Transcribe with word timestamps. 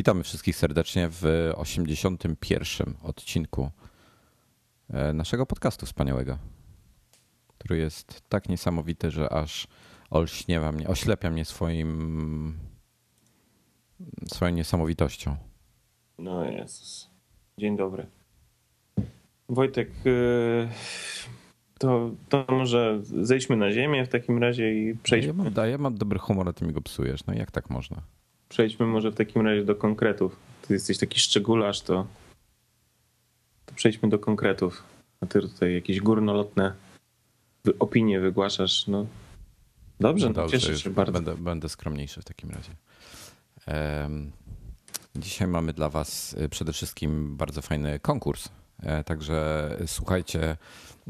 Witamy 0.00 0.22
wszystkich 0.22 0.56
serdecznie 0.56 1.08
w 1.10 1.52
81. 1.54 2.94
odcinku 3.02 3.70
e, 4.90 5.12
naszego 5.12 5.46
podcastu 5.46 5.86
wspaniałego, 5.86 6.38
który 7.58 7.78
jest 7.78 8.22
tak 8.28 8.48
niesamowity, 8.48 9.10
że 9.10 9.32
aż 9.32 9.66
olśniewa 10.10 10.72
mnie, 10.72 10.88
oślepia 10.88 11.30
mnie 11.30 11.44
swoim, 11.44 12.58
swoją 14.28 14.54
niesamowitością. 14.54 15.36
No 16.18 16.44
Jezus. 16.44 17.10
Dzień 17.58 17.76
dobry. 17.76 18.06
Wojtek, 19.48 19.90
y, 20.06 20.68
to, 21.78 22.10
to 22.28 22.46
może 22.48 23.00
zejdźmy 23.02 23.56
na 23.56 23.72
ziemię 23.72 24.04
w 24.04 24.08
takim 24.08 24.38
razie 24.38 24.74
i 24.74 24.88
Ja 24.88 24.94
przejdźmy, 25.02 25.32
mam, 25.32 25.68
ja 25.70 25.78
mam 25.78 25.94
dobry 25.94 26.18
humor, 26.18 26.48
a 26.48 26.52
ty 26.52 26.64
mi 26.64 26.72
go 26.72 26.80
psujesz. 26.80 27.26
No 27.26 27.34
jak 27.34 27.50
tak 27.50 27.70
można? 27.70 28.02
Przejdźmy 28.50 28.86
może 28.86 29.10
w 29.10 29.14
takim 29.14 29.46
razie 29.46 29.64
do 29.64 29.74
konkretów. 29.74 30.36
Ty 30.62 30.74
jesteś 30.74 30.98
taki 30.98 31.20
szczególarz, 31.20 31.80
to, 31.80 32.06
to 33.66 33.74
przejdźmy 33.74 34.08
do 34.08 34.18
konkretów. 34.18 34.82
A 35.20 35.26
ty 35.26 35.40
tutaj 35.40 35.74
jakieś 35.74 36.00
górnolotne 36.00 36.74
opinie 37.78 38.20
wygłaszasz. 38.20 38.86
No 38.86 39.06
dobrze, 40.00 40.26
no, 40.26 40.32
Dobrze, 40.32 40.58
cieszę 40.58 40.78
się 40.78 40.90
bardzo. 40.90 41.12
Będę, 41.12 41.36
będę 41.36 41.68
skromniejszy 41.68 42.20
w 42.20 42.24
takim 42.24 42.50
razie. 42.50 42.70
Em, 43.66 44.32
Dzisiaj 45.16 45.48
mamy 45.48 45.72
dla 45.72 45.88
Was 45.88 46.32
y, 46.32 46.48
przede 46.48 46.72
wszystkim 46.72 47.36
bardzo 47.36 47.62
fajny 47.62 47.98
konkurs. 47.98 48.48
E, 48.82 49.04
Także 49.04 49.70
słuchajcie 49.86 50.56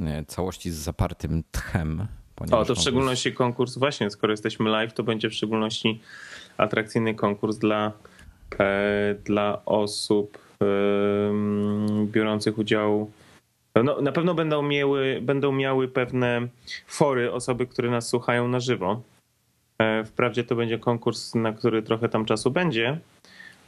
e, 0.01 0.25
całości 0.25 0.71
z 0.71 0.75
zapartym 0.75 1.43
tchem. 1.51 2.07
O, 2.51 2.65
to 2.65 2.75
w 2.75 2.79
szczególności 2.79 3.33
konkurs, 3.33 3.79
właśnie, 3.79 4.11
skoro 4.11 4.33
jesteśmy 4.33 4.71
live, 4.71 4.95
to 4.95 5.03
będzie 5.03 5.31
w 5.31 5.35
szczególności 5.35 6.01
atrakcyjny 6.57 7.15
konkurs 7.15 7.59
dla, 7.59 7.93
e, 8.59 9.15
dla 9.25 9.65
osób 9.65 10.39
biorących 12.05 12.59
udział. 12.59 13.11
No, 13.85 14.01
na 14.01 14.13
pewno 14.13 14.35
będą 14.35 14.63
miały, 14.63 15.21
będą 15.23 15.53
miały 15.53 15.89
pewne 15.89 16.49
fory 16.87 17.33
osoby, 17.33 17.67
które 17.67 17.91
nas 17.91 18.09
słuchają 18.09 18.49
na 18.49 18.61
żywo. 18.61 19.03
E, 19.79 20.05
wprawdzie 20.05 20.45
to 20.45 20.57
będzie 20.57 20.79
konkurs, 20.79 21.35
na 21.35 21.53
który 21.53 21.83
trochę 21.83 22.09
tam 22.09 22.25
czasu 22.25 22.51
będzie, 22.51 22.99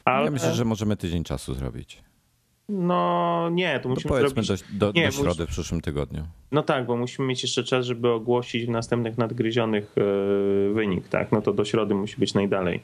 ale 0.04 0.24
Ja 0.24 0.30
myślę, 0.30 0.54
że 0.54 0.64
możemy 0.64 0.96
tydzień 0.96 1.24
czasu 1.24 1.54
zrobić. 1.54 2.02
No 2.72 3.48
nie, 3.52 3.76
to 3.76 3.82
To 3.82 3.88
musimy 3.88 4.08
powiedzmy 4.08 4.42
zrobić 4.42 4.64
do, 4.72 4.92
do, 4.92 5.00
Nie, 5.00 5.06
do 5.06 5.12
środy 5.12 5.46
w 5.46 5.48
przyszłym 5.48 5.80
tygodniu. 5.80 6.22
No 6.52 6.62
tak, 6.62 6.86
bo 6.86 6.96
musimy 6.96 7.28
mieć 7.28 7.42
jeszcze 7.42 7.64
czas, 7.64 7.86
żeby 7.86 8.08
ogłosić 8.08 8.66
w 8.66 8.68
następnych 8.68 9.18
nadgryzionych 9.18 9.94
e, 10.70 10.72
wynik, 10.74 11.08
tak? 11.08 11.32
No 11.32 11.42
to 11.42 11.52
do 11.52 11.64
środy 11.64 11.94
musi 11.94 12.16
być 12.18 12.34
najdalej. 12.34 12.80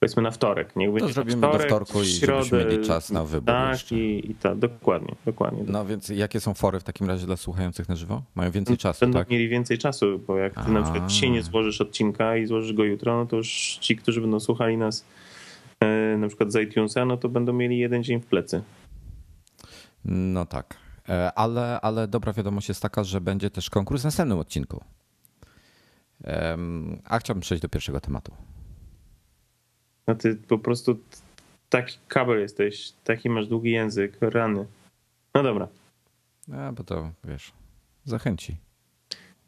Powiedzmy 0.00 0.22
na 0.22 0.30
wtorek. 0.30 0.76
Niech 0.76 0.92
będzie 0.92 1.12
zrobimy 1.12 1.36
na 1.36 1.46
do 1.46 1.52
wtorek, 1.52 1.66
wtorku 1.66 1.98
i 1.98 2.02
w 2.02 2.06
żebyśmy 2.06 2.26
środę, 2.26 2.64
mieli 2.64 2.86
czas 2.86 3.10
na 3.10 3.24
wybór 3.24 3.46
Tak, 3.46 3.72
jeszcze. 3.72 3.94
i, 3.94 4.30
i 4.30 4.34
tak, 4.34 4.58
dokładnie, 4.58 5.14
dokładnie. 5.26 5.62
No 5.66 5.84
więc 5.86 6.08
jakie 6.08 6.40
są 6.40 6.54
fory 6.54 6.80
w 6.80 6.84
takim 6.84 7.08
razie 7.08 7.26
dla 7.26 7.36
słuchających 7.36 7.88
na 7.88 7.96
żywo? 7.96 8.22
Mają 8.34 8.50
więcej 8.50 8.76
czasu, 8.76 9.00
Będą 9.00 9.18
tak? 9.18 9.30
mieli 9.30 9.48
więcej 9.48 9.78
czasu, 9.78 10.20
bo 10.26 10.38
jak 10.38 10.64
ty 10.64 10.70
na 10.70 10.80
A. 10.80 10.82
przykład 10.82 11.06
dzisiaj 11.06 11.30
nie 11.30 11.42
złożysz 11.42 11.80
odcinka 11.80 12.36
i 12.36 12.46
złożysz 12.46 12.72
go 12.72 12.84
jutro, 12.84 13.16
no 13.16 13.26
to 13.26 13.36
już 13.36 13.78
ci, 13.80 13.96
którzy 13.96 14.20
będą 14.20 14.40
słuchali 14.40 14.76
nas 14.76 15.04
e, 15.80 16.16
na 16.16 16.28
przykład 16.28 16.52
z 16.52 16.56
iTunesa, 16.56 17.04
no 17.04 17.16
to 17.16 17.28
będą 17.28 17.52
mieli 17.52 17.78
jeden 17.78 18.02
dzień 18.04 18.20
w 18.20 18.26
plecy. 18.26 18.62
No 20.04 20.46
tak. 20.46 20.76
E, 21.08 21.32
Ale, 21.38 21.80
ale 21.80 22.08
dobra 22.08 22.32
wiadomość 22.32 22.68
jest 22.68 22.82
taka, 22.82 23.04
że 23.04 23.20
będzie 23.20 23.50
też 23.50 23.70
konkurs 23.70 24.02
w 24.02 24.04
następnym 24.04 24.38
odcinku. 24.38 24.84
A 27.04 27.18
chciałbym 27.18 27.40
przejść 27.40 27.62
do 27.62 27.68
pierwszego 27.68 28.00
tematu. 28.00 28.32
No 30.06 30.14
ty 30.14 30.36
po 30.36 30.58
prostu 30.58 30.98
taki 31.68 31.98
kabel 32.08 32.40
jesteś, 32.40 32.92
taki 33.04 33.30
masz 33.30 33.46
długi 33.46 33.70
język, 33.70 34.18
rany. 34.20 34.66
No 35.34 35.42
dobra. 35.42 35.68
A, 36.52 36.72
bo 36.72 36.84
to 36.84 37.10
wiesz, 37.24 37.52
zachęci. 38.04 38.56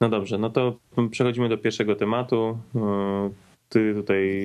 No 0.01 0.09
dobrze, 0.09 0.39
no 0.39 0.51
to 0.51 0.79
przechodzimy 1.11 1.49
do 1.49 1.59
pierwszego 1.59 1.97
tematu. 1.97 2.59
E, 2.77 3.31
Ty 3.69 3.95
tutaj. 3.95 4.41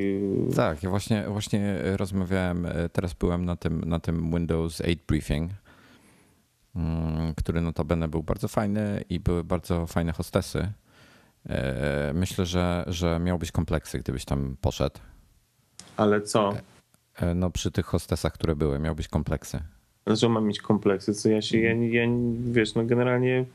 Tak, 0.56 0.84
ja 0.84 0.90
właśnie, 0.90 1.24
właśnie 1.28 1.78
rozmawiałem, 1.98 2.66
e, 2.66 2.90
teraz 2.90 3.14
byłem 3.14 3.46
na 3.46 3.56
tym, 3.56 3.82
na 3.82 4.00
tym 4.00 4.32
Windows 4.32 4.82
8 4.82 4.96
briefing, 5.08 5.52
który 7.38 7.62
notabene 7.62 8.08
był 8.08 8.24
bardzo 8.24 8.48
fajny 8.48 9.04
i 9.10 9.20
były 9.20 9.44
bardzo 9.44 9.88
fajne 9.88 10.12
hostesy. 10.12 10.72
E, 11.50 12.12
Myślę, 12.16 12.46
że, 12.46 12.84
że 12.88 13.20
miałbyś 13.20 13.52
kompleksy, 13.52 14.00
gdybyś 14.00 14.26
tam 14.26 14.58
poszedł. 14.62 15.00
Ale 15.98 16.22
co? 16.22 16.54
E, 17.16 17.36
No 17.36 17.50
przy 17.50 17.72
tych 17.72 17.86
hostesach, 17.86 18.34
które 18.34 18.56
były, 18.56 18.80
miałbyś 18.80 19.08
kompleksy. 19.08 19.60
Że 20.08 20.30
mam 20.30 20.46
mieć 20.46 20.62
kompleksy? 20.62 21.14
Co 21.14 21.30
ja 21.30 21.42
się. 21.42 21.60
Ja, 21.60 21.74
ja, 21.74 22.08
wiesz, 22.52 22.76
no 22.76 22.86
generalnie. 22.86 23.46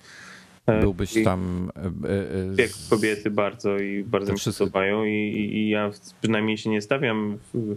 e, 0.67 0.81
Byłbyś 0.81 1.17
i- 1.17 1.25
tam. 1.25 1.71
e, 1.77 2.63
e, 2.63 2.69
z- 2.69 2.89
kobiety 2.89 3.31
bardzo 3.31 3.79
i 3.79 4.05
bardzo 4.05 4.33
mi 4.33 4.39
się 4.39 4.53
podobają 4.53 5.05
i, 5.05 5.11
i, 5.13 5.57
i 5.57 5.69
ja 5.69 5.91
przynajmniej 6.23 6.59
się 6.59 6.71
nie 6.71 6.81
stawiam 6.83 7.39
w, 7.55 7.77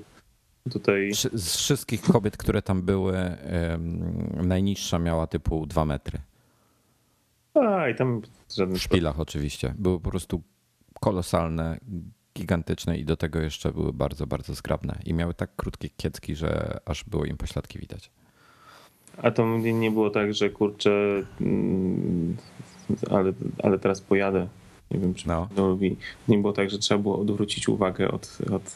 tutaj. 0.72 1.12
Z 1.34 1.56
wszystkich 1.58 2.02
kobiet, 2.02 2.38
które 2.38 2.62
tam 2.62 2.82
były, 2.82 3.38
najniższa 4.44 5.00
miała 5.00 5.28
typu 5.28 5.66
2 5.66 5.86
metry. 5.86 6.20
A 7.54 7.90
i 7.90 7.96
tam 7.96 8.22
żaden 8.56 8.76
W 8.76 8.82
szpilach 8.82 9.20
oczywiście. 9.20 9.74
Były 9.78 10.00
po 10.00 10.10
prostu 10.10 10.42
kolosalne, 11.00 11.80
gigantyczne 12.38 12.98
i 12.98 13.06
do 13.06 13.18
tego 13.18 13.40
jeszcze 13.40 13.72
były 13.72 13.94
bardzo, 13.94 14.28
bardzo 14.28 14.54
zgrabne. 14.54 15.00
I 15.06 15.14
miały 15.14 15.34
tak 15.34 15.56
krótkie 15.56 15.90
kiecki, 15.90 16.36
że 16.36 16.80
aż 16.86 17.04
było 17.04 17.26
im 17.26 17.38
pośladki 17.38 17.80
widać. 17.80 18.12
A 19.18 19.32
to 19.32 19.58
nie 19.58 19.74
nie 19.74 19.92
było 19.92 20.10
tak, 20.10 20.34
że 20.34 20.50
kurczę, 20.50 21.24
mm, 21.42 22.38
ale, 23.10 23.34
ale 23.64 23.80
teraz 23.80 24.02
pojadę. 24.02 24.48
Nie 24.94 25.00
wiem, 25.00 25.14
czy 25.14 25.28
No. 25.28 25.48
no. 25.58 25.78
Nie 26.28 26.38
było 26.38 26.54
tak, 26.54 26.70
że 26.70 26.80
trzeba 26.80 27.02
było 27.02 27.20
odwrócić 27.20 27.70
uwagę 27.70 28.12
od, 28.12 28.38
od 28.52 28.76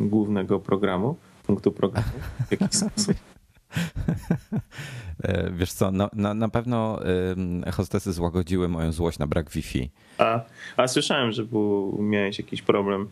głównego 0.00 0.60
programu, 0.60 1.16
punktu 1.46 1.72
programu 1.72 2.08
w 2.48 2.52
jakiś 2.60 2.76
sposób. 2.80 3.16
E, 5.22 5.50
Wiesz 5.50 5.72
co, 5.72 5.90
na, 5.90 6.10
na, 6.12 6.34
na 6.34 6.48
pewno 6.48 7.00
hostesy 7.72 8.12
złagodziły 8.12 8.68
moją 8.68 8.92
złość 8.92 9.18
na 9.18 9.26
brak 9.26 9.50
Wi-Fi. 9.50 9.90
A, 10.18 10.40
a 10.76 10.88
słyszałem, 10.88 11.32
że 11.32 11.44
był, 11.44 11.98
miałeś 12.02 12.38
jakiś 12.38 12.62
problem. 12.62 13.08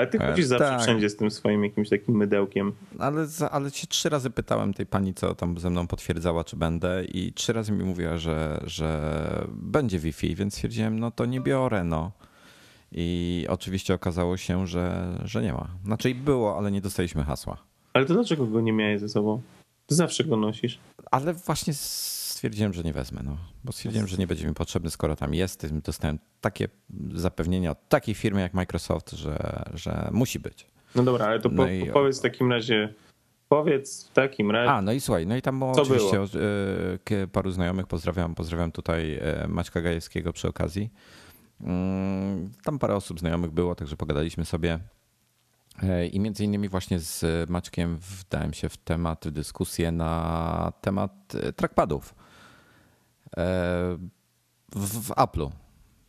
Ale 0.00 0.06
ty 0.10 0.18
E, 0.18 0.26
chodzisz 0.30 0.44
zawsze 0.46 0.64
tak. 0.64 0.80
wszędzie 0.82 1.10
z 1.10 1.16
tym 1.16 1.30
swoim 1.30 1.64
jakimś 1.64 1.88
takim 1.88 2.16
mydełkiem. 2.16 2.72
Ale, 2.98 3.26
ale 3.50 3.70
się 3.70 3.86
trzy 3.86 4.08
razy 4.08 4.30
pytałem 4.30 4.74
tej 4.74 4.86
pani, 4.86 5.14
co 5.14 5.34
tam 5.34 5.58
ze 5.58 5.70
mną 5.70 5.86
potwierdzała, 5.86 6.44
czy 6.44 6.56
będę, 6.56 7.04
i 7.04 7.32
trzy 7.32 7.52
razy 7.52 7.72
mi 7.72 7.84
mówiła, 7.84 8.18
że, 8.18 8.60
że 8.66 9.00
będzie 9.52 9.98
Wi-Fi, 9.98 10.34
więc 10.34 10.54
stwierdziłem, 10.54 10.98
no 10.98 11.10
to 11.10 11.26
nie 11.26 11.40
biorę, 11.40 11.84
no. 11.84 12.10
I 12.92 13.46
oczywiście 13.48 13.94
okazało 13.94 14.36
się, 14.36 14.66
że, 14.66 15.12
że 15.24 15.42
nie 15.42 15.52
ma. 15.52 15.68
Znaczy 15.84 16.14
było, 16.14 16.58
ale 16.58 16.70
nie 16.70 16.80
dostaliśmy 16.80 17.24
hasła. 17.24 17.56
Ale 17.92 18.06
to 18.06 18.14
dlaczego 18.14 18.46
go 18.46 18.60
nie 18.60 18.72
miałeś 18.72 19.00
ze 19.00 19.08
sobą? 19.08 19.42
Ty 19.86 19.94
zawsze 19.94 20.24
go 20.24 20.36
nosisz. 20.36 20.78
Ale 21.10 21.34
właśnie 21.34 21.74
stwierdziłem, 22.40 22.72
że 22.72 22.82
nie 22.82 22.92
wezmę, 22.92 23.20
no. 23.24 23.36
Bo 23.64 23.72
stwierdziłem, 23.72 24.06
że 24.08 24.16
nie 24.16 24.26
będzie 24.26 24.46
mi 24.46 24.54
potrzebny, 24.54 24.90
skoro 24.90 25.16
tam 25.16 25.34
jest. 25.34 25.66
Dostałem 25.80 26.18
takie 26.40 26.68
zapewnienia 27.14 27.70
od 27.70 27.88
takiej 27.88 28.14
firmy 28.14 28.40
jak 28.40 28.54
Microsoft, 28.54 29.10
że, 29.12 29.62
że 29.74 30.08
musi 30.12 30.38
być. 30.40 30.66
No 30.94 31.02
dobra, 31.02 31.26
ale 31.26 31.40
to 31.40 31.48
No 31.48 31.56
po, 31.64 31.68
i- 31.70 31.86
powiedz 31.92 32.18
w 32.18 32.22
takim 32.22 32.50
razie, 32.52 32.94
powiedz 33.48 34.08
w 34.08 34.12
takim 34.12 34.50
razie. 34.50 34.70
A, 34.72 34.82
no 34.82 34.92
i 34.92 35.00
słuchaj, 35.00 35.26
no 35.26 35.36
i 35.36 35.42
tam 35.42 35.58
było 35.58 35.74
Co 35.74 35.82
oczywiście 35.82 36.10
było? 36.12 37.22
e, 37.22 37.26
paru 37.26 37.50
znajomych, 37.50 37.86
pozdrawiam, 37.86 38.34
pozdrawiam 38.34 38.72
tutaj 38.72 39.14
e, 39.22 39.46
Maćka 39.48 39.80
Gajewskiego 39.80 40.32
przy 40.32 40.48
okazji. 40.48 40.90
Mm, 41.60 42.50
Tam 42.64 42.78
parę 42.78 42.94
osób 42.96 43.20
znajomych 43.20 43.50
było, 43.50 43.74
także 43.74 43.96
pogadaliśmy 43.96 44.44
sobie. 44.44 44.78
E, 45.82 46.06
I 46.06 46.20
między 46.20 46.44
innymi 46.44 46.68
właśnie 46.68 46.98
z 46.98 47.50
Maćkiem 47.50 47.98
wdałem 48.00 48.52
się 48.52 48.68
w 48.68 48.76
temat, 48.76 49.24
w 49.26 49.30
dyskusję 49.30 49.92
na 49.92 50.72
temat 50.80 51.32
trackpadów 51.56 52.14
w, 53.36 53.98
w 54.76 55.10
Apple'u. 55.10 55.50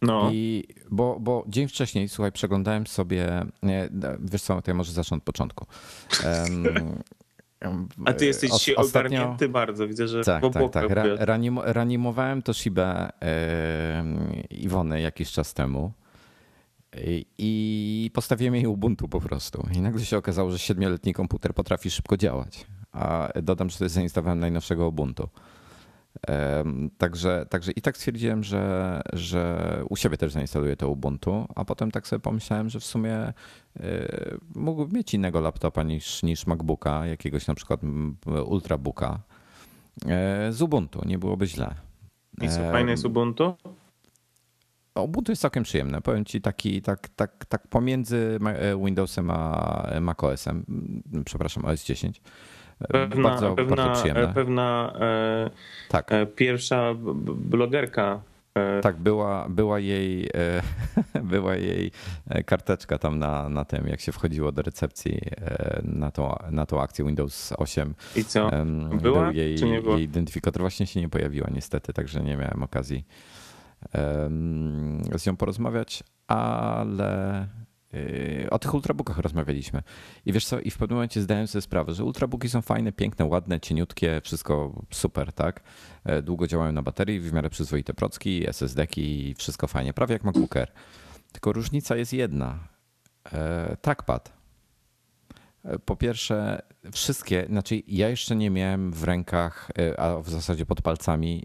No, 0.01 0.29
I 0.33 0.63
bo, 0.91 1.17
bo 1.19 1.45
dzień 1.47 1.67
wcześniej, 1.67 2.09
słuchaj, 2.09 2.31
przeglądałem 2.31 2.87
sobie, 2.87 3.45
nie, 3.63 3.89
wiesz 4.19 4.41
co, 4.41 4.61
to 4.61 4.71
ja 4.71 4.75
może 4.75 4.91
zacznę 4.91 5.17
od 5.17 5.23
początku. 5.23 5.65
Em, 6.23 6.65
a 8.05 8.13
ty 8.13 8.25
jesteś 8.25 8.51
dzisiaj 8.51 8.75
ostatnio- 8.75 9.19
ogarnięty 9.19 9.49
bardzo, 9.49 9.87
widzę, 9.87 10.07
że 10.07 10.23
Tak, 10.23 10.43
tak, 10.53 10.71
tak. 10.71 10.89
Ra, 10.89 11.03
ranim, 11.17 11.59
reanimowałem 11.59 12.41
to 12.41 12.53
Shibę 12.53 13.09
Iwony 14.49 15.01
jakiś 15.01 15.31
czas 15.31 15.53
temu 15.53 15.91
i, 16.97 17.25
i 17.37 18.11
postawiłem 18.13 18.55
jej 18.55 18.67
Ubuntu 18.67 19.07
po 19.07 19.21
prostu. 19.21 19.67
I 19.73 19.81
nagle 19.81 20.05
się 20.05 20.17
okazało, 20.17 20.51
że 20.51 20.59
siedmioletni 20.59 21.13
komputer 21.13 21.53
potrafi 21.53 21.91
szybko 21.91 22.17
działać. 22.17 22.65
A 22.91 23.29
dodam, 23.43 23.69
że 23.69 23.89
zainstalowałem 23.89 24.39
najnowszego 24.39 24.87
Ubuntu. 24.87 25.29
Także, 26.97 27.45
także 27.49 27.71
i 27.71 27.81
tak 27.81 27.97
stwierdziłem, 27.97 28.43
że, 28.43 29.01
że 29.13 29.83
u 29.89 29.95
siebie 29.95 30.17
też 30.17 30.31
zainstaluję 30.31 30.75
to 30.75 30.89
Ubuntu, 30.89 31.45
a 31.55 31.65
potem 31.65 31.91
tak 31.91 32.07
sobie 32.07 32.19
pomyślałem, 32.19 32.69
że 32.69 32.79
w 32.79 32.85
sumie 32.85 33.13
e, 33.15 33.33
mógłbym 34.55 34.97
mieć 34.97 35.13
innego 35.13 35.41
laptopa 35.41 35.83
niż, 35.83 36.23
niż 36.23 36.47
MacBooka, 36.47 37.05
jakiegoś 37.05 37.47
na 37.47 37.55
przykład 37.55 37.81
Ultrabooka 38.45 39.19
e, 40.05 40.51
z 40.51 40.61
Ubuntu, 40.61 41.01
nie 41.05 41.17
byłoby 41.17 41.47
źle. 41.47 41.75
I 42.41 42.49
co, 42.49 42.71
fajne 42.71 42.91
jest 42.91 43.05
Ubuntu? 43.05 43.55
Ubuntu 44.95 45.31
jest 45.31 45.41
całkiem 45.41 45.63
przyjemne. 45.63 46.01
Powiem 46.01 46.25
ci 46.25 46.41
taki, 46.41 46.81
tak, 46.81 47.09
tak, 47.09 47.45
tak 47.45 47.67
pomiędzy 47.67 48.39
e, 48.45 48.77
Windowsem 48.85 49.31
a 49.31 49.87
macOSem, 50.01 50.65
przepraszam, 51.25 51.65
OS 51.65 51.83
10. 51.83 52.21
E, 52.83 52.87
Pewna, 52.87 53.29
bardzo, 53.29 53.55
pewna, 53.55 53.75
bardzo 53.75 53.99
przyjemne. 53.99 54.33
pewna 54.33 54.93
e, 54.99 55.49
Tak. 55.89 56.11
e, 56.11 56.25
pierwsza 56.25 56.93
blogerka 57.35 58.21
e, 58.55 58.81
Tak, 58.81 58.97
była, 58.97 59.49
była, 59.49 59.79
jej, 59.79 60.29
e, 61.13 61.21
była 61.33 61.55
jej 61.55 61.91
e, 62.29 62.43
karteczka 62.43 62.97
tam 62.97 63.19
na, 63.19 63.49
na 63.49 63.65
tym, 63.65 63.87
jak 63.87 63.99
się 64.01 64.11
wchodziło 64.11 64.51
do 64.51 64.61
recepcji 64.61 65.19
e, 65.41 65.81
na 65.83 66.11
tą, 66.11 66.35
na 66.51 66.65
tą 66.65 66.81
akcję 66.81 67.05
Windows 67.05 67.53
8. 67.57 67.93
i 68.15 68.23
co? 68.25 68.49
Była, 69.01 69.23
Był 69.25 69.33
jej, 69.33 69.57
czy 69.57 69.65
nie 69.65 69.81
była? 69.81 69.95
jej 69.95 70.03
identyfikator. 70.03 70.61
Właśnie 70.61 70.87
się 70.87 71.01
nie 71.01 71.09
pojawiła 71.09 71.47
niestety, 71.51 71.93
także 71.93 72.21
nie 72.23 72.37
miałem 72.37 72.63
okazji 72.63 73.05
z 75.17 75.25
nią 75.27 75.35
porozmawiać, 75.37 76.03
ale 76.27 77.47
o 78.49 78.59
tych 78.59 78.73
ultrabookach 78.73 79.17
rozmawialiśmy. 79.17 79.83
I 80.25 80.33
wiesz 80.33 80.45
co, 80.45 80.59
i 80.59 80.71
w 80.71 80.77
pewnym 80.77 80.95
momencie 80.95 81.21
zdałem 81.21 81.47
sobie 81.47 81.61
sprawę, 81.61 81.93
że 81.93 82.03
ultrabooki 82.03 82.49
są 82.49 82.61
fajne, 82.61 82.91
piękne, 82.91 83.25
ładne, 83.25 83.59
cieniutkie, 83.59 84.21
wszystko 84.23 84.81
super, 84.91 85.33
tak? 85.33 85.63
E, 86.05 86.21
Długo 86.21 86.47
działają 86.47 86.71
na 86.71 86.81
baterii, 86.81 87.19
w 87.19 87.33
miarę 87.33 87.49
przyzwoite 87.49 87.93
procki, 87.93 88.49
SSD-ki, 88.49 89.35
wszystko 89.37 89.67
fajnie, 89.67 89.93
prawie 89.93 90.13
jak 90.13 90.23
MacBook 90.23 90.57
Air. 90.57 90.71
Tylko 91.31 91.53
różnica 91.53 91.95
jest 91.95 92.13
jedna. 92.13 92.59
E, 93.33 93.77
Trackpad. 93.81 94.33
E, 95.65 95.79
Po 95.79 95.95
pierwsze, 95.95 96.61
wszystkie, 96.91 97.45
znaczy 97.49 97.81
ja 97.87 98.09
jeszcze 98.09 98.35
nie 98.35 98.49
miałem 98.49 98.91
w 98.91 99.03
rękach, 99.03 99.71
a 99.97 100.15
w 100.17 100.29
zasadzie 100.29 100.65
pod 100.65 100.81
palcami 100.81 101.43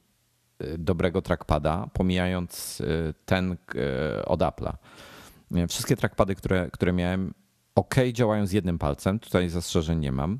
dobrego 0.78 1.22
trackpada, 1.22 1.88
pomijając 1.92 2.82
ten 3.26 3.56
od 4.26 4.40
Apple'a. 4.40 4.72
E, 5.54 5.66
Wszystkie 5.66 5.96
trackpady, 5.96 6.34
które, 6.34 6.70
które 6.72 6.92
miałem, 6.92 7.34
ok, 7.74 7.94
działają 8.12 8.46
z 8.46 8.52
jednym 8.52 8.78
palcem, 8.78 9.18
tutaj 9.18 9.48
zastrzeżeń 9.48 9.98
nie 9.98 10.12
mam. 10.12 10.38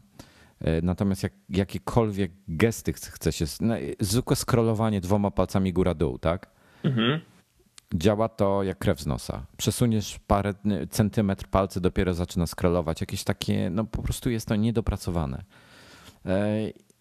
E, 0.61 0.83
Natomiast 0.83 1.23
jak, 1.23 1.33
jakiekolwiek 1.49 2.33
gesty 2.49 2.93
chce 2.93 3.33
się, 3.33 3.45
no, 3.61 3.75
zwykłe 4.01 4.37
scrollowanie 4.37 5.01
dwoma 5.01 5.31
palcami 5.31 5.73
góra-dół, 5.73 6.19
tak? 6.19 6.51
Mhm. 6.85 7.21
działa 7.95 8.29
to 8.29 8.63
jak 8.63 8.79
krew 8.79 9.01
z 9.01 9.07
nosa. 9.07 9.47
Przesuniesz 9.57 10.19
parę 10.27 10.55
centymetr 10.91 11.47
palce, 11.49 11.81
dopiero 11.81 12.15
zaczyna 12.15 12.47
scrollować. 12.47 13.01
Jakieś 13.01 13.25
takie, 13.25 13.71
no 13.71 13.85
po 13.85 14.03
prostu 14.03 14.31
jest 14.31 14.49
to 14.49 14.57
niedopracowane. 14.57 15.45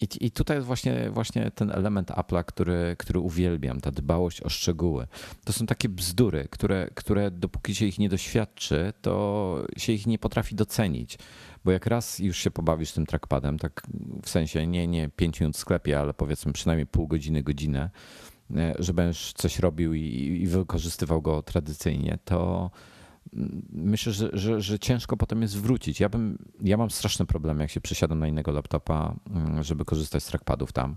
I, 0.02 0.08
I 0.26 0.32
tutaj 0.32 0.58
jest 0.58 0.68
właśnie, 0.68 1.10
właśnie 1.10 1.52
ten 1.52 1.72
element 1.72 2.12
Apple'a, 2.12 2.44
który, 2.46 2.96
który 3.00 3.20
uwielbiam, 3.20 3.82
ta 3.82 3.92
dbałość 3.92 4.42
o 4.42 4.50
szczegóły. 4.50 5.08
To 5.46 5.54
są 5.54 5.66
takie 5.66 5.90
bzdury, 5.90 6.48
które, 6.52 6.90
które 6.96 7.32
dopóki 7.32 7.76
się 7.76 7.86
ich 7.86 8.00
nie 8.00 8.10
doświadczy, 8.10 8.94
to 9.02 9.66
się 9.78 9.94
ich 9.94 10.08
nie 10.08 10.20
potrafi 10.20 10.56
docenić. 10.56 11.18
Bo 11.66 11.72
jak 11.72 11.86
raz 11.86 12.20
już 12.20 12.38
się 12.38 12.52
pobawisz 12.52 12.92
tym 12.92 13.06
trackpadem, 13.06 13.60
tak 13.60 13.88
w 14.24 14.30
sensie 14.30 14.68
nie, 14.68 14.88
nie 14.88 15.10
5 15.10 15.40
minut 15.40 15.56
w 15.56 15.60
sklepie, 15.60 16.00
ale 16.00 16.14
powiedzmy 16.14 16.54
przynajmniej 16.54 16.88
pół 16.88 17.08
godziny, 17.08 17.44
godzinę, 17.44 17.90
e, 18.56 18.74
że 18.80 18.94
będziesz 18.94 19.34
coś 19.34 19.60
robił 19.60 19.94
i, 19.94 20.02
i 20.44 20.48
wykorzystywał 20.48 21.22
go 21.22 21.42
tradycyjnie, 21.42 22.18
to 22.26 22.72
myślę, 23.72 24.14
że, 24.14 24.30
że, 24.34 24.62
że 24.62 24.80
ciężko 24.80 25.18
potem 25.18 25.42
jest 25.42 25.58
wrócić. 25.58 26.00
Ja, 26.00 26.10
bym, 26.10 26.38
ja 26.62 26.78
mam 26.78 26.90
straszny 26.90 27.26
problem, 27.26 27.60
jak 27.60 27.70
się 27.70 27.82
przesiadam 27.82 28.20
na 28.20 28.28
innego 28.28 28.52
laptopa, 28.52 29.16
mm, 29.30 29.64
żeby 29.64 29.86
korzystać 29.86 30.24
z 30.24 30.28
trackpadów 30.28 30.74
tam. 30.74 30.96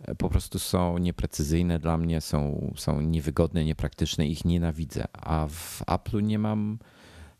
E, 0.00 0.14
Po 0.14 0.28
prostu 0.28 0.58
są 0.58 0.98
nieprecyzyjne 0.98 1.78
dla 1.78 1.98
mnie, 1.98 2.20
są, 2.20 2.72
są 2.76 3.00
niewygodne, 3.00 3.64
niepraktyczne, 3.64 4.26
ich 4.26 4.44
nienawidzę. 4.44 5.04
A 5.12 5.46
w 5.48 5.82
Apple'u 5.86 6.22
nie 6.22 6.38
mam 6.38 6.78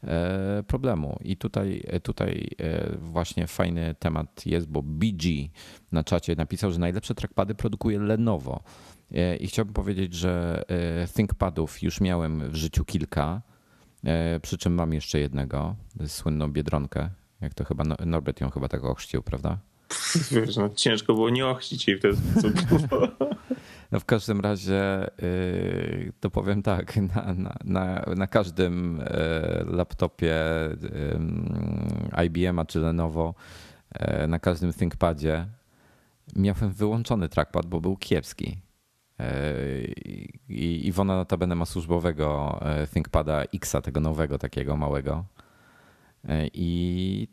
e, 0.05 0.62
problemu. 0.67 1.19
I 1.25 1.37
tutaj, 1.37 1.82
tutaj 2.02 2.49
e, 2.61 2.96
właśnie 2.99 3.46
fajny 3.46 3.94
temat 3.99 4.46
jest, 4.46 4.69
bo 4.69 4.82
BG 4.82 5.25
na 5.93 6.05
czacie 6.05 6.37
napisał, 6.37 6.72
że 6.72 6.79
najlepsze 6.79 7.14
trackpady 7.14 7.55
produkuje 7.55 7.99
Lenovo. 7.99 8.62
I 9.40 9.46
chciałbym 9.46 9.75
powiedzieć, 9.75 10.14
że 10.14 10.62
ThinkPadów 11.17 11.82
już 11.82 12.00
miałem 12.00 12.50
w 12.50 12.55
życiu 12.55 12.84
kilka, 12.84 13.43
przy 14.43 14.58
czym 14.58 14.75
mam 14.75 14.93
jeszcze 14.93 15.19
jednego, 15.19 15.76
słynną 16.06 16.49
Biedronkę. 16.53 17.11
Jak 17.41 17.55
to 17.55 17.64
chyba, 17.64 17.85
No- 17.85 17.97
Norbert 18.06 18.41
ją 18.41 18.50
chyba 18.50 18.69
tak 18.69 18.85
ochrzcił, 18.85 19.23
prawda? 19.23 19.58
Wiesz, 20.31 20.56
no, 20.56 20.69
ciężko 20.69 21.14
było 21.14 21.31
nie 21.31 21.47
ochcić 21.47 21.88
jej 21.88 21.97
w 21.99 22.00
ten 22.03 22.17
sposób. 22.17 22.53
No 23.93 24.00
w 24.00 24.05
każdym 24.05 24.41
razie 24.41 25.10
yy, 25.22 26.13
to 26.20 26.31
powiem 26.31 26.63
tak, 26.63 26.96
na, 26.96 27.34
na, 27.34 27.55
na, 27.65 28.05
na 28.17 28.27
każdym 28.27 29.01
e, 29.01 29.65
laptopie 29.67 30.34
yy, 32.19 32.25
IBM-a 32.27 32.65
czy 32.65 32.79
Lenovo, 32.79 33.34
e, 33.93 34.27
na 34.27 34.39
każdym 34.39 34.72
ThinkPadzie 34.72 35.46
miałem 36.36 36.72
wyłączony 36.72 37.29
trackpad, 37.29 37.67
bo 37.67 37.81
był 37.81 37.96
kiepski. 37.96 38.58
E, 39.20 39.53
I 40.49 40.87
Iwona 40.89 41.17
notabene 41.17 41.55
ma 41.55 41.67
służbowego 41.67 42.58
e, 42.63 42.87
ThinkPada 42.87 43.43
Xa, 43.43 43.81
tego 43.82 44.01
nowego 44.01 44.39
takiego 44.39 44.77
małego. 44.77 45.25
E, 46.29 46.46
I 46.55 47.29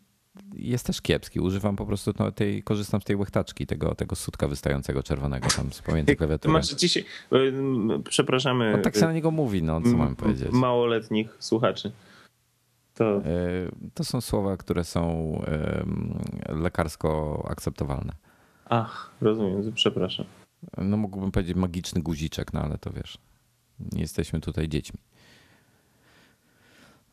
jest 0.54 0.86
też 0.86 1.02
kiepski. 1.02 1.40
Używam 1.40 1.75
po 1.75 1.86
prostu 1.86 2.13
no, 2.20 2.32
tej, 2.32 2.63
korzystam 2.63 3.02
z 3.02 3.04
tej 3.04 3.16
łechtaczki, 3.16 3.66
tego, 3.68 3.96
tego 3.96 4.16
sutka 4.16 4.48
wystającego 4.48 5.04
czerwonego 5.04 5.48
tam 5.58 5.74
z 5.74 5.82
pomiędzy 5.82 6.08
Ty 6.12 6.16
klawiatury. 6.16 6.54
masz 6.54 6.70
dzisiaj, 6.74 7.06
przepraszamy 8.10 8.80
tak 8.84 8.96
się 8.96 9.02
na 9.02 9.13
niego 9.13 9.32
mówi, 9.32 9.63
no 9.63 9.82
co 9.82 9.98
mam 9.98 10.16
powiedzieć. 10.16 10.52
małoletnich 10.52 11.36
słuchaczy. 11.40 11.92
To 12.94 13.22
To 13.94 14.04
są 14.04 14.22
słowa, 14.22 14.58
które 14.58 14.84
są 14.84 15.42
lekarsko 16.50 17.44
akceptowalne. 17.52 18.13
ach, 18.66 19.12
rozumiem, 19.22 19.72
przepraszam. 19.75 20.25
No 20.77 20.98
mógłbym 20.98 21.32
powiedzieć 21.32 21.55
magiczny 21.58 22.01
guziczek, 22.01 22.53
no 22.53 22.62
ale 22.62 22.77
to 22.77 22.91
wiesz, 22.91 23.17
nie 23.91 24.01
jesteśmy 24.01 24.41
tutaj 24.41 24.70
dziećmi. 24.70 25.00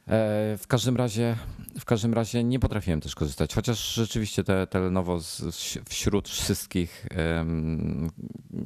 E, 0.08 0.56
W 0.58 0.66
każdym 0.68 0.96
razie, 0.96 1.36
w 1.80 1.84
każdym 1.84 2.14
razie 2.14 2.44
nie 2.44 2.58
potrafiłem 2.58 3.00
też 3.00 3.14
korzystać, 3.14 3.54
chociaż 3.54 3.94
rzeczywiście 3.94 4.44
te, 4.44 4.66
te 4.66 4.80
Lenovo 4.80 5.20
z, 5.20 5.42
wśród 5.88 6.28
wszystkich 6.28 7.06
um, 7.36 8.10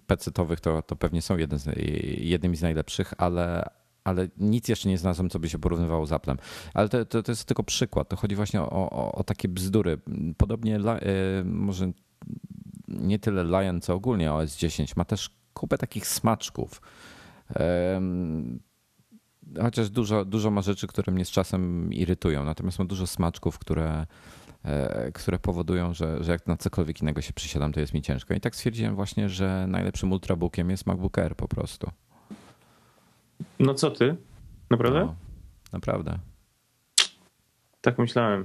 PC-towych 0.06 0.60
to, 0.60 0.82
to 0.82 0.96
pewnie 0.96 1.22
są 1.22 1.36
jeden 1.36 1.58
z, 1.58 1.66
jednym 2.18 2.56
z 2.56 2.62
najlepszych, 2.62 3.14
ale, 3.18 3.70
ale 4.04 4.28
nic 4.36 4.68
jeszcze 4.68 4.88
nie 4.88 4.98
znalazłem, 4.98 5.30
co 5.30 5.38
by 5.38 5.48
się 5.48 5.58
porównywało 5.58 6.06
z 6.06 6.12
Applem. 6.12 6.38
Ale 6.74 6.88
to, 6.88 7.04
to, 7.04 7.22
to 7.22 7.32
jest 7.32 7.44
tylko 7.44 7.62
przykład. 7.62 8.08
To 8.08 8.16
chodzi 8.16 8.34
właśnie 8.36 8.60
o, 8.62 8.90
o, 8.90 9.12
o 9.12 9.24
takie 9.24 9.48
bzdury. 9.48 9.98
Podobnie 10.36 10.76
la- 10.76 10.98
e, 10.98 11.44
może 11.44 11.92
nie 12.88 13.18
tyle 13.18 13.44
Lion, 13.44 13.80
co 13.80 13.94
ogólnie 13.94 14.32
OS 14.32 14.56
10 14.56 14.96
ma 14.96 15.04
też 15.04 15.30
kupę 15.54 15.78
takich 15.78 16.06
smaczków. 16.06 16.82
Chociaż 19.62 19.90
dużo, 19.90 20.24
dużo 20.24 20.50
ma 20.50 20.62
rzeczy, 20.62 20.86
które 20.86 21.12
mnie 21.12 21.24
z 21.24 21.30
czasem 21.30 21.92
irytują, 21.92 22.44
natomiast 22.44 22.78
mam 22.78 22.88
dużo 22.88 23.06
smaczków, 23.06 23.58
które, 23.58 24.06
e, 24.64 25.12
które 25.12 25.38
powodują, 25.38 25.94
że, 25.94 26.24
że 26.24 26.32
jak 26.32 26.46
na 26.46 26.56
cokolwiek 26.56 27.02
innego 27.02 27.20
się 27.20 27.32
przysiadam, 27.32 27.72
to 27.72 27.80
jest 27.80 27.94
mi 27.94 28.02
ciężko. 28.02 28.34
I 28.34 28.40
tak 28.40 28.56
stwierdziłem 28.56 28.94
właśnie, 28.94 29.28
że 29.28 29.66
najlepszym 29.68 30.12
ultrabookiem 30.12 30.70
jest 30.70 30.86
MacBook 30.86 31.18
Air 31.18 31.36
po 31.36 31.48
prostu. 31.48 31.90
No 33.58 33.74
co 33.74 33.90
ty? 33.90 34.16
Naprawdę? 34.70 35.00
No, 35.00 35.14
naprawdę. 35.72 36.18
Tak 37.80 37.98
myślałem. 37.98 38.44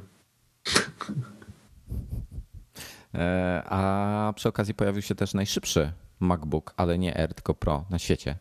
E, 3.16 3.64
a 3.66 4.34
przy 4.36 4.50
okazji 4.50 4.74
pojawił 4.74 5.02
się 5.02 5.16
też 5.16 5.34
najszybszy 5.34 5.92
MacBook, 6.20 6.74
ale 6.78 6.98
nie 6.98 7.18
Air, 7.18 7.34
tylko 7.34 7.54
Pro 7.54 7.86
na 7.90 8.00
świecie. 8.00 8.36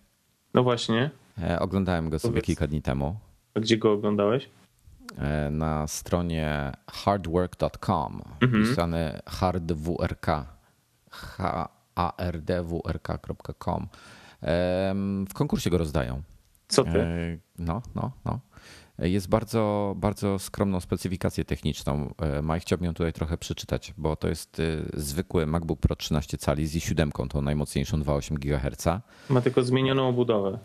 No 0.55 0.63
właśnie. 0.63 1.11
E, 1.43 1.61
oglądałem 1.61 2.11
go 2.11 2.19
sobie 2.19 2.33
Powiedz. 2.33 2.45
kilka 2.45 2.67
dni 2.67 2.83
temu. 2.83 3.19
A 3.55 3.61
gdzie 3.61 3.77
go 3.77 3.93
oglądałeś? 3.93 4.49
E, 5.19 5.51
na 5.51 5.87
stronie 5.87 6.73
hardwork.com, 6.91 8.23
mhm. 8.41 8.65
pisane 8.65 9.23
hardwrk, 9.27 10.27
h-a-r-d-w-r-k.com. 11.11 13.89
W 15.29 15.35
konkursie 15.35 15.71
go 15.71 15.79
rozdają. 15.79 16.23
Co 16.69 16.85
ty? 16.85 17.41
No, 17.59 17.83
no, 17.95 18.13
no. 18.25 18.41
Jest 18.99 19.29
bardzo, 19.29 19.95
bardzo 19.97 20.39
skromną 20.39 20.81
specyfikację 20.81 21.45
techniczną. 21.45 22.15
Maj 22.43 22.61
chciałbym 22.61 22.87
ją 22.87 22.95
tutaj 22.95 23.13
trochę 23.13 23.39
przeczytać, 23.39 23.95
bo 23.97 24.17
to 24.17 24.29
jest 24.29 24.59
y, 24.59 24.91
zwykły 24.95 25.47
MacBook 25.47 25.81
Pro 25.81 25.97
13 25.97 26.39
cali 26.39 26.67
z 26.67 26.77
i7, 26.77 27.29
tą 27.29 27.43
najmocniejszą 27.43 28.03
2,8 28.03 28.35
GHz. 28.35 29.03
Ma 29.29 29.41
tylko 29.41 29.63
zmienioną 29.63 30.09
obudowę. 30.09 30.59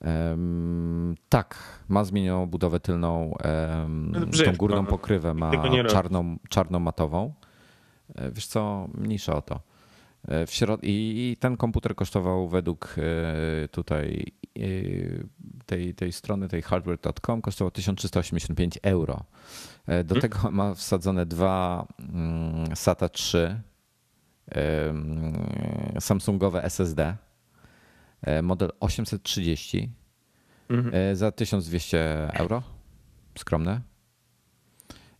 Um, 0.00 1.14
tak, 1.28 1.56
ma 1.88 2.04
zmienioną 2.04 2.46
budowę 2.46 2.80
tylną. 2.80 3.34
Um, 3.80 4.12
tą 4.44 4.52
górną 4.52 4.82
no. 4.82 4.88
pokrywę 4.88 5.34
ma 5.34 5.52
czarną, 5.88 6.36
czarną 6.48 6.78
matową. 6.78 7.32
E, 8.14 8.30
wiesz 8.30 8.46
co, 8.46 8.88
mniejsza 8.94 9.36
o 9.36 9.42
to. 9.42 9.60
E, 10.28 10.46
I 10.82 11.36
ten 11.40 11.56
komputer 11.56 11.94
kosztował 11.94 12.48
według 12.48 12.96
e, 12.98 13.68
tutaj 13.68 14.32
tej, 15.66 15.94
tej 15.94 16.12
strony, 16.12 16.48
tej 16.48 16.62
hardware.com, 16.62 17.42
kosztował 17.42 17.70
1385 17.70 18.78
euro. 18.82 19.24
Do 19.86 20.14
hmm. 20.14 20.20
tego 20.20 20.50
ma 20.50 20.74
wsadzone 20.74 21.26
dwa 21.26 21.86
mm, 21.98 22.76
SATA 22.76 23.08
3 23.08 23.60
Samsungowe 26.00 26.62
SSD 26.62 27.16
E, 28.26 28.42
model 28.42 28.70
830 28.80 29.90
mhm. 30.68 30.94
E, 30.94 31.16
za 31.16 31.32
1200 31.32 32.30
euro. 32.34 32.62
Skromne. 33.38 33.80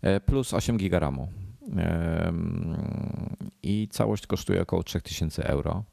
E, 0.03 0.21
plus 0.21 0.55
8 0.55 0.77
giga 0.77 0.99
RAMu. 0.99 1.29
I 3.63 3.89
całość 3.91 4.27
kosztuje 4.27 4.63
około 4.63 4.83
3000 4.83 5.47
euro. 5.47 5.85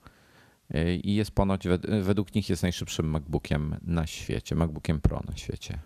I 1.03 1.15
jest 1.15 1.31
ponoć, 1.31 1.67
według 2.01 2.35
nich 2.35 2.49
jest 2.49 2.63
najszybszym 2.63 3.09
MacBookiem 3.09 3.75
na 3.81 4.07
świecie, 4.07 4.55
MacBookiem 4.55 5.01
Pro 5.01 5.21
na 5.27 5.37
świecie. 5.37 5.79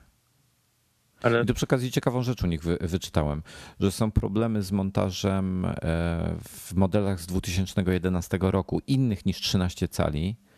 Ale... 1.22 1.42
I 1.42 1.46
do 1.46 1.54
przy 1.54 1.66
okazji 1.66 1.92
ciekawą 1.92 2.24
rzecz 2.24 2.44
u 2.44 2.48
nich 2.48 2.64
wy, 2.64 2.78
wyczytałem, 2.82 3.44
że 3.80 3.92
są 3.92 4.12
problemy 4.12 4.64
z 4.64 4.72
montażem 4.72 5.68
w 6.44 6.74
modelach 6.76 7.20
z 7.20 7.28
2011 7.28 8.38
roku, 8.42 8.82
innych 8.88 9.26
niż 9.26 9.42
13 9.42 9.88
cali, 9.88 10.36
E, 10.36 10.55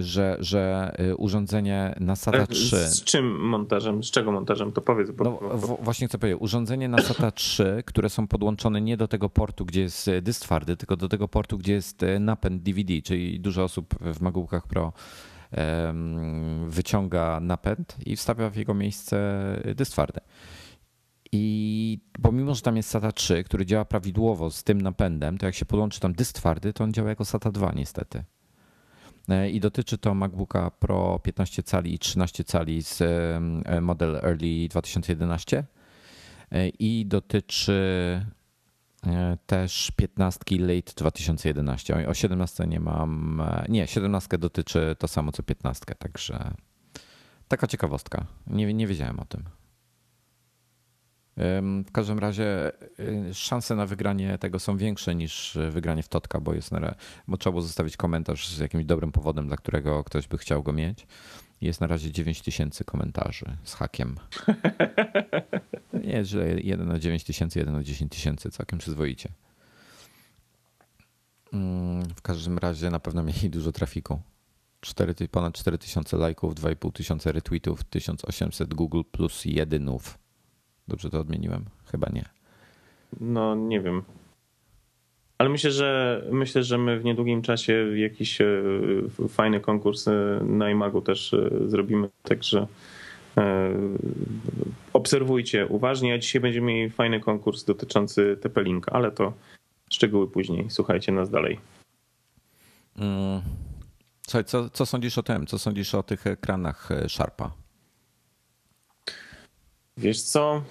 że, 0.00 0.36
że 0.40 0.92
e, 0.98 1.16
urządzenie 1.16 1.94
na 2.00 2.16
SATA 2.16 2.46
3. 2.46 2.76
Z 2.76 3.04
czym 3.04 3.40
montażem? 3.40 4.04
Z 4.04 4.10
czego 4.10 4.32
montażem? 4.32 4.72
To 4.72 4.80
powiedz. 4.80 5.10
Bo... 5.10 5.24
No, 5.24 5.58
właśnie 5.82 6.08
chcę 6.08 6.18
powiedzieć. 6.18 6.42
Urządzenie 6.42 6.88
na 6.88 6.98
SATA 6.98 7.30
3, 7.30 7.82
które 7.86 8.10
są 8.10 8.26
podłączone 8.26 8.80
nie 8.80 8.96
do 8.96 9.08
tego 9.08 9.30
portu, 9.30 9.66
gdzie 9.66 9.80
jest 9.80 10.08
e, 10.08 10.22
dysk 10.22 10.42
twardy, 10.42 10.76
tylko 10.76 10.96
do 10.96 11.08
tego 11.08 11.28
portu, 11.28 11.58
gdzie 11.58 11.72
jest 11.72 12.04
napęd 12.20 12.62
DVD, 12.62 13.02
czyli 13.02 13.40
dużo 13.40 13.64
osób 13.64 13.94
w 14.00 14.20
MacBookach 14.20 14.66
Pro 14.66 14.92
wyciąga 16.66 17.40
napęd 17.40 17.96
i 18.06 18.16
wstawia 18.16 18.50
w 18.50 18.56
jego 18.56 18.74
miejsce 18.74 19.16
dysk 19.74 19.92
twardy. 19.92 20.20
I 21.32 22.00
pomimo, 22.22 22.54
że 22.54 22.60
tam 22.60 22.76
jest 22.76 22.90
SATA 22.90 23.12
3, 23.12 23.44
który 23.44 23.66
działa 23.66 23.84
prawidłowo 23.84 24.50
z 24.50 24.64
tym 24.64 24.80
napędem, 24.80 25.38
to 25.38 25.46
jak 25.46 25.54
się 25.54 25.64
podłączy 25.64 26.00
tam 26.00 26.12
dysk 26.12 26.34
twardy, 26.34 26.72
to 26.72 26.84
on 26.84 26.92
działa 26.92 27.08
jako 27.08 27.24
SATA 27.24 27.52
2 27.52 27.72
niestety. 27.76 28.24
E, 29.28 29.50
i 29.50 29.60
dotyczy 29.60 29.98
to 29.98 30.14
MacBooka 30.14 30.70
Pro 30.70 31.18
15 31.18 31.62
cali 31.62 31.94
i 31.94 31.98
13 31.98 32.44
cali 32.44 32.82
z 32.82 33.02
e, 33.02 33.80
model 33.80 34.16
Early 34.16 34.68
2011 34.68 35.64
e, 36.52 36.68
i 36.68 37.06
dotyczy 37.06 38.26
też 39.46 39.92
15 39.96 40.40
Late 40.50 40.92
2011. 40.96 42.08
O 42.08 42.14
17 42.14 42.66
nie 42.66 42.80
mam. 42.80 43.42
Nie, 43.68 43.86
17 43.86 44.38
dotyczy 44.38 44.96
to 44.98 45.08
samo 45.08 45.32
co 45.32 45.42
15, 45.42 45.94
także 45.98 46.54
taka 47.48 47.66
ciekawostka. 47.66 48.26
Nie, 48.46 48.74
nie 48.74 48.86
wiedziałem 48.86 49.20
o 49.20 49.24
tym. 49.24 49.42
W 51.86 51.92
każdym 51.92 52.18
razie 52.18 52.72
y, 53.00 53.34
szanse 53.34 53.76
na 53.76 53.86
wygranie 53.86 54.38
tego 54.38 54.58
są 54.58 54.76
większe 54.76 55.14
niż 55.14 55.58
wygranie 55.70 56.02
w 56.02 56.08
Totka, 56.08 56.40
bo, 56.40 56.54
jest 56.54 56.72
na, 56.72 56.94
bo 57.28 57.36
trzeba 57.36 57.52
było 57.52 57.62
zostawić 57.62 57.96
komentarz 57.96 58.48
z 58.48 58.58
jakimś 58.58 58.84
dobrym 58.84 59.12
powodem, 59.12 59.46
dla 59.46 59.56
którego 59.56 60.04
ktoś 60.04 60.28
by 60.28 60.38
chciał 60.38 60.62
go 60.62 60.72
mieć. 60.72 61.06
Jest 61.60 61.80
na 61.80 61.86
razie 61.86 62.12
9 62.12 62.42
tysięcy 62.42 62.84
komentarzy 62.84 63.56
z 63.64 63.74
hakiem. 63.74 64.16
Nie 66.04 66.24
źle, 66.24 66.60
jeden 66.60 66.88
na 66.88 66.98
9 66.98 67.24
tysięcy, 67.24 67.58
jeden 67.58 67.74
na 67.74 67.82
10 67.82 68.12
tysięcy, 68.12 68.50
całkiem 68.50 68.78
przyzwoicie. 68.78 69.28
Mm, 71.52 72.02
w 72.16 72.22
każdym 72.22 72.58
razie 72.58 72.90
na 72.90 73.00
pewno 73.00 73.22
mieli 73.22 73.50
dużo 73.50 73.72
trafiku. 73.72 74.20
4, 74.80 75.14
ponad 75.30 75.54
4000 75.54 76.16
lajków, 76.16 76.54
2500 76.54 77.34
retweetów, 77.34 77.84
1800 77.84 78.74
Google 78.74 79.02
plus 79.12 79.44
jedynów. 79.44 80.18
Dobrze 80.88 81.10
to 81.10 81.20
odmieniłem? 81.20 81.64
Chyba 81.90 82.08
nie. 82.12 82.24
No, 83.20 83.54
nie 83.54 83.80
wiem. 83.80 84.02
Ale 85.38 85.48
myślę, 85.48 85.70
że 85.70 86.22
myślę, 86.30 86.62
że 86.62 86.78
my 86.78 87.00
w 87.00 87.04
niedługim 87.04 87.42
czasie 87.42 87.98
jakiś 87.98 88.40
e, 88.40 88.46
fajny 89.28 89.60
konkurs 89.60 90.08
e, 90.08 90.40
na 90.42 90.70
iMagu 90.70 91.00
też 91.00 91.34
e, 91.34 91.50
zrobimy, 91.66 92.08
także 92.22 92.66
obserwujcie 94.92 95.66
uważnie. 95.66 96.14
A 96.14 96.18
dzisiaj 96.18 96.40
będziemy 96.40 96.66
mieli 96.66 96.90
fajny 96.90 97.20
konkurs 97.20 97.64
dotyczący 97.64 98.36
TP-Linka, 98.40 98.90
ale 98.92 99.10
to 99.10 99.32
szczegóły 99.90 100.30
później. 100.30 100.70
Słuchajcie 100.70 101.12
nas 101.12 101.30
dalej. 101.30 101.60
Mm. 102.96 103.40
Słuchaj, 104.22 104.44
co, 104.44 104.70
co 104.70 104.86
sądzisz 104.86 105.18
o 105.18 105.22
tym? 105.22 105.46
Co 105.46 105.58
sądzisz 105.58 105.94
o 105.94 106.02
tych 106.02 106.26
ekranach 106.26 106.88
Sharpa? 107.08 107.52
Wiesz 109.98 110.22
co? 110.22 110.62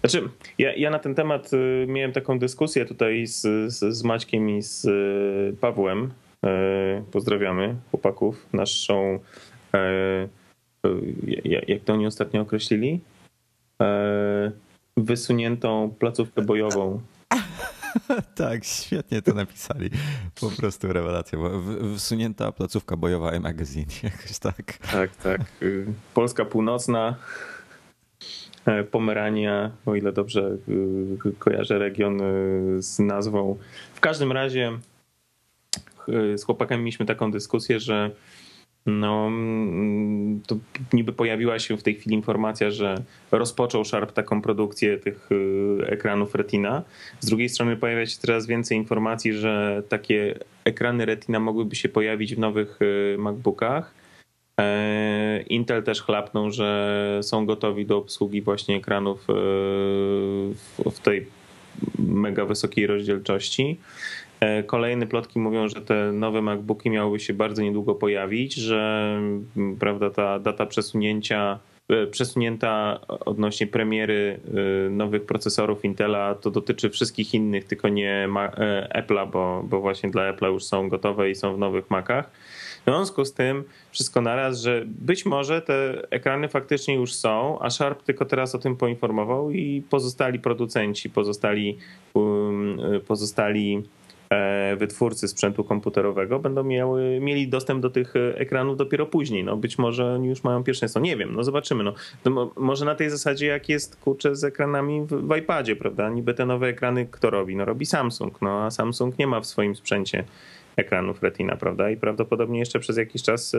Znaczy, 0.00 0.28
ja, 0.58 0.76
ja 0.76 0.90
na 0.90 0.98
ten 0.98 1.14
temat 1.14 1.52
y, 1.52 1.86
miałem 1.88 2.12
taką 2.12 2.38
dyskusję 2.38 2.86
tutaj 2.86 3.26
z, 3.26 3.42
z, 3.72 3.96
z 3.96 4.02
Maćkiem 4.02 4.50
i 4.50 4.62
z 4.62 4.84
y, 4.84 5.56
Pawłem. 5.60 6.10
E, 6.46 7.02
pozdrawiamy 7.12 7.76
chłopaków. 7.90 8.46
Naszą, 8.52 9.18
jak 11.44 11.82
to 11.84 11.92
oni 11.92 12.06
ostatnio 12.06 12.40
określili? 12.40 13.00
Wysuniętą 14.96 15.94
placówkę 15.98 16.42
bojową. 16.42 17.00
tak, 18.34 18.64
świetnie 18.64 19.22
to 19.22 19.34
napisali. 19.34 19.90
Po 20.40 20.50
prostu 20.50 20.92
rewelacja. 20.92 21.38
Wysunięta 21.80 22.52
placówka 22.52 22.96
bojowa 22.96 23.30
e-magazine, 23.30 23.86
jakoś 24.02 24.38
tak. 24.38 24.78
Tak, 24.92 25.16
tak. 25.16 25.40
Polska 26.14 26.44
Północna 26.44 27.16
Pomerania, 28.90 29.70
o 29.86 29.94
ile 29.94 30.12
dobrze 30.12 30.56
e, 31.26 31.32
kojarzę 31.38 31.78
region 31.78 32.20
e, 32.20 32.24
z 32.82 32.98
nazwą. 32.98 33.56
W 33.94 34.00
każdym 34.00 34.32
razie 34.32 34.72
z 36.36 36.44
chłopakami 36.44 36.82
mieliśmy 36.82 37.06
taką 37.06 37.30
dyskusję, 37.30 37.80
że 37.80 38.10
no, 38.86 39.30
to 40.46 40.56
niby 40.92 41.12
pojawiła 41.12 41.58
się 41.58 41.76
w 41.76 41.82
tej 41.82 41.94
chwili 41.94 42.16
informacja, 42.16 42.70
że 42.70 43.02
rozpoczął 43.32 43.84
Sharp 43.84 44.12
taką 44.12 44.42
produkcję 44.42 44.98
tych 44.98 45.28
ekranów 45.86 46.34
Retina. 46.34 46.82
Z 47.20 47.26
drugiej 47.26 47.48
strony 47.48 47.76
pojawia 47.76 48.06
się 48.06 48.18
coraz 48.18 48.46
więcej 48.46 48.78
informacji, 48.78 49.32
że 49.32 49.82
takie 49.88 50.38
ekrany 50.64 51.06
Retina 51.06 51.40
mogłyby 51.40 51.76
się 51.76 51.88
pojawić 51.88 52.34
w 52.34 52.38
nowych 52.38 52.78
MacBookach. 53.18 53.94
E, 54.58 55.42
Intel 55.48 55.82
też 55.82 56.02
chlapnął, 56.02 56.50
że 56.50 57.20
są 57.22 57.46
gotowi 57.46 57.86
do 57.86 57.98
obsługi 57.98 58.42
właśnie 58.42 58.76
ekranów 58.76 59.26
e, 59.30 59.32
w 60.90 61.00
tej 61.02 61.26
mega 61.98 62.44
wysokiej 62.44 62.86
rozdzielczości. 62.86 63.78
Kolejne 64.66 65.06
plotki 65.06 65.38
mówią, 65.38 65.68
że 65.68 65.80
te 65.80 66.12
nowe 66.12 66.42
MacBooki 66.42 66.90
miałyby 66.90 67.20
się 67.20 67.34
bardzo 67.34 67.62
niedługo 67.62 67.94
pojawić, 67.94 68.54
że 68.54 69.12
prawda, 69.78 70.10
ta 70.10 70.38
data 70.38 70.66
przesunięcia 70.66 71.58
E, 71.88 72.06
przesunięta 72.06 73.00
odnośnie 73.08 73.66
premiery 73.66 74.40
e, 74.86 74.90
nowych 74.90 75.26
procesorów 75.26 75.84
Intela, 75.84 76.34
to 76.34 76.50
dotyczy 76.50 76.90
wszystkich 76.90 77.34
innych, 77.34 77.64
tylko 77.64 77.88
nie 77.88 78.28
e, 78.56 79.02
Apple'a, 79.02 79.30
bo, 79.30 79.62
bo 79.64 79.80
właśnie 79.80 80.10
dla 80.10 80.32
Apple'a 80.32 80.52
już 80.52 80.64
są 80.64 80.88
gotowe 80.88 81.30
i 81.30 81.34
są 81.34 81.54
w 81.54 81.58
nowych 81.58 81.90
Macach. 81.90 82.30
W 82.88 82.90
związku 82.90 83.24
z 83.24 83.32
tym 83.32 83.64
wszystko 83.90 84.20
naraz, 84.20 84.60
że 84.60 84.82
być 84.86 85.26
może 85.26 85.62
te 85.62 86.06
ekrany 86.10 86.48
faktycznie 86.48 86.94
już 86.94 87.14
są, 87.14 87.58
a 87.60 87.70
Sharp 87.70 88.02
tylko 88.02 88.24
teraz 88.24 88.54
o 88.54 88.58
tym 88.58 88.76
poinformował 88.76 89.50
i 89.50 89.82
pozostali 89.90 90.38
producenci, 90.38 91.10
pozostali, 91.10 91.78
um, 92.14 92.80
pozostali 93.06 93.82
wytwórcy 94.76 95.28
sprzętu 95.28 95.64
komputerowego 95.64 96.38
będą 96.38 96.64
miały, 96.64 97.20
mieli 97.20 97.48
dostęp 97.48 97.82
do 97.82 97.90
tych 97.90 98.16
e, 98.16 98.38
ekranów 98.38 98.76
dopiero 98.76 99.06
później. 99.06 99.44
No 99.44 99.56
być 99.56 99.78
może 99.78 100.14
oni 100.14 100.28
już 100.28 100.44
mają 100.44 100.64
pierwszeństwo. 100.64 101.00
Nie 101.00 101.16
wiem, 101.16 101.34
no 101.34 101.44
zobaczymy. 101.44 101.84
No 101.84 101.94
może 102.56 102.84
na 102.84 102.94
tej 102.94 103.10
zasadzie 103.10 103.46
jak 103.46 103.68
jest 103.68 103.96
kurczę 103.96 104.36
z 104.36 104.44
ekranami 104.44 105.00
w, 105.00 105.08
w 105.08 105.36
iPadzie, 105.36 105.76
prawda? 105.76 106.08
Niby 106.08 106.34
te 106.34 106.46
nowe 106.46 106.66
ekrany 106.66 107.06
kto 107.10 107.30
robi? 107.30 107.56
No 107.56 107.64
robi 107.64 107.86
Samsung, 107.86 108.42
no 108.42 108.64
a 108.64 108.70
Samsung 108.70 109.18
nie 109.18 109.26
ma 109.26 109.40
w 109.40 109.46
swoim 109.46 109.76
sprzęcie 109.76 110.24
ekranów 110.76 111.22
Retina, 111.22 111.56
prawda? 111.56 111.90
I 111.90 111.96
prawdopodobnie 111.96 112.58
jeszcze 112.58 112.80
przez 112.80 112.96
jakiś 112.96 113.22
czas 113.22 113.54
e, 113.54 113.58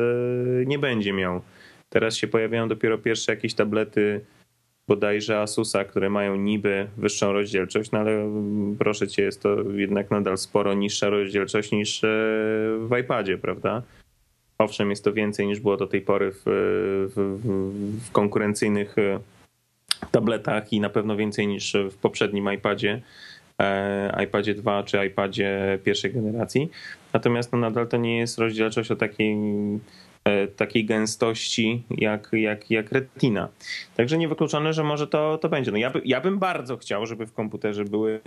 nie 0.66 0.80
będzie 0.80 1.14
miał. 1.14 1.42
Teraz 1.90 2.16
się 2.16 2.28
pojawiają 2.28 2.68
dopiero 2.68 2.98
pierwsze 2.98 3.32
jakieś 3.32 3.54
tablety 3.54 4.22
bodajże 4.90 5.42
Asusa, 5.42 5.84
które 5.84 6.10
mają 6.10 6.36
niby 6.36 6.88
wyższą 6.98 7.34
rozdzielczość, 7.34 7.92
no 7.92 8.00
ale 8.00 8.12
mm, 8.12 8.76
proszę 8.80 9.08
cię, 9.08 9.24
jest 9.24 9.42
to 9.42 9.62
jednak 9.72 10.12
nadal 10.12 10.38
sporo 10.38 10.74
niższa 10.74 11.10
rozdzielczość 11.10 11.72
niż 11.72 12.04
e, 12.04 12.08
w 12.80 12.98
iPadzie, 13.04 13.38
prawda? 13.38 13.82
Owszem, 14.58 14.90
jest 14.90 15.04
to 15.04 15.14
więcej 15.14 15.48
niż 15.48 15.60
było 15.60 15.78
do 15.78 15.88
tej 15.88 16.02
pory 16.02 16.32
w, 16.32 16.42
w, 17.16 17.40
w 18.08 18.12
konkurencyjnych 18.12 18.98
e, 18.98 19.20
tabletach 20.12 20.74
i 20.74 20.80
na 20.80 20.90
pewno 20.90 21.16
więcej 21.16 21.48
niż 21.48 21.74
w 21.92 21.98
poprzednim 21.98 22.54
iPadzie, 22.54 23.02
e, 23.60 24.24
iPadzie 24.24 24.54
2 24.56 24.84
czy 24.84 25.06
iPadzie 25.06 25.80
pierwszej 25.84 26.14
generacji. 26.14 26.70
Natomiast 27.14 27.52
no, 27.52 27.60
nadal 27.60 27.88
to 27.88 27.98
nie 27.98 28.18
jest 28.18 28.40
rozdzielczość 28.40 28.92
o 28.92 28.96
takiej 28.96 29.36
E, 29.36 29.80
takiej 30.56 30.86
gęstości 30.86 31.84
jak, 31.92 32.30
jak, 32.34 32.72
jak 32.72 32.92
retina. 32.92 33.50
Także 33.96 34.18
niewykluczone, 34.18 34.74
że 34.74 34.84
może 34.84 35.08
to, 35.08 35.38
to 35.38 35.50
będzie. 35.50 35.72
No 35.72 35.78
ja, 35.78 35.90
by, 35.90 36.02
ja 36.06 36.22
bym 36.22 36.40
bardzo 36.40 36.78
chciał, 36.78 37.06
żeby 37.06 37.26
w 37.26 37.34
komputerze 37.34 37.86
były 37.86 38.20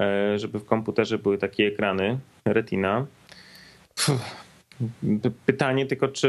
e, 0.00 0.38
żeby 0.38 0.58
w 0.58 0.64
komputerze 0.64 1.18
były 1.18 1.38
takie 1.38 1.66
ekrany 1.66 2.18
retina. 2.44 3.06
Pytanie 5.46 5.86
tylko, 5.86 6.08
czy 6.08 6.28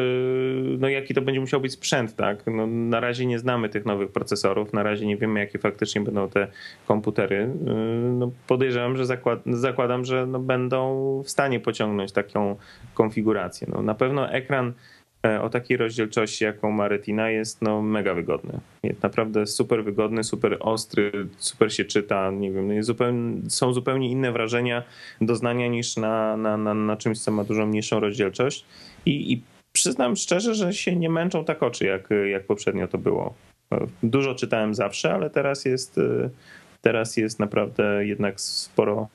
no 0.80 0.90
jaki 0.90 1.14
to 1.14 1.22
będzie 1.22 1.42
musiał 1.42 1.62
być 1.62 1.72
sprzęt, 1.72 2.16
tak? 2.16 2.44
No, 2.48 2.68
na 2.68 3.00
razie 3.00 3.26
nie 3.26 3.40
znamy 3.40 3.70
tych 3.70 3.86
nowych 3.86 4.12
procesorów, 4.12 4.74
na 4.74 4.84
razie 4.84 5.06
nie 5.06 5.18
wiemy, 5.18 5.40
jakie 5.40 5.60
faktycznie 5.60 6.02
będą 6.02 6.30
te 6.30 6.48
komputery. 6.88 7.38
E, 7.38 7.74
no, 8.12 8.32
podejrzewam, 8.48 8.98
że 8.98 9.06
zakład, 9.06 9.40
zakładam, 9.46 10.06
że 10.06 10.26
no, 10.26 10.40
będą 10.40 11.22
w 11.24 11.30
stanie 11.30 11.60
pociągnąć 11.60 12.12
taką 12.12 12.56
konfigurację. 12.94 13.68
No, 13.72 13.82
na 13.82 13.96
pewno 13.96 14.32
ekran 14.32 14.68
E, 14.68 14.95
o 15.42 15.50
takiej 15.50 15.78
rozdzielczości, 15.78 16.44
jaką 16.44 16.72
ma 16.72 16.88
Retina, 16.88 17.30
jest 17.30 17.62
no 17.62 17.82
mega 17.82 18.14
wygodny. 18.14 18.60
Jest 18.84 19.04
naprawdę 19.04 19.48
super 19.48 19.84
wygodny, 19.84 20.24
super 20.24 20.58
ostry, 20.60 21.12
super 21.38 21.74
się 21.74 21.86
czyta. 21.86 22.32
Nie 22.32 22.52
wiem, 22.52 22.72
jest 22.72 22.88
zupełnie, 22.88 23.50
są 23.50 23.74
zupełnie 23.74 24.12
inne 24.12 24.32
wrażenia 24.32 24.84
doznania 25.22 25.68
niż 25.68 25.98
na, 25.98 26.38
na, 26.38 26.58
na, 26.58 26.74
na 26.74 26.98
czymś, 26.98 27.20
co 27.20 27.32
ma 27.32 27.44
dużo 27.44 27.66
mniejszą 27.66 28.00
rozdzielczość. 28.00 28.66
I, 29.06 29.34
I 29.34 29.42
przyznam 29.72 30.16
szczerze, 30.16 30.56
że 30.56 30.74
się 30.74 30.96
nie 30.96 31.10
męczą 31.10 31.46
tak 31.46 31.64
oczy, 31.64 31.86
jak, 31.86 32.10
jak 32.32 32.46
poprzednio 32.46 32.88
to 32.88 32.98
było. 32.98 33.34
E, 33.72 33.88
dużo 34.04 34.36
czytałem 34.36 34.76
zawsze, 34.76 35.14
ale 35.14 35.30
teraz 35.30 35.66
jest, 35.66 35.98
e, 35.98 36.30
teraz 36.82 37.18
jest 37.18 37.40
naprawdę 37.40 38.06
jednak 38.06 38.42
sporo, 38.42 39.08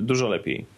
dużo 0.00 0.28
lepiej. 0.28 0.75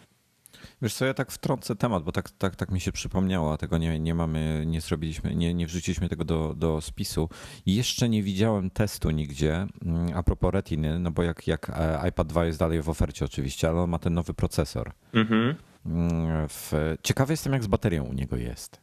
Wiesz 0.83 0.95
co, 0.95 1.05
ja 1.05 1.15
tak 1.15 1.33
wtrącę 1.33 1.77
temat, 1.77 2.03
bo 2.03 2.13
tak, 2.13 2.31
tak, 2.31 2.57
tak 2.57 2.71
mi 2.71 2.81
się 2.81 2.93
przypomniało, 2.93 3.53
a 3.53 3.57
tego 3.57 3.79
nie, 3.79 4.01
nie 4.01 4.15
mamy, 4.15 4.65
nie 4.67 4.81
zrobiliśmy, 4.81 5.35
nie, 5.35 5.55
nie 5.55 5.67
wrzuciliśmy 5.67 6.09
tego 6.09 6.25
do, 6.25 6.55
do 6.55 6.81
spisu. 6.81 7.29
Jeszcze 7.67 8.09
nie 8.09 8.23
widziałem 8.23 8.71
testu 8.71 9.11
nigdzie 9.11 9.67
mm, 9.85 10.11
a 10.15 10.23
propos 10.23 10.53
Retiny, 10.53 10.99
no 10.99 11.11
bo 11.11 11.23
jak, 11.23 11.47
jak 11.47 11.71
e, 11.71 12.09
iPad 12.09 12.27
2 12.27 12.45
jest 12.45 12.59
dalej 12.59 12.83
w 12.83 12.89
ofercie 12.89 13.25
oczywiście, 13.25 13.69
ale 13.69 13.81
on 13.81 13.91
ma 13.91 13.99
ten 13.99 14.15
nowy 14.15 14.35
procesor. 14.35 14.93
Mhm. 15.13 15.55
Mm, 15.87 16.49
w, 16.49 16.73
ciekawy 17.03 17.33
jestem, 17.33 17.53
jak 17.53 17.65
z 17.65 17.67
baterią 17.67 18.05
u 18.05 18.13
niego 18.13 18.37
jest. 18.37 18.81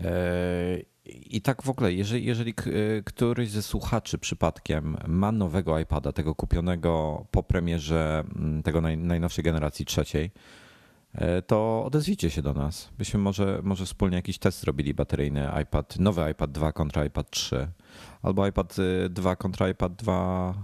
E, 0.00 0.78
I 1.06 1.40
tak 1.40 1.62
w 1.62 1.70
ogóle, 1.70 1.92
jeżeli, 1.92 2.24
jeżeli 2.24 2.50
e, 2.50 3.02
któryś 3.02 3.50
ze 3.50 3.62
słuchaczy 3.62 4.18
przypadkiem 4.18 4.96
ma 5.06 5.32
nowego 5.32 5.78
iPada, 5.78 6.12
tego 6.12 6.34
kupionego 6.34 7.24
po 7.30 7.42
premierze 7.42 8.24
mm, 8.36 8.62
tego 8.62 8.80
naj, 8.80 8.98
najnowszej 8.98 9.44
generacji 9.44 9.84
trzeciej, 9.84 10.30
to 11.46 11.84
odezwijcie 11.84 12.30
się 12.30 12.42
do 12.42 12.54
nas. 12.54 12.90
Byśmy 12.98 13.20
może, 13.20 13.60
może 13.62 13.84
wspólnie 13.84 14.16
jakiś 14.16 14.38
test 14.38 14.60
zrobili 14.60 14.94
bateryjny 14.94 15.48
iPad, 15.62 15.98
nowy 15.98 16.30
iPad 16.30 16.52
2 16.52 16.72
kontra 16.72 17.04
iPad 17.04 17.30
3, 17.30 17.68
albo 18.22 18.46
iPad 18.46 18.76
2 19.10 19.32
y, 19.32 19.36
kontra 19.36 19.68
iPad 19.68 19.94
2 19.94 20.54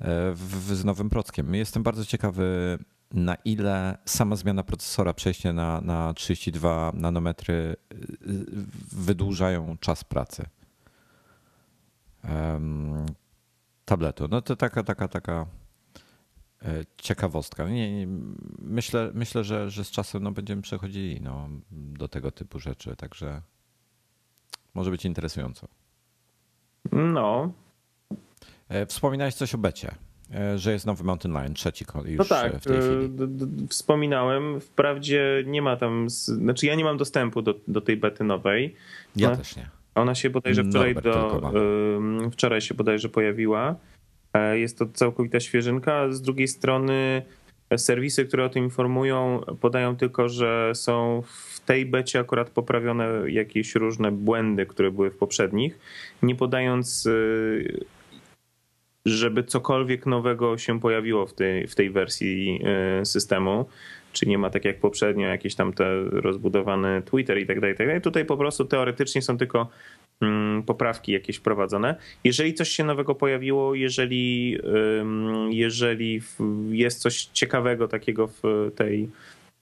e, 0.00 0.06
w, 0.34 0.74
z 0.74 0.84
nowym 0.84 1.10
prockiem. 1.10 1.54
Jestem 1.54 1.82
bardzo 1.82 2.04
ciekawy, 2.04 2.78
na 3.12 3.34
ile 3.34 3.98
sama 4.04 4.36
zmiana 4.36 4.62
procesora, 4.62 5.14
przejście 5.14 5.52
na, 5.52 5.80
na 5.80 6.14
32 6.14 6.92
nanometry 6.94 7.54
y, 7.54 7.96
y, 7.96 8.44
wydłużają 8.92 9.76
czas 9.80 10.04
pracy 10.04 10.46
um, 12.24 13.06
tabletu. 13.84 14.28
No 14.30 14.42
to 14.42 14.56
taka, 14.56 14.82
taka, 14.82 15.08
taka 15.08 15.46
E, 15.46 15.67
ciekawostka. 16.96 17.68
Nie, 17.68 17.92
nie, 17.92 18.06
myślę, 18.58 19.10
myślę 19.14 19.44
że, 19.44 19.70
że 19.70 19.84
z 19.84 19.90
czasem 19.90 20.22
no, 20.22 20.32
będziemy 20.32 20.62
przechodzili 20.62 21.20
no, 21.20 21.48
do 21.70 22.08
tego 22.08 22.30
typu 22.30 22.58
rzeczy, 22.58 22.96
także 22.96 23.42
może 24.74 24.90
być 24.90 25.04
interesująco. 25.04 25.68
No. 26.92 27.52
E, 28.68 28.86
wspominałeś 28.86 29.34
coś 29.34 29.54
o 29.54 29.58
becie, 29.58 29.94
e, 30.34 30.58
że 30.58 30.72
jest 30.72 30.86
nowy 30.86 31.04
Mountain 31.04 31.34
Lion, 31.34 31.54
trzeci 31.54 31.84
już 32.04 32.18
no 32.18 32.24
tak, 32.24 32.56
w 32.56 32.64
tej 32.64 32.80
chwili. 32.80 33.68
Wspominałem, 33.68 34.60
wprawdzie 34.60 35.44
nie 35.46 35.62
ma 35.62 35.76
tam, 35.76 36.10
znaczy 36.10 36.66
ja 36.66 36.74
nie 36.74 36.84
mam 36.84 36.96
dostępu 36.96 37.42
do, 37.42 37.54
do 37.68 37.80
tej 37.80 37.96
bety 37.96 38.24
nowej. 38.24 38.74
Ja 39.16 39.36
też 39.36 39.56
nie. 39.56 39.70
Ona 39.94 40.14
się 40.14 40.30
bodajże 40.30 40.64
wczoraj, 40.64 40.94
do, 40.94 41.52
wczoraj 42.32 42.60
się 42.60 42.74
bodajże 42.74 43.08
pojawiła. 43.08 43.76
E, 44.38 44.58
jest 44.58 44.78
to 44.78 44.86
całkowita 44.86 45.40
świeżynka. 45.40 46.12
Z 46.12 46.22
drugiej 46.22 46.48
strony 46.48 47.22
e, 47.70 47.78
serwisy, 47.78 48.24
które 48.24 48.44
o 48.44 48.48
tym 48.48 48.64
informują, 48.64 49.40
podają 49.60 49.96
tylko, 49.96 50.28
że 50.28 50.72
są 50.74 51.22
w 51.26 51.60
tej 51.60 51.86
becie 51.86 52.20
akurat 52.20 52.50
poprawione 52.50 53.08
jakieś 53.26 53.74
różne 53.74 54.12
błędy, 54.12 54.66
które 54.66 54.90
były 54.90 55.10
w 55.10 55.16
poprzednich, 55.16 55.78
nie 56.22 56.34
podając 56.34 57.06
e, 57.06 57.10
żeby 59.06 59.44
cokolwiek 59.44 60.06
nowego 60.06 60.58
się 60.58 60.80
pojawiło 60.80 61.26
w 61.26 61.34
tej, 61.34 61.66
w 61.66 61.74
tej 61.74 61.90
wersji 61.90 62.60
systemu. 63.04 63.66
Czy 64.12 64.26
nie 64.26 64.38
ma 64.38 64.50
tak 64.50 64.64
jak 64.64 64.80
poprzednio 64.80 65.28
jakieś 65.28 65.54
tam 65.54 65.72
te 65.72 66.04
rozbudowane 66.04 67.02
Twitter 67.02 67.38
i 67.38 67.46
tak 67.46 67.60
dalej, 67.60 67.76
tak 67.76 67.86
dalej. 67.86 68.02
Tutaj 68.02 68.24
po 68.24 68.36
prostu 68.36 68.64
teoretycznie 68.64 69.22
są 69.22 69.38
tylko 69.38 69.68
poprawki 70.66 71.12
jakieś 71.12 71.36
wprowadzone. 71.36 71.96
Jeżeli 72.24 72.54
coś 72.54 72.68
się 72.68 72.84
nowego 72.84 73.14
pojawiło, 73.14 73.74
jeżeli, 73.74 74.58
jeżeli 75.50 76.22
jest 76.70 77.00
coś 77.00 77.24
ciekawego 77.24 77.88
takiego 77.88 78.28
w 78.28 78.70
tej 78.76 79.08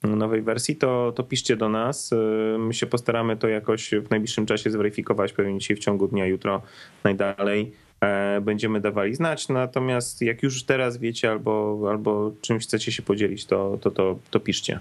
nowej 0.03 0.43
wersji, 0.43 0.77
to, 0.77 1.13
to 1.17 1.23
piszcie 1.23 1.57
do 1.57 1.69
nas. 1.69 2.11
My 2.59 2.75
się 2.75 2.87
postaramy 2.87 3.37
to 3.37 3.49
jakoś 3.49 3.91
w 3.91 4.11
najbliższym 4.11 4.47
czasie 4.47 4.71
zweryfikować, 4.71 5.33
pewnie 5.33 5.59
dzisiaj 5.59 5.77
w 5.77 5.81
ciągu 5.81 6.09
dnia, 6.09 6.27
jutro 6.27 6.63
najdalej 7.05 7.73
e, 8.01 8.41
będziemy 8.41 8.81
dawali 8.81 9.15
znać. 9.15 9.49
Natomiast 9.49 10.23
jak 10.23 10.43
już 10.43 10.65
teraz 10.65 10.99
wiecie 10.99 11.31
albo, 11.31 11.87
albo 11.91 12.33
czymś 12.41 12.63
chcecie 12.63 12.93
się 12.93 13.03
podzielić, 13.03 13.47
to, 13.47 13.79
to, 13.81 13.91
to, 13.91 14.19
to 14.31 14.41
piszcie. 14.41 14.81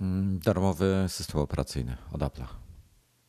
Mm, 0.00 0.38
darmowy 0.44 1.04
system 1.08 1.40
operacyjny 1.40 1.96
od 2.12 2.20
Apple'a. 2.20 2.61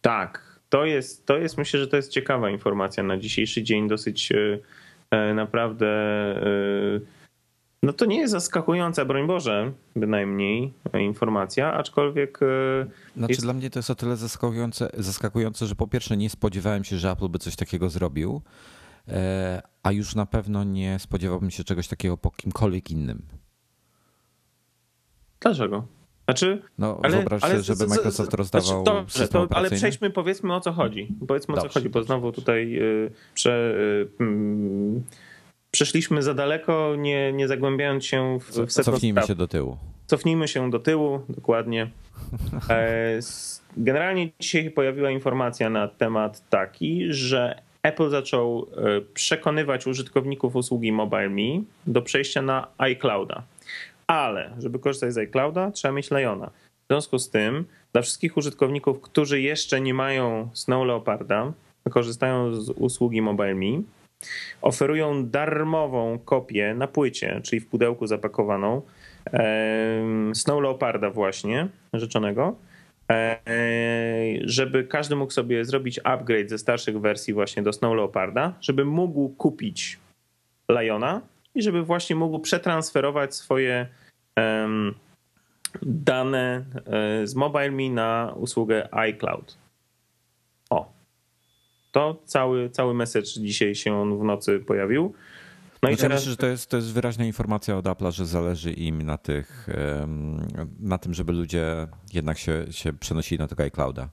Tak, 0.04 0.60
to 0.70 0.86
jest, 0.86 1.26
to 1.26 1.38
jest, 1.38 1.58
myślę, 1.58 1.80
że 1.80 1.88
to 1.88 1.96
jest 1.96 2.12
ciekawa 2.12 2.50
informacja 2.50 3.04
na 3.04 3.18
dzisiejszy 3.18 3.63
dzień, 3.63 3.88
dosyć 3.88 4.32
e, 4.32 4.60
e, 5.12 5.34
naprawdę. 5.34 5.88
E, 6.38 7.00
no 7.84 7.94
to 7.94 8.06
nie 8.06 8.18
jest 8.18 8.32
zaskakująca, 8.32 9.06
broń 9.06 9.28
Boże, 9.28 9.72
bynajmniej 9.96 10.74
informacja, 11.00 11.74
aczkolwiek. 11.74 12.39
Znaczy, 13.18 13.32
jest... 13.32 13.42
dla 13.42 13.54
mnie 13.54 13.70
to 13.70 13.80
jest 13.80 13.89
o 13.89 13.96
tyle 13.96 14.16
zaskakujące, 14.16 14.89
zaskakujące, 14.94 15.66
że 15.68 15.76
po 15.76 15.88
pierwsze 15.88 16.18
nie 16.18 16.30
spodziewałem 16.30 16.84
się, 16.84 16.98
że 16.98 17.12
Apple 17.12 17.30
by 17.30 17.39
coś 17.39 17.56
takiego 17.56 17.89
zrobił. 17.89 18.42
a 19.84 19.92
już 19.92 20.16
na 20.16 20.26
pewno 20.26 20.63
nie 20.63 21.00
spodziewałbym 21.00 21.52
się 21.52 21.63
czegoś 21.63 21.88
takiego 21.88 22.18
po 22.18 22.32
kimkolwiek 22.32 22.92
innym. 22.92 23.22
Dlaczego? 25.39 25.88
Znaczy, 26.26 26.62
no, 26.78 27.00
ale, 27.04 27.18
wyobraź 27.18 27.44
ale, 27.44 27.64
żeby 27.64 27.88
Microsoft 27.88 28.34
rozdawał 28.34 28.84
znaczy, 28.84 29.00
dobrze, 29.00 29.28
to, 29.28 29.48
Ale 29.52 29.70
przejdźmy, 29.70 30.10
powiedzmy 30.10 30.56
o 30.56 30.62
co 30.62 30.72
chodzi. 30.72 31.08
Powiedzmy 31.28 31.56
dobrze, 31.56 31.68
o 31.68 31.70
co 31.70 31.80
chodzi, 31.80 31.90
bo 31.90 32.04
znowu 32.04 32.32
tutaj 32.32 32.80
y, 32.80 33.12
prze, 33.34 33.76
y, 34.20 34.24
mm, 34.24 35.04
przeszliśmy 35.72 36.24
za 36.24 36.34
daleko, 36.34 36.96
nie, 36.98 37.34
nie 37.34 37.48
zagłębiając 37.48 38.06
się 38.06 38.40
w, 38.40 38.50
w 38.50 38.72
Cofnijmy 38.72 39.22
spraw. 39.22 39.28
się 39.28 39.36
do 39.36 39.48
tyłu. 39.48 39.78
Cofnijmy 40.08 40.48
się 40.48 40.70
do 40.70 40.80
tyłu, 40.80 41.22
dokładnie. 41.30 41.90
E, 42.70 43.20
generalnie 43.78 44.30
dzisiaj 44.40 44.72
pojawiła 44.72 45.12
informacja 45.12 45.70
na 45.70 45.88
temat 45.88 46.50
taki, 46.50 47.14
że 47.14 47.62
Apple 47.84 48.10
zaczął 48.10 48.68
e, 48.78 49.02
przekonywać 49.02 49.88
użytkowników 49.88 50.56
usługi 50.56 50.92
MobileMe 50.92 51.64
do 51.88 52.02
przejścia 52.02 52.42
na 52.42 52.68
iClouda. 52.78 53.44
Ale 54.08 54.56
żeby 54.58 54.80
korzystać 54.80 55.13
z 55.13 55.18
iClouda, 55.18 55.72
trzeba 55.72 55.92
mieć 55.92 56.12
Liona. 56.12 56.52
W 56.84 56.88
związku 56.88 57.20
z 57.20 57.30
tym, 57.30 57.66
dla 57.94 58.02
wszystkich 58.02 58.38
użytkowników, 58.38 59.02
którzy 59.02 59.42
jeszcze 59.42 59.82
nie 59.82 59.94
mają 59.94 60.50
Snow 60.54 60.88
Leoparda, 60.88 61.54
korzystają 61.89 62.54
z 62.54 62.70
usługi 62.70 63.22
MobileMe, 63.22 63.82
oferują 64.62 65.26
darmową 65.26 66.20
kopię 66.20 66.74
na 66.78 66.88
płycie, 66.88 67.42
czyli 67.44 67.60
w 67.60 67.68
pudełku 67.68 68.08
zapakowaną 68.08 68.82
Snow 70.34 70.62
Leoparda 70.62 71.10
właśnie, 71.10 71.68
rzeczonego, 71.94 72.56
żeby 74.42 74.84
każdy 74.84 75.16
mógł 75.16 75.32
sobie 75.32 75.66
zrobić 75.66 76.00
upgrade 76.04 76.50
ze 76.50 76.58
starszych 76.58 77.00
wersji 77.00 77.34
właśnie 77.34 77.63
do 77.63 77.74
Snow 77.74 77.96
Leoparda, 77.96 78.54
żeby 78.62 78.86
mógł 78.86 79.30
kupić 79.30 80.00
Liona 80.70 81.22
i 81.56 81.62
żeby 81.62 81.84
właśnie 81.84 82.16
mógł 82.16 82.39
przetransferować 82.39 83.36
swoje 83.36 83.88
dane 85.82 86.66
e, 86.86 87.28
z 87.28 87.36
MobileMe 87.36 87.89
na 87.89 88.34
usługę 88.36 88.96
iCloud. 88.96 89.58
O. 90.70 90.94
To 91.92 92.22
cały, 92.26 92.70
cały 92.70 92.94
message 92.94 93.28
dzisiaj 93.28 93.76
się 93.76 93.96
on 93.96 94.20
w 94.20 94.24
nocy 94.24 94.60
pojawił. 94.60 95.13
No 95.84 95.89
i 95.89 95.98
teraz... 95.98 96.20
myślę, 96.20 96.32
że 96.32 96.38
to 96.38 96.48
jest, 96.48 96.70
to 96.70 96.78
jest 96.78 96.94
wyraźna 96.94 97.26
informacja 97.26 97.78
od 97.78 97.86
Apple'a, 97.86 98.12
że 98.12 98.26
zależy 98.26 98.72
im 98.72 99.02
na, 99.02 99.18
tych, 99.18 99.68
na 100.80 100.98
tym, 100.98 101.13
żeby 101.13 101.34
ludzie 101.34 101.88
jednak 102.13 102.38
się, 102.38 102.66
się 102.72 102.94
przenosili 102.94 103.39
na 103.39 103.48
tego 103.48 103.63
iClouda. 103.63 104.10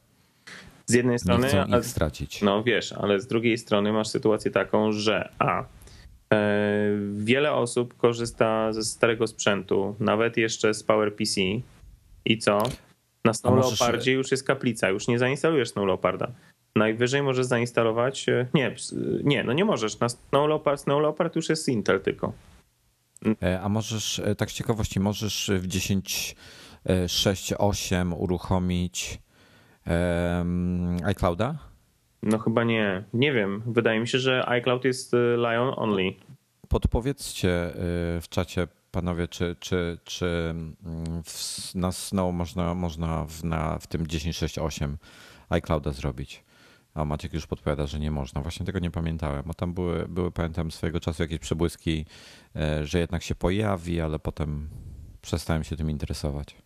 Z 0.87 0.95
jednej 0.95 1.19
strony. 1.19 1.43
Nie 1.43 1.65
chcą 1.65 1.79
ich 1.79 1.87
stracić. 1.87 2.43
No 2.43 2.63
wiesz, 2.63 2.93
ale 2.93 3.21
z 3.21 3.27
drugiej 3.27 3.59
strony 3.59 3.93
masz 3.93 4.09
sytuację 4.09 4.51
taką, 4.51 4.93
że 4.93 5.33
A. 5.39 5.65
E, 6.33 6.91
wiele 7.15 7.53
osób 7.53 7.97
korzysta 7.97 8.73
ze 8.73 8.83
starego 8.83 9.27
sprzętu, 9.27 9.97
nawet 10.01 10.37
jeszcze 10.37 10.75
z 10.75 10.83
PowerPC. 10.83 11.41
I 12.25 12.39
co? 12.39 12.63
Na 13.25 13.35
Snow 13.35 13.59
Leopardzie 13.59 14.13
już 14.13 14.31
jest 14.31 14.45
kaplica, 14.45 14.89
już 14.89 15.09
nie 15.09 15.19
zainstalujesz 15.19 15.71
Snow 15.71 15.87
Leoparda. 15.87 16.33
Najwyżej 16.77 17.23
możesz 17.23 17.47
zainstalować. 17.47 18.29
E, 18.29 18.47
nie, 18.55 18.75
nie, 19.25 19.45
no 19.45 19.53
nie 19.53 19.65
możesz. 19.65 20.01
Na 20.01 20.09
Snow 20.09 20.49
Leopard, 20.49 20.81
Snow 20.81 21.03
Leopard 21.03 21.37
już 21.37 21.49
jest 21.49 21.69
Intel 21.69 22.01
tylko. 22.01 22.33
E, 23.43 23.61
a 23.61 23.69
możesz, 23.69 24.23
tak 24.39 24.51
z 24.51 24.55
ciekawości, 24.55 25.01
możesz 25.01 25.51
w 25.55 25.67
10.6.8 25.67 28.15
uruchomić 28.19 29.19
um, 29.87 30.97
iClouda? 31.05 31.70
No 32.23 32.39
chyba 32.39 32.65
nie. 32.65 33.05
Nie 33.15 33.33
wiem. 33.33 33.63
Wydaje 33.67 34.01
mi 34.01 34.09
się, 34.09 34.19
że 34.19 34.49
iCloud 34.49 34.85
jest 34.85 35.13
Lion 35.37 35.75
only. 35.77 36.13
Podpowiedzcie 36.69 37.73
w 38.21 38.25
czacie, 38.31 38.69
panowie, 38.91 39.29
czy, 39.29 39.57
czy, 39.61 39.99
czy 40.05 40.27
mm, 40.27 40.75
w, 41.25 41.75
na 41.75 41.93
Snow 41.93 42.35
można, 42.35 42.75
można 42.75 43.25
w, 43.25 43.45
na, 43.45 43.79
w 43.79 43.87
tym 43.87 44.07
10.6.8 44.07 44.95
iClouda 45.49 45.91
zrobić? 45.91 46.45
A 46.95 47.05
Maciek 47.05 47.35
już 47.35 47.47
podpowiada, 47.47 47.87
że 47.87 47.99
nie 47.99 48.11
można. 48.11 48.41
Właśnie 48.41 48.67
tego 48.67 48.79
nie 48.79 48.91
pamiętałem, 48.91 49.43
bo 49.47 49.55
tam 49.55 49.75
były, 49.75 50.09
były 50.09 50.31
pamiętam 50.31 50.71
swojego 50.71 51.01
czasu 51.01 51.23
jakieś 51.23 51.39
przebłyski, 51.39 52.07
e, 52.57 52.87
że 52.87 52.99
jednak 52.99 53.23
się 53.23 53.35
pojawi, 53.35 54.01
ale 54.01 54.19
potem 54.19 54.69
przestałem 55.23 55.65
się 55.65 55.77
tym 55.77 55.91
interesować. 55.91 56.57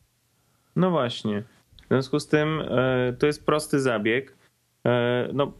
No 0.77 0.91
właśnie. 0.91 1.43
W 1.85 1.89
związku 1.89 2.21
z 2.21 2.29
tym 2.29 2.63
to 3.19 3.27
jest 3.27 3.47
prosty 3.47 3.81
zabieg. 3.81 4.37
E, 4.87 5.29
no, 5.33 5.53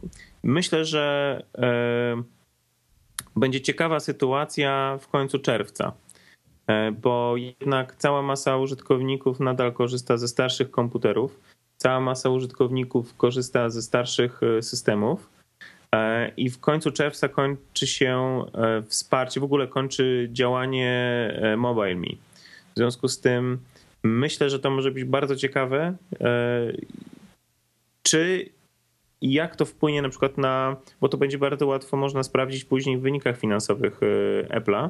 myślę, 0.43 0.85
że 0.85 1.43
będzie 3.35 3.61
ciekawa 3.61 3.99
sytuacja 3.99 4.97
w 5.01 5.07
końcu 5.07 5.39
czerwca, 5.39 5.91
bo 7.01 7.35
jednak 7.37 7.95
cała 7.95 8.21
masa 8.21 8.57
użytkowników 8.57 9.39
nadal 9.39 9.73
korzysta 9.73 10.17
ze 10.17 10.27
starszych 10.27 10.71
komputerów 10.71 11.39
cała 11.77 11.99
masa 11.99 12.29
użytkowników 12.29 13.17
korzysta 13.17 13.69
ze 13.69 13.81
starszych 13.81 14.41
e, 14.43 14.61
systemów. 14.61 15.29
E, 15.95 16.31
I 16.37 16.49
w 16.49 16.59
końcu 16.59 16.91
czerwca 16.91 17.29
kończy 17.29 17.87
się 17.87 18.43
e, 18.53 18.81
wsparcie, 18.81 19.39
w 19.39 19.43
ogóle 19.43 19.67
kończy 19.67 20.29
działanie 20.31 20.95
MobileMe. 21.57 22.15
W 22.75 22.77
związku 22.77 23.07
z 23.07 23.21
tym 23.21 23.59
myślę, 24.03 24.49
że 24.49 24.59
to 24.59 24.69
może 24.69 24.91
być 24.91 25.03
bardzo 25.03 25.35
ciekawe. 25.35 25.95
Czy 28.03 28.49
i 29.21 29.33
jak 29.33 29.55
to 29.55 29.65
wpłynie 29.65 30.01
na 30.01 30.09
przykład 30.09 30.37
na, 30.37 30.75
bo 31.01 31.09
to 31.09 31.17
będzie 31.17 31.37
bardzo 31.37 31.67
łatwo 31.67 31.97
można 31.97 32.23
sprawdzić 32.23 32.65
później 32.65 32.97
w 32.97 33.01
wynikach 33.01 33.37
finansowych 33.37 33.99
Apple'a, 34.49 34.89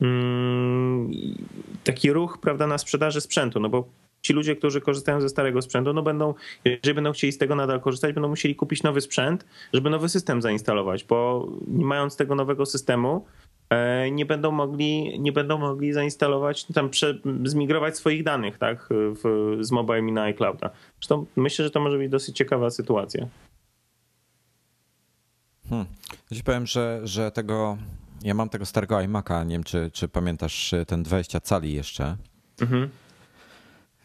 mm, 0.00 1.10
taki 1.84 2.12
ruch 2.12 2.38
prawda, 2.38 2.66
na 2.66 2.78
sprzedaży 2.78 3.20
sprzętu, 3.20 3.60
no 3.60 3.68
bo 3.68 3.88
ci 4.22 4.32
ludzie, 4.32 4.56
którzy 4.56 4.80
korzystają 4.80 5.20
ze 5.20 5.28
starego 5.28 5.62
sprzętu, 5.62 5.92
no 5.92 6.02
będą, 6.02 6.34
jeżeli 6.64 6.94
będą 6.94 7.12
chcieli 7.12 7.32
z 7.32 7.38
tego 7.38 7.54
nadal 7.54 7.80
korzystać, 7.80 8.14
będą 8.14 8.28
musieli 8.28 8.54
kupić 8.54 8.82
nowy 8.82 9.00
sprzęt, 9.00 9.46
żeby 9.72 9.90
nowy 9.90 10.08
system 10.08 10.42
zainstalować, 10.42 11.04
bo 11.04 11.48
nie 11.68 11.84
mając 11.84 12.16
tego 12.16 12.34
nowego 12.34 12.66
systemu, 12.66 13.24
e, 13.70 14.10
nie 14.10 14.26
będą 14.26 14.50
mogli, 14.50 15.20
nie 15.20 15.32
będą 15.32 15.58
mogli 15.58 15.92
zainstalować, 15.92 16.64
tam 16.64 16.90
prze, 16.90 17.18
zmigrować 17.44 17.96
swoich 17.96 18.24
danych, 18.24 18.58
tak, 18.58 18.88
w, 18.90 19.56
z 19.60 19.70
mobile 19.70 20.02
na 20.02 20.22
iClouda. 20.22 20.70
Zresztą 21.00 21.26
myślę, 21.36 21.64
że 21.64 21.70
to 21.70 21.80
może 21.80 21.98
być 21.98 22.10
dosyć 22.10 22.36
ciekawa 22.36 22.70
sytuacja. 22.70 23.26
Hmm. 25.70 25.86
Ja 26.30 26.36
ci 26.36 26.44
powiem, 26.44 26.66
że, 26.66 27.00
że 27.04 27.30
tego, 27.30 27.78
ja 28.22 28.34
mam 28.34 28.48
tego 28.48 28.66
starego 28.66 28.96
iMac'a, 28.96 29.46
nie 29.46 29.54
wiem, 29.54 29.64
czy, 29.64 29.90
czy 29.90 30.08
pamiętasz 30.08 30.74
ten 30.86 31.02
20 31.02 31.40
cali 31.40 31.72
jeszcze. 31.72 32.16
Mhm. 32.60 32.90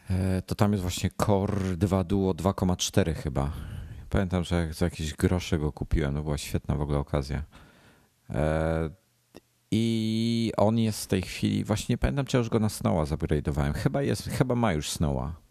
E, 0.09 0.41
to 0.41 0.55
tam 0.55 0.71
jest 0.71 0.81
właśnie 0.81 1.09
Core 1.25 1.77
2 1.77 2.03
Duo 2.03 2.33
2,4 2.33 3.13
chyba. 3.13 3.51
Pamiętam, 4.09 4.43
że 4.43 4.73
za 4.73 4.85
jakieś 4.85 5.13
grosze 5.13 5.59
go 5.59 5.71
kupiłem, 5.71 6.15
to 6.15 6.23
była 6.23 6.37
świetna 6.37 6.75
w 6.75 6.81
ogóle 6.81 6.97
okazja. 6.97 7.43
E, 8.29 8.89
I 9.71 10.51
on 10.57 10.77
jest 10.77 11.03
w 11.03 11.07
tej 11.07 11.21
chwili, 11.21 11.63
właśnie 11.63 11.93
nie 11.93 11.97
pamiętam, 11.97 12.25
czy 12.25 12.37
już 12.37 12.49
go 12.49 12.59
na 12.59 12.69
Snowa 12.69 13.03
zupgrade'owałem. 13.03 13.73
Chyba 13.73 14.01
jest, 14.01 14.29
chyba 14.29 14.55
ma 14.55 14.73
już 14.73 14.89
Snowa. 14.89 15.44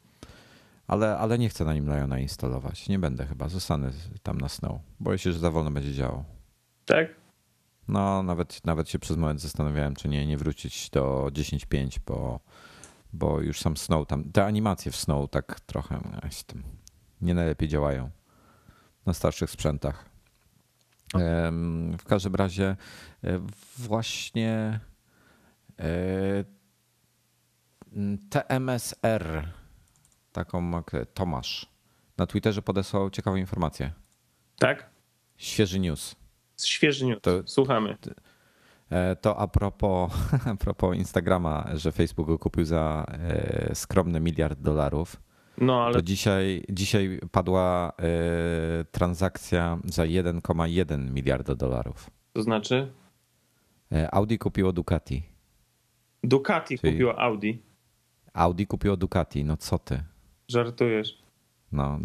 Ale, 0.87 1.19
ale 1.19 1.39
nie 1.39 1.49
chcę 1.49 1.65
na 1.65 1.75
nim 1.75 1.87
Liona 1.87 2.19
instalować. 2.19 2.89
Nie 2.89 2.99
będę 2.99 3.27
chyba, 3.27 3.49
zostanę 3.49 3.91
tam 4.23 4.41
na 4.41 4.49
Snow. 4.49 4.81
Boję 5.01 5.19
się, 5.19 5.33
że 5.33 5.39
za 5.39 5.51
wolno 5.51 5.71
będzie 5.71 5.93
działał. 5.93 6.25
Tak? 6.85 7.07
No, 7.89 8.23
nawet, 8.23 8.67
nawet 8.67 8.89
się 8.89 8.99
przez 8.99 9.17
moment 9.17 9.41
zastanawiałem, 9.41 9.95
czy 9.95 10.09
nie, 10.09 10.27
nie 10.27 10.39
wrócić 10.39 10.91
do 10.91 11.29
10.5, 11.33 11.99
bo 12.07 12.41
bo 13.15 13.41
już 13.41 13.61
sam 13.61 13.77
Snow 13.77 14.07
tam, 14.07 14.33
te 14.33 14.45
animacje 14.45 14.93
w 14.93 14.97
Snow 14.97 15.31
tak 15.31 15.61
trochę 15.61 16.01
nie 17.21 17.35
najlepiej 17.35 17.69
działają 17.69 18.11
na 19.07 19.15
starszych 19.15 19.51
sprzętach. 19.51 20.05
W 21.99 22.05
każdym 22.05 22.35
razie 22.35 22.77
e, 23.25 23.41
właśnie 23.79 24.81
e, 25.79 26.45
TMSR, 28.31 29.49
taką 30.35 30.83
Tomasz, 31.15 31.67
na 32.17 32.27
Twitterze 32.27 32.63
podesłał 32.63 33.11
ciekawą 33.11 33.37
informację. 33.37 33.93
Tak? 34.59 34.91
Świeży 35.37 35.81
news. 35.81 36.17
Świeży 36.65 37.07
news. 37.07 37.21
To, 37.23 37.43
Słuchamy. 37.47 37.97
E, 38.91 39.17
to 39.17 39.39
a 39.39 39.49
propos, 39.49 40.13
a 40.51 40.57
propos 40.57 40.97
Instagrama, 40.97 41.71
że 41.75 41.93
Facebook 41.93 42.27
go 42.27 42.39
kupił 42.39 42.65
za 42.65 43.07
e, 43.09 43.75
skromny 43.75 44.21
miliard 44.21 44.61
dolarów. 44.61 45.17
No, 45.59 45.85
ale... 45.85 45.95
To 45.95 46.03
dzisiaj, 46.03 46.65
dzisiaj 46.69 47.21
padła 47.33 47.93
e, 47.99 48.85
transakcja 48.85 49.79
za 49.85 50.03
1,1 50.03 51.11
miliarda 51.11 51.55
dolarów. 51.55 52.11
To 52.33 52.43
znaczy? 52.43 52.93
Audi 54.13 54.39
kupiło 54.39 54.73
Ducati. 54.73 55.23
Ducati 56.23 56.79
Czyli... 56.79 56.93
kupiło 56.93 57.19
Audi. 57.19 57.63
Audi 58.33 58.67
kupiło 58.67 58.97
Ducati, 58.97 59.45
no 59.45 59.57
co 59.57 59.79
ty? 59.79 60.03
Żartujesz. 60.49 61.25
No, 61.73 61.99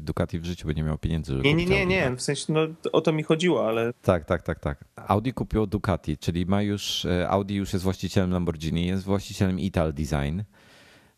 Ducati 0.00 0.38
w 0.38 0.44
życiu 0.44 0.66
by 0.66 0.74
nie 0.74 0.82
miał 0.82 0.98
pieniędzy. 0.98 1.32
Żeby 1.32 1.48
nie, 1.48 1.54
nie, 1.54 1.64
nie, 1.64 1.86
nie, 1.86 2.16
w 2.16 2.22
sensie 2.22 2.52
no, 2.52 2.60
o 2.92 3.00
to 3.00 3.12
mi 3.12 3.22
chodziło, 3.22 3.68
ale... 3.68 3.92
Tak, 4.02 4.24
tak, 4.24 4.42
tak, 4.42 4.60
tak. 4.60 4.84
Audi 4.96 5.30
kupiło 5.30 5.66
Ducati, 5.66 6.18
czyli 6.18 6.46
ma 6.46 6.62
już, 6.62 7.04
e, 7.04 7.28
Audi 7.28 7.54
już 7.54 7.72
jest 7.72 7.82
właścicielem 7.82 8.30
Lamborghini, 8.30 8.86
jest 8.86 9.04
właścicielem 9.04 9.60
Ital 9.60 9.92
Design, 9.92 10.40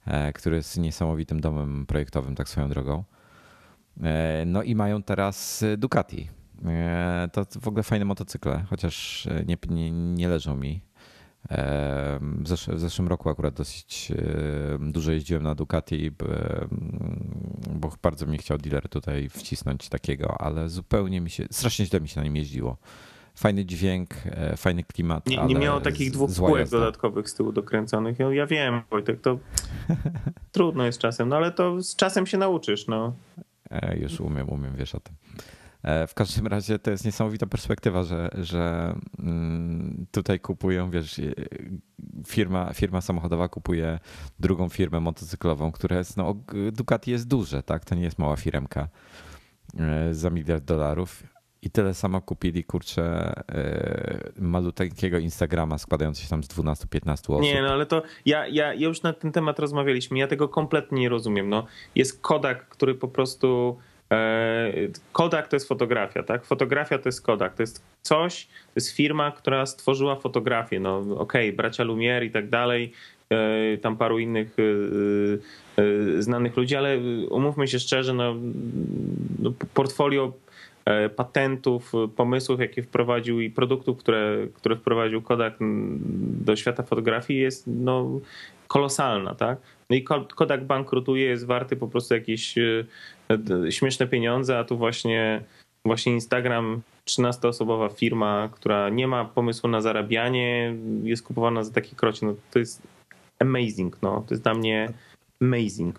e, 0.06 0.32
który 0.32 0.56
jest 0.56 0.78
niesamowitym 0.78 1.40
domem 1.40 1.86
projektowym, 1.86 2.34
tak 2.34 2.48
swoją 2.48 2.68
drogą. 2.68 3.04
E, 4.02 4.44
no 4.46 4.62
i 4.62 4.74
mają 4.74 5.02
teraz 5.02 5.64
Ducati. 5.78 6.28
To 7.32 7.44
w 7.60 7.68
ogóle 7.68 7.82
fajne 7.82 8.04
motocykle, 8.04 8.64
chociaż 8.70 9.28
nie, 9.46 9.56
nie, 9.68 9.90
nie 9.90 10.28
leżą 10.28 10.56
mi. 10.56 10.80
W, 11.50 12.48
zesz 12.48 12.66
w 12.68 12.80
zeszłym 12.80 13.08
roku 13.08 13.28
akurat 13.28 13.54
dosyć 13.54 14.12
dużo 14.80 15.12
jeździłem 15.12 15.42
na 15.42 15.54
Ducati, 15.54 16.10
bo 17.74 17.90
bardzo 18.02 18.26
mi 18.26 18.38
chciał 18.38 18.58
dealer 18.58 18.88
tutaj 18.88 19.28
wcisnąć 19.28 19.88
takiego, 19.88 20.40
ale 20.40 20.68
zupełnie 20.68 21.20
mi 21.20 21.30
się, 21.30 21.44
strasznie 21.50 21.86
źle 21.86 22.00
mi 22.00 22.08
się 22.08 22.20
na 22.20 22.24
nim 22.24 22.36
jeździło. 22.36 22.76
Fajny 23.38 23.64
dźwięk, 23.64 24.08
e, 24.24 24.56
fajny 24.56 24.84
klimat. 24.84 25.26
Nie, 25.26 25.36
nie 25.36 25.54
miało 25.54 25.80
takich 25.80 26.10
dwóch 26.10 26.30
kółek 26.36 26.68
dodatkowych 26.68 27.30
z 27.30 27.34
tyłu 27.34 27.52
dokręconych. 27.52 28.18
Ja, 28.18 28.32
ja 28.32 28.46
wiem, 28.46 28.82
Wojtek, 28.90 29.20
to 29.20 29.38
trudno 30.52 30.84
jest 30.84 30.98
czasem, 30.98 31.28
no 31.28 31.36
ale 31.36 31.52
to 31.52 31.82
z 31.82 31.96
czasem 31.96 32.26
się 32.26 32.38
nauczysz. 32.38 32.86
No. 32.86 33.16
E, 33.70 33.98
już 33.98 34.20
umiem, 34.20 34.48
umiem, 34.48 34.76
wiesz 34.76 34.94
o 34.94 35.00
tym. 35.00 35.14
E, 35.82 36.06
w 36.06 36.14
każdym 36.14 36.46
razie 36.46 36.78
to 36.78 36.90
jest 36.90 37.04
niesamowita 37.04 37.46
perspektywa, 37.46 38.04
że, 38.04 38.30
że 38.34 38.94
mm, 39.18 40.06
tutaj 40.10 40.40
kupują, 40.40 40.90
wiesz, 40.90 41.18
e, 41.18 41.22
firma, 42.26 42.72
firma 42.74 43.00
samochodowa 43.00 43.48
kupuje 43.48 43.98
drugą 44.38 44.68
firmę 44.68 45.00
motocyklową, 45.00 45.72
która 45.72 45.98
jest, 45.98 46.16
no 46.16 46.36
Ducati 46.72 47.10
jest 47.10 47.28
duże, 47.28 47.62
tak? 47.62 47.84
To 47.84 47.94
nie 47.94 48.02
jest 48.02 48.18
mała 48.18 48.36
firmka 48.36 48.88
e, 49.78 50.14
za 50.14 50.30
miliard 50.30 50.64
dolarów. 50.64 51.22
I 51.62 51.70
tyle 51.70 51.94
samo 51.94 52.20
kupili, 52.20 52.64
kurczę, 52.64 53.34
maluteńkiego 54.38 55.18
Instagrama 55.18 55.78
składający 55.78 56.22
się 56.22 56.28
tam 56.28 56.42
z 56.42 56.48
12-15 56.48 57.12
osób. 57.12 57.42
Nie, 57.42 57.62
no 57.62 57.68
ale 57.68 57.86
to 57.86 58.02
ja, 58.26 58.46
ja, 58.46 58.74
ja 58.74 58.88
już 58.88 59.02
na 59.02 59.12
ten 59.12 59.32
temat 59.32 59.58
rozmawialiśmy. 59.58 60.18
Ja 60.18 60.26
tego 60.26 60.48
kompletnie 60.48 61.00
nie 61.00 61.08
rozumiem. 61.08 61.48
No, 61.48 61.66
jest 61.94 62.20
Kodak, 62.20 62.68
który 62.68 62.94
po 62.94 63.08
prostu 63.08 63.78
Kodak 65.12 65.48
to 65.48 65.56
jest 65.56 65.68
fotografia, 65.68 66.22
tak? 66.22 66.44
Fotografia 66.44 66.98
to 66.98 67.08
jest 67.08 67.22
Kodak. 67.22 67.54
To 67.54 67.62
jest 67.62 67.84
coś, 68.02 68.46
to 68.46 68.72
jest 68.76 68.96
firma, 68.96 69.30
która 69.30 69.66
stworzyła 69.66 70.16
fotografię. 70.16 70.80
No 70.80 70.98
okej, 70.98 71.48
okay, 71.48 71.52
bracia 71.52 71.84
Lumière 71.84 72.24
i 72.24 72.30
tak 72.30 72.48
dalej, 72.48 72.92
e, 73.30 73.78
tam 73.78 73.96
paru 73.96 74.18
innych 74.18 74.56
e, 74.58 76.22
znanych 76.22 76.56
ludzi, 76.56 76.76
ale 76.76 76.98
umówmy 77.30 77.68
się 77.68 77.78
szczerze, 77.78 78.14
no, 78.14 78.34
no 79.38 79.52
portfolio 79.74 80.32
patentów, 81.16 81.92
pomysłów, 82.16 82.60
jakie 82.60 82.82
wprowadził 82.82 83.40
i 83.40 83.50
produktów, 83.50 83.98
które, 83.98 84.46
które 84.54 84.76
wprowadził 84.76 85.22
Kodak 85.22 85.54
do 86.40 86.56
świata 86.56 86.82
fotografii 86.82 87.40
jest 87.40 87.64
no, 87.66 88.20
kolosalna, 88.68 89.34
tak? 89.34 89.58
No 89.90 89.96
i 89.96 90.04
Kodak 90.34 90.64
bankrutuje, 90.64 91.24
jest 91.24 91.46
warty 91.46 91.76
po 91.76 91.88
prostu 91.88 92.14
jakieś 92.14 92.54
śmieszne 93.70 94.06
pieniądze, 94.06 94.58
a 94.58 94.64
tu 94.64 94.78
właśnie, 94.78 95.44
właśnie 95.84 96.12
Instagram, 96.12 96.82
13-osobowa 97.08 97.88
firma, 97.94 98.48
która 98.52 98.88
nie 98.88 99.06
ma 99.06 99.24
pomysłu 99.24 99.70
na 99.70 99.80
zarabianie, 99.80 100.74
jest 101.02 101.22
kupowana 101.22 101.64
za 101.64 101.72
takie 101.72 101.96
krocie. 101.96 102.26
No, 102.26 102.34
to 102.50 102.58
jest 102.58 102.82
amazing, 103.38 104.02
no. 104.02 104.24
To 104.28 104.34
jest 104.34 104.42
dla 104.42 104.54
mnie 104.54 104.92
amazing. 105.42 105.98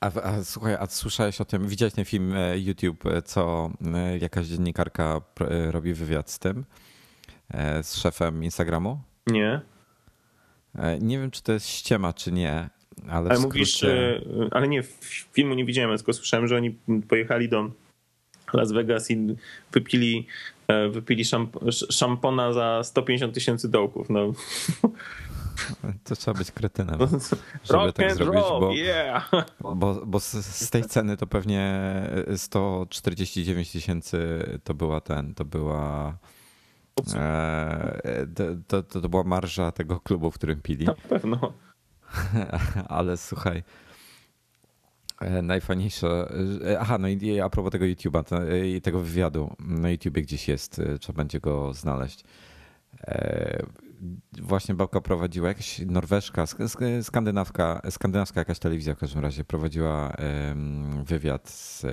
A, 0.00 0.06
a, 0.22 0.44
słuchaj, 0.44 0.74
a 0.74 0.86
słyszałeś 0.86 1.40
o 1.40 1.44
tym, 1.44 1.68
widziałeś 1.68 1.94
ten 1.94 2.04
film 2.04 2.34
e, 2.36 2.58
YouTube, 2.58 3.06
e, 3.06 3.22
co 3.22 3.70
e, 3.94 4.18
jakaś 4.18 4.46
dziennikarka 4.46 5.20
robi 5.70 5.94
wywiad 5.94 6.30
z 6.30 6.38
tym, 6.38 6.64
z 7.82 7.96
szefem 7.96 8.44
Instagramu? 8.44 9.00
Nie. 9.26 9.60
Nie 11.00 11.18
wiem, 11.18 11.30
czy 11.30 11.42
to 11.42 11.52
jest 11.52 11.68
ściema, 11.68 12.12
czy 12.12 12.32
nie, 12.32 12.70
ale, 13.08 13.30
ale 13.30 13.38
mówisz, 13.38 13.84
ale 14.50 14.68
nie, 14.68 14.82
filmu 15.32 15.54
nie 15.54 15.64
widziałem, 15.64 15.96
tylko 15.96 16.12
słyszałem, 16.12 16.48
że 16.48 16.56
oni 16.56 16.76
pojechali 17.08 17.48
do 17.48 17.70
Las 18.52 18.72
Vegas 18.72 19.10
i 19.10 19.36
wypili, 19.72 20.26
e, 20.68 20.88
wypili 20.88 21.24
szamp 21.24 21.56
szampona 21.90 22.52
za 22.52 22.80
150 22.84 23.34
tysięcy 23.34 23.68
dołków. 23.68 24.10
No. 24.10 24.32
To 26.04 26.16
trzeba 26.16 26.38
być 26.38 26.50
kretynem, 26.50 26.98
żeby 27.64 27.84
Rock 27.84 27.96
tak 27.96 28.14
zrobić, 28.14 28.42
roll, 28.42 28.60
bo, 28.60 28.72
yeah. 28.72 29.30
bo, 29.60 30.06
bo 30.06 30.20
z, 30.20 30.32
z, 30.32 30.70
tej 30.70 30.84
ceny 30.84 31.16
to 31.16 31.26
pewnie 31.26 31.82
149 32.36 33.72
tysięcy 33.72 34.18
to 34.64 34.74
była 34.74 35.00
ten, 35.00 35.34
to 35.34 35.44
była 35.44 36.16
e, 37.14 38.26
to, 38.68 38.82
to, 38.82 39.00
to 39.00 39.08
była 39.08 39.24
marża 39.24 39.72
tego 39.72 40.00
klubu, 40.00 40.30
w 40.30 40.34
którym 40.34 40.60
pili. 40.60 40.86
Na 40.86 40.94
pewno. 40.94 41.52
Ale 42.88 43.16
słuchaj, 43.16 43.62
e, 45.20 45.42
najfajniejsze. 45.42 46.32
E, 46.70 46.80
aha, 46.80 46.98
no 46.98 47.08
i 47.08 47.40
a 47.40 47.50
propos 47.50 47.72
tego 47.72 47.84
YouTube'a 47.84 48.42
e, 48.42 48.68
i 48.68 48.80
tego 48.80 49.00
wywiadu. 49.00 49.56
Na 49.58 49.90
YouTubie 49.90 50.22
gdzieś 50.22 50.48
jest, 50.48 50.80
trzeba 51.00 51.16
będzie 51.16 51.40
go 51.40 51.72
znaleźć. 51.72 52.24
Właśnie 54.42 54.74
babka 54.74 55.00
prowadziła, 55.00 55.48
jakaś 55.48 55.78
norweszka, 55.78 56.44
skandynawka, 57.02 57.82
skandynawska 57.90 58.40
jakaś 58.40 58.58
telewizja 58.58 58.94
w 58.94 58.98
każdym 58.98 59.22
razie 59.22 59.44
prowadziła 59.44 60.16
wywiad 61.04 61.48
z 61.48 61.86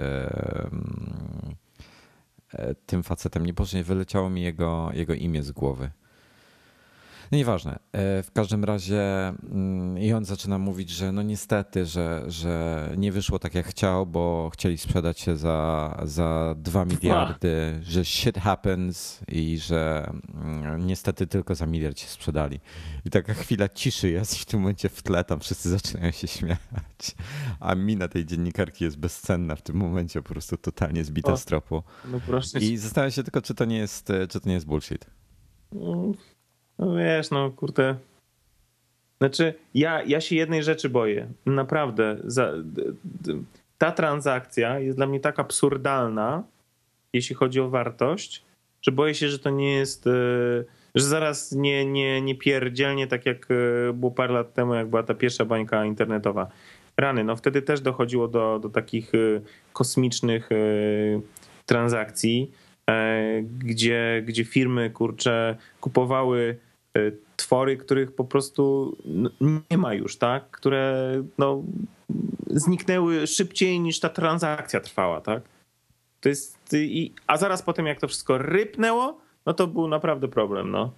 tym 2.86 3.04
facetem. 3.04 3.46
Nie, 3.46 3.54
wyleciało 3.84 4.30
mi 4.30 4.42
jego, 4.42 4.90
jego 4.94 5.14
imię 5.14 5.44
z 5.44 5.52
głowy. 5.52 5.92
No 7.32 7.38
nieważne. 7.38 7.80
E, 7.92 8.24
w 8.24 8.32
każdym 8.32 8.64
razie 8.64 9.28
mm, 9.28 9.98
i 9.98 10.14
on 10.14 10.26
zaczyna 10.26 10.58
mówić, 10.58 10.90
że 10.90 11.12
no 11.12 11.22
niestety, 11.22 11.86
że, 11.86 12.24
że 12.28 12.90
nie 12.98 13.12
wyszło 13.12 13.40
tak 13.40 13.56
jak 13.56 13.68
chciał, 13.68 14.06
bo 14.06 14.50
chcieli 14.54 14.78
sprzedać 14.78 15.20
się 15.20 15.38
za, 15.38 16.00
za 16.04 16.56
2 16.58 16.86
miliardy, 16.86 17.80
że 17.82 18.06
shit 18.06 18.38
happens 18.38 19.20
i 19.28 19.58
że 19.58 20.12
mm, 20.34 20.88
niestety 20.88 21.28
tylko 21.28 21.56
za 21.56 21.66
miliard 21.66 22.00
się 22.00 22.08
sprzedali. 22.08 22.60
I 23.06 23.10
taka 23.10 23.34
chwila 23.34 23.70
ciszy 23.70 24.10
jest 24.10 24.36
i 24.36 24.40
w 24.40 24.46
tym 24.46 24.60
momencie 24.60 24.90
w 24.90 25.04
tle 25.04 25.24
tam 25.24 25.40
wszyscy 25.40 25.70
zaczynają 25.70 26.12
się 26.12 26.28
śmiać. 26.28 27.16
A 27.60 27.76
mina 27.76 28.08
tej 28.08 28.26
dziennikarki 28.26 28.84
jest 28.84 28.98
bezcenna 28.98 29.56
w 29.56 29.62
tym 29.62 29.76
momencie, 29.76 30.22
po 30.22 30.30
prostu 30.30 30.58
totalnie 30.58 31.04
zbita 31.04 31.32
o, 31.32 31.38
z 31.38 31.46
tropu. 31.46 31.84
No 32.06 32.20
I 32.60 32.78
zastanawiam 32.78 33.12
się 33.12 33.24
tylko, 33.24 33.42
czy 33.42 33.56
to 33.56 33.66
nie 33.66 33.78
jest, 33.78 34.08
czy 34.30 34.40
to 34.40 34.50
nie 34.50 34.54
jest 34.54 34.66
bullshit. 34.66 35.06
No 36.80 36.96
wiesz, 36.96 37.32
no 37.32 37.52
kurde. 37.52 37.96
Znaczy, 39.18 39.54
ja, 39.74 40.04
ja 40.04 40.22
się 40.22 40.36
jednej 40.36 40.64
rzeczy 40.64 40.90
boję. 40.90 41.28
Naprawdę. 41.46 42.18
Za, 42.24 42.54
ta 43.78 43.92
transakcja 43.92 44.80
jest 44.80 44.98
dla 44.98 45.08
mnie 45.08 45.20
tak 45.20 45.40
absurdalna, 45.40 46.44
jeśli 47.14 47.36
chodzi 47.36 47.60
o 47.60 47.70
wartość, 47.70 48.46
że 48.82 48.92
boję 48.92 49.16
się, 49.16 49.30
że 49.30 49.40
to 49.40 49.50
nie 49.50 49.74
jest. 49.74 50.08
E, 50.08 50.12
że 50.96 51.06
zaraz 51.06 51.52
nie, 51.52 51.86
nie, 51.86 52.22
nie 52.22 52.36
pierdzielnie 52.36 53.08
tak 53.08 53.26
jak 53.26 53.48
e, 53.52 53.94
było 53.94 54.12
parę 54.12 54.34
lat 54.34 54.54
temu, 54.54 54.74
jak 54.74 54.88
była 54.88 55.04
ta 55.04 55.14
pierwsza 55.14 55.46
bańka 55.46 55.86
internetowa. 55.86 56.48
Rany, 56.98 57.24
no 57.24 57.36
wtedy 57.36 57.62
też 57.62 57.82
dochodziło 57.82 58.28
do, 58.28 58.60
do 58.60 58.70
takich 58.70 59.16
e, 59.16 59.18
kosmicznych 59.74 60.50
transakcji, 61.66 62.52
gdzie, 63.60 64.24
gdzie 64.26 64.46
firmy 64.46 64.90
kurcze 64.90 65.56
kupowały 65.82 66.58
twory, 67.36 67.78
których 67.78 68.16
po 68.16 68.26
prostu 68.26 68.96
nie 69.72 69.78
ma 69.78 69.94
już, 69.94 70.18
tak? 70.18 70.52
Które 70.52 71.14
no, 71.38 71.64
zniknęły 72.48 73.28
szybciej 73.28 73.80
niż 73.80 74.00
ta 74.00 74.10
transakcja 74.10 74.80
trwała, 74.80 75.22
tak? 75.22 75.44
To 76.22 76.30
jest, 76.30 76.74
i, 76.74 77.14
a 77.28 77.38
zaraz 77.38 77.62
po 77.62 77.74
tym, 77.74 77.86
jak 77.86 78.00
to 78.00 78.08
wszystko 78.08 78.38
rypnęło, 78.38 79.22
no 79.46 79.54
to 79.54 79.68
był 79.68 79.88
naprawdę 79.88 80.28
problem, 80.28 80.72
no. 80.72 80.94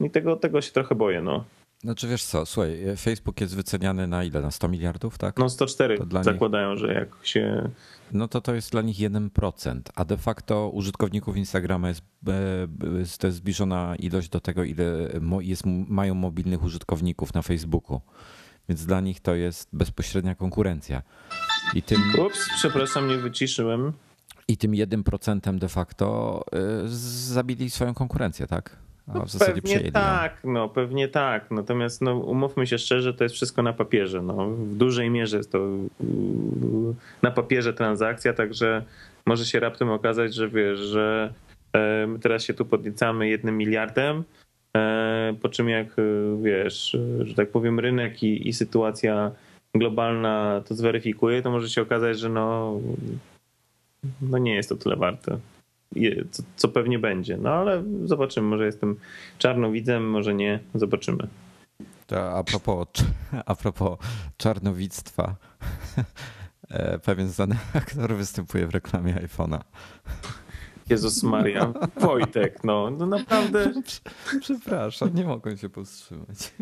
I 0.00 0.10
tego, 0.10 0.36
tego 0.36 0.60
się 0.60 0.72
trochę 0.72 0.94
boję, 0.94 1.22
no. 1.22 1.44
Znaczy 1.84 2.08
wiesz 2.08 2.24
co, 2.24 2.46
słuchaj, 2.46 2.78
Facebook 2.96 3.40
jest 3.40 3.56
wyceniany 3.56 4.06
na 4.06 4.24
ile? 4.24 4.40
Na 4.40 4.50
100 4.50 4.68
miliardów, 4.68 5.18
tak? 5.18 5.38
No 5.38 5.48
104 5.48 5.98
zakładają, 6.22 6.70
nich... 6.70 6.78
że 6.78 6.94
jak 6.94 7.08
się... 7.22 7.70
No 8.12 8.28
to 8.28 8.40
to 8.40 8.54
jest 8.54 8.72
dla 8.72 8.82
nich 8.82 8.96
1%, 8.96 9.80
a 9.94 10.04
de 10.04 10.16
facto 10.16 10.70
użytkowników 10.70 11.36
Instagrama 11.36 11.88
jest, 11.88 12.02
e, 12.28 13.18
to 13.18 13.26
jest 13.26 13.38
zbliżona 13.38 13.96
ilość 13.96 14.28
do 14.28 14.40
tego, 14.40 14.64
ile 14.64 14.84
jest, 15.40 15.62
mają 15.88 16.14
mobilnych 16.14 16.62
użytkowników 16.62 17.34
na 17.34 17.42
Facebooku. 17.42 18.00
Więc 18.68 18.86
dla 18.86 19.00
nich 19.00 19.20
to 19.20 19.34
jest 19.34 19.68
bezpośrednia 19.72 20.34
konkurencja. 20.34 21.02
I 21.74 21.82
tym... 21.82 22.00
Ups, 22.26 22.48
przepraszam, 22.56 23.08
nie 23.08 23.18
wyciszyłem. 23.18 23.92
I 24.48 24.56
tym 24.56 24.72
1% 24.72 25.58
de 25.58 25.68
facto 25.68 26.40
e, 26.52 26.58
zabili 26.88 27.70
swoją 27.70 27.94
konkurencję, 27.94 28.46
tak? 28.46 28.83
A 29.08 29.24
w 29.24 29.30
zasadzie 29.30 29.52
pewnie 29.52 29.74
przejęli. 29.74 29.92
tak, 29.92 30.36
no 30.44 30.68
pewnie 30.68 31.08
tak. 31.08 31.50
Natomiast 31.50 32.02
no, 32.02 32.18
umówmy 32.18 32.66
się 32.66 32.78
szczerze, 32.78 33.14
to 33.14 33.24
jest 33.24 33.34
wszystko 33.34 33.62
na 33.62 33.72
papierze. 33.72 34.22
No, 34.22 34.50
w 34.50 34.74
dużej 34.76 35.10
mierze 35.10 35.36
jest 35.36 35.52
to 35.52 35.58
yy, 35.58 36.94
na 37.22 37.30
papierze 37.30 37.72
transakcja, 37.72 38.32
także 38.32 38.84
może 39.26 39.44
się 39.44 39.60
raptem 39.60 39.90
okazać, 39.90 40.34
że 40.34 40.48
wiesz, 40.48 40.78
że 40.78 41.34
my 42.06 42.18
teraz 42.18 42.42
się 42.42 42.54
tu 42.54 42.64
podniecamy 42.64 43.28
jednym 43.28 43.58
miliardem, 43.58 44.24
po 45.42 45.48
czym 45.48 45.68
jak 45.68 45.86
e, 45.98 46.02
wiesz, 46.42 46.96
że 47.20 47.34
tak 47.34 47.50
powiem 47.50 47.80
rynek 47.80 48.22
i, 48.22 48.48
i 48.48 48.52
sytuacja 48.52 49.30
globalna 49.74 50.62
to 50.68 50.74
zweryfikuje, 50.74 51.42
to 51.42 51.50
może 51.50 51.68
się 51.68 51.82
okazać, 51.82 52.18
że 52.18 52.28
no, 52.28 52.80
no 54.22 54.38
nie 54.38 54.54
jest 54.54 54.68
to 54.68 54.76
tyle 54.76 54.96
warte. 54.96 55.38
Co, 56.30 56.42
co 56.56 56.68
pewnie 56.68 56.98
będzie. 56.98 57.36
No 57.36 57.50
ale 57.50 57.84
zobaczymy, 58.04 58.46
może 58.48 58.66
jestem 58.66 58.96
czarnowidzem, 59.38 60.10
może 60.10 60.34
nie, 60.34 60.58
zobaczymy. 60.74 61.26
To 62.06 62.32
a 62.38 62.44
propos, 62.44 62.88
a 63.46 63.54
propos 63.54 63.98
czarnowictwa. 64.36 65.36
e, 66.70 66.98
Pewien 66.98 67.28
znany 67.28 67.56
aktor 67.74 68.14
występuje 68.14 68.66
w 68.66 68.70
reklamie 68.70 69.14
iPhone'a. 69.14 69.60
Jezus 70.90 71.22
Maria, 71.22 71.72
Wojtek, 72.00 72.64
no, 72.64 72.90
no 72.90 73.06
naprawdę. 73.06 73.72
Przepraszam, 74.40 75.14
nie 75.14 75.24
mogłem 75.24 75.56
się 75.56 75.68
powstrzymać. 75.68 76.52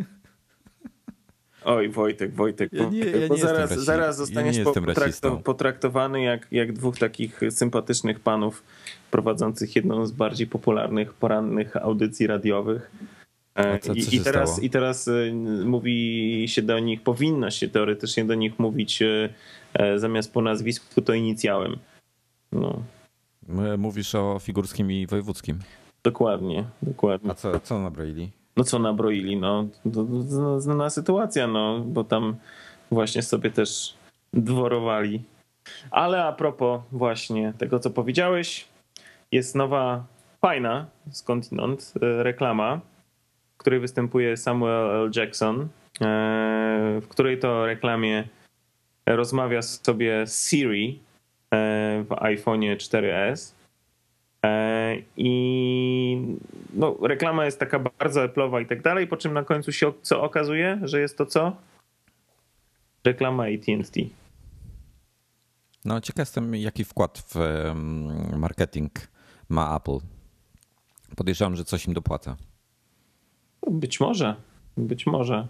Oj, 1.64 1.88
Wojtek, 1.88 2.34
Wojtek, 2.34 2.72
Ja 2.72 2.88
nie- 2.88 2.98
ja 2.98 3.18
nie 3.18 3.26
bo 3.26 3.36
zaraz, 3.36 3.70
zaraz 3.70 4.06
Ja 4.06 4.12
zostaniesz 4.12 4.56
rasistą. 4.86 5.42
potraktowany 5.42 6.22
jak, 6.22 6.46
jak 6.50 6.72
dwóch 6.72 6.98
takich 6.98 7.40
sympatycznych 7.50 8.20
panów 8.20 8.62
prowadzących 9.16 9.76
jedną 9.76 10.06
z 10.06 10.12
bardziej 10.12 10.46
popularnych 10.46 11.14
porannych 11.14 11.76
audycji 11.76 12.26
radiowych. 12.26 12.90
E, 13.58 13.72
A 13.72 13.78
co- 13.78 13.94
co 13.94 14.10
I, 14.12 14.20
teraz, 14.20 14.50
stało? 14.50 14.66
I 14.66 14.70
teraz 14.70 15.08
e, 15.08 15.12
mówi 15.64 16.44
się 16.48 16.62
do 16.62 16.78
nich, 16.78 17.02
powinno 17.02 17.50
się 17.50 17.68
teoretycznie 17.68 18.24
do 18.24 18.34
nich 18.34 18.58
mówić 18.58 19.02
e, 19.02 19.28
e, 19.74 19.98
zamiast 19.98 20.32
po 20.32 20.42
nazwisku 20.42 21.02
to 21.02 21.14
inicjałem. 21.14 21.76
No, 22.52 22.82
Mówisz 23.78 24.14
o 24.14 24.38
figurskim 24.38 24.92
i 24.92 25.06
wojewódzkim. 25.06 25.58
dokładnie, 26.04 26.64
dokładnie. 26.82 27.30
A 27.30 27.34
co, 27.34 27.60
co 27.60 27.78
nabroili? 27.78 28.30
No 28.56 28.64
co 28.64 28.78
nabroili, 28.78 29.36
no. 29.36 29.66
To, 29.84 30.04
to, 30.04 30.24
to 30.30 30.60
znana 30.60 30.90
sytuacja, 30.90 31.46
no, 31.46 31.80
bo 31.80 32.04
tam 32.04 32.36
właśnie 32.90 33.22
sobie 33.22 33.50
też 33.50 33.94
dworowali. 34.32 35.22
Ale 35.90 36.24
a 36.24 36.32
propos 36.32 36.80
właśnie 36.92 37.52
tego, 37.58 37.78
co 37.78 37.90
powiedziałeś, 37.90 38.64
jest 39.32 39.54
nowa, 39.54 40.06
fajna 40.40 40.86
skądinąd 41.10 41.94
e, 42.02 42.22
reklama, 42.22 42.80
w 43.54 43.56
której 43.56 43.80
występuje 43.80 44.36
Samuel 44.36 44.90
L. 44.90 45.10
Jackson, 45.16 45.60
e, 45.60 45.66
w 47.02 47.08
której 47.08 47.38
to 47.38 47.66
reklamie 47.66 48.28
rozmawia 49.06 49.62
sobie 49.62 50.24
Siri 50.26 51.00
e, 51.50 52.04
w 52.04 52.08
iPhone'ie 52.08 52.76
4S. 52.76 53.52
E, 54.44 54.96
I 55.16 56.36
no, 56.74 56.96
reklama 57.02 57.44
jest 57.44 57.58
taka 57.58 57.78
bardzo 57.78 58.26
Apple'owa 58.26 58.62
i 58.62 58.66
tak 58.66 58.82
dalej, 58.82 59.06
po 59.06 59.16
czym 59.16 59.32
na 59.32 59.44
końcu 59.44 59.72
się 59.72 59.92
co 60.02 60.22
okazuje, 60.22 60.80
że 60.82 61.00
jest 61.00 61.18
to 61.18 61.26
co? 61.26 61.56
Reklama 63.04 63.44
AT&T. 63.44 64.00
No 65.84 66.00
ciekaw 66.00 66.18
jestem, 66.18 66.54
jaki 66.54 66.84
wkład 66.84 67.24
w 67.34 67.36
marketing 68.36 69.11
ma 69.52 69.76
Apple. 69.76 69.98
Podejrzewam, 71.16 71.56
że 71.56 71.64
coś 71.64 71.86
im 71.86 71.94
dopłaca. 71.94 72.36
Być 73.70 74.00
może, 74.00 74.36
być 74.76 75.06
może. 75.06 75.48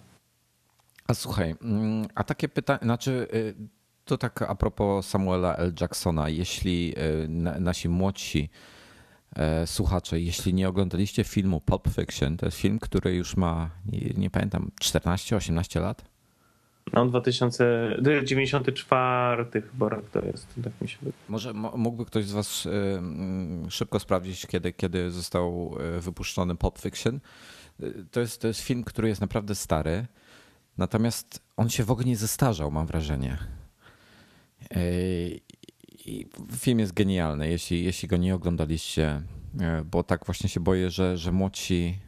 A 1.07 1.15
słuchaj, 1.15 1.55
mm, 1.63 2.07
a 2.15 2.25
takie 2.25 2.49
pytanie, 2.49 2.79
znaczy 2.83 3.29
y, 3.35 3.55
to 4.05 4.19
tak 4.19 4.43
a 4.43 4.55
propos 4.55 5.09
Samuela 5.09 5.57
L. 5.57 5.73
Jacksona, 5.81 6.29
jeśli 6.29 6.95
y, 7.25 7.29
na- 7.29 7.61
nasi 7.61 7.89
młodsi 7.89 8.51
e, 9.37 9.67
słuchacze, 9.67 10.21
jeśli 10.21 10.55
nie 10.55 10.69
oglądaliście 10.69 11.25
filmu 11.25 11.61
Pulp 11.61 11.89
Fiction, 11.95 12.37
to 12.37 12.47
jest 12.47 12.59
film, 12.59 12.79
który 12.79 13.15
już 13.15 13.37
ma, 13.37 13.71
nie, 13.87 14.01
nie 14.17 14.31
pamiętam, 14.31 14.71
14-18 14.81 15.81
lat? 15.81 16.05
No 16.93 17.07
2094 17.07 19.63
chyba 19.63 19.89
rok 19.89 20.11
to 20.11 20.25
jest, 20.25 20.47
tak 20.65 20.73
mi 20.81 20.89
się 20.89 20.97
wydaje. 21.03 21.23
Może 21.29 21.53
mo- 21.55 21.77
mógłby 21.77 22.05
ktoś 22.05 22.25
z 22.25 22.33
Was 22.33 22.67
y, 22.67 22.71
szybko 23.71 24.01
sprawdzić, 24.01 24.47
kiedy, 24.47 24.73
kiedy 24.73 25.11
został 25.11 25.75
y, 25.97 26.01
wypuszczony 26.01 26.55
Pulp 26.57 26.79
Fiction? 26.79 27.21
Y, 27.83 28.05
To 28.11 28.21
jest, 28.21 28.41
to 28.41 28.49
jest 28.49 28.61
film, 28.61 28.85
który 28.85 29.09
jest 29.09 29.21
naprawdę 29.21 29.55
stary, 29.55 30.07
natomiast 30.79 31.43
on 31.57 31.69
się 31.71 31.85
w 31.85 31.91
ogóle 31.91 32.07
nie 32.07 32.17
zestarzał, 32.17 32.71
mam 32.71 32.87
wrażenie. 32.87 33.39
I 36.07 36.27
film 36.59 36.79
jest 36.79 36.93
genialny, 36.93 37.49
jeśli, 37.49 37.85
jeśli 37.85 38.09
go 38.09 38.17
nie 38.17 38.35
oglądaliście, 38.35 39.23
bo 39.85 40.03
tak 40.03 40.27
właśnie 40.27 40.49
się 40.49 40.61
boję, 40.61 40.91
że, 40.91 41.17
że 41.19 41.33
młodsi 41.33 41.99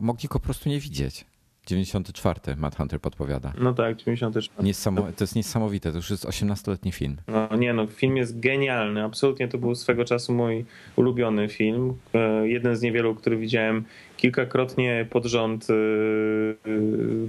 mogli 0.00 0.28
go 0.28 0.38
po 0.38 0.44
prostu 0.44 0.68
nie 0.68 0.80
widzieć. 0.80 1.26
94. 1.66 2.56
Matt 2.56 2.76
Hunter 2.76 3.00
podpowiada. 3.00 3.52
No 3.60 3.74
tak, 3.74 3.96
94. 3.96 4.66
Niesamo, 4.66 5.02
to 5.02 5.24
jest 5.24 5.36
niesamowite, 5.36 5.90
to 5.90 5.96
już 5.96 6.10
jest 6.10 6.24
18-letni 6.26 6.92
film. 6.92 7.16
No 7.28 7.56
nie 7.56 7.72
no, 7.72 7.86
film 7.86 8.16
jest 8.16 8.40
genialny. 8.40 9.04
Absolutnie 9.04 9.48
to 9.48 9.58
był 9.58 9.74
swego 9.74 10.04
czasu 10.04 10.32
mój 10.32 10.64
ulubiony 10.96 11.48
film. 11.48 11.94
E, 12.14 12.48
Jeden 12.48 12.76
z 12.76 12.82
niewielu, 12.82 13.14
który 13.14 13.36
widziałem 13.36 13.84
kilkakrotnie 14.16 15.06
pod 15.10 15.24
rząd. 15.24 15.66
e, 15.70 15.74
e, 15.74 16.74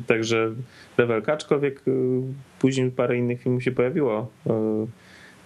Także 0.08 0.52
rewelka, 0.98 1.34
aczkolwiek 1.34 1.84
później 2.60 2.92
parę 2.92 3.18
innych 3.18 3.42
filmów 3.42 3.64
się 3.64 3.72
pojawiło. 3.72 4.32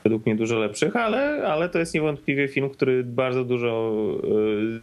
Według 0.04 0.25
mnie 0.25 0.36
dużo 0.36 0.60
lepszych, 0.60 0.95
ale, 0.95 1.47
ale 1.47 1.69
to 1.69 1.80
jest 1.80 1.93
niewątpliwie 1.93 2.47
film, 2.47 2.69
który 2.69 3.04
bardzo 3.04 3.43
dużo 3.43 3.93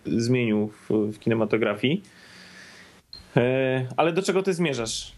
zmienił 0.07 0.69
w, 0.69 0.91
w 1.13 1.19
kinematografii. 1.19 2.03
E, 3.37 3.87
Ale 3.97 4.13
do 4.13 4.23
czego 4.23 4.43
ty 4.43 4.55
zmierzasz? 4.55 5.13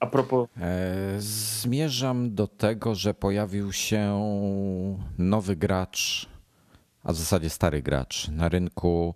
A 0.00 0.06
propos 0.06 0.48
E, 0.60 1.14
Zmierzam 1.18 2.34
do 2.34 2.46
tego, 2.46 2.94
że 2.94 3.14
pojawił 3.14 3.72
się 3.72 4.20
nowy 5.18 5.56
gracz, 5.56 6.28
a 7.04 7.12
w 7.12 7.16
zasadzie 7.16 7.50
stary 7.50 7.82
gracz 7.82 8.28
na 8.28 8.48
rynku 8.48 9.14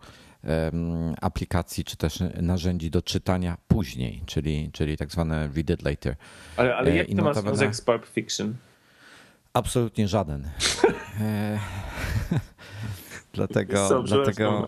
aplikacji 1.20 1.84
czy 1.84 1.96
też 1.96 2.18
narzędzi 2.42 2.90
do 2.90 3.02
czytania 3.02 3.56
później, 3.68 4.22
czyli, 4.26 4.70
czyli 4.72 4.96
tak 4.96 5.10
zwane 5.10 5.48
read 5.54 5.70
it 5.70 5.82
later. 5.82 6.16
Ale, 6.56 6.76
ale 6.76 6.90
E, 6.90 6.96
jak 6.96 7.08
to 7.08 7.24
ma 7.24 7.34
związek 7.34 7.76
z 7.76 7.80
Pulp 7.80 8.06
Fiction? 8.06 8.54
Absolutnie 9.52 10.08
żaden. 10.08 10.48
Dlatego 13.34 14.02
dlatego 14.02 14.66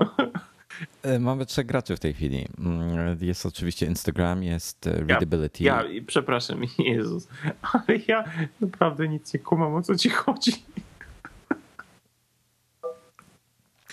mamy 1.20 1.46
trzech 1.46 1.66
graczy 1.66 1.96
w 1.96 2.00
tej 2.00 2.14
chwili. 2.14 2.46
Mm, 2.58 3.18
Jest 3.20 3.46
oczywiście 3.46 3.86
Instagram, 3.86 4.42
jest 4.42 4.86
e, 4.86 4.92
Readability. 4.92 5.64
Ja, 5.64 5.82
i 5.82 6.02
przepraszam, 6.02 6.60
Jezus, 6.78 7.28
ale 7.62 7.98
ja 8.08 8.24
naprawdę 8.60 9.08
nic 9.08 9.34
nie 9.34 9.40
kumam, 9.40 9.74
o 9.74 9.82
co 9.82 9.96
ci 9.96 10.10
chodzi. 10.10 10.52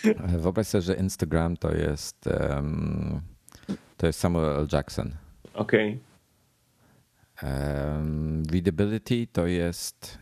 E, 0.05 0.37
Wyobraź 0.37 0.67
sobie, 0.67 0.81
że 0.81 0.95
Instagram 0.95 1.57
to 1.57 1.75
jest, 1.75 2.27
em, 2.27 3.21
to 3.97 4.07
jest 4.07 4.19
Samuel 4.19 4.59
L. 4.59 4.67
Jackson. 4.71 5.11
Okej, 5.53 5.99
Em, 7.43 8.43
Readability 8.51 9.27
to 9.31 9.47
jest, 9.47 10.17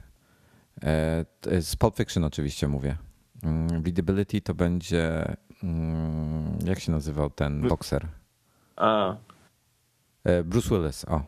e, 0.83 1.25
to 1.41 1.49
jest 1.51 1.67
z 1.69 1.75
Pulp 1.75 1.97
Fiction 1.97 2.23
oczywiście 2.23 2.67
mówię. 2.67 2.97
Mm, 3.43 3.83
Readability 3.85 4.41
to 4.41 4.53
będzie, 4.53 5.35
jak 6.65 6.79
się 6.79 6.91
nazywał 6.91 7.29
ten 7.29 7.67
bokser? 7.67 8.07
a, 8.75 9.15
E, 10.23 10.43
Bruce 10.43 10.69
Willis, 10.69 11.05
o. 11.05 11.21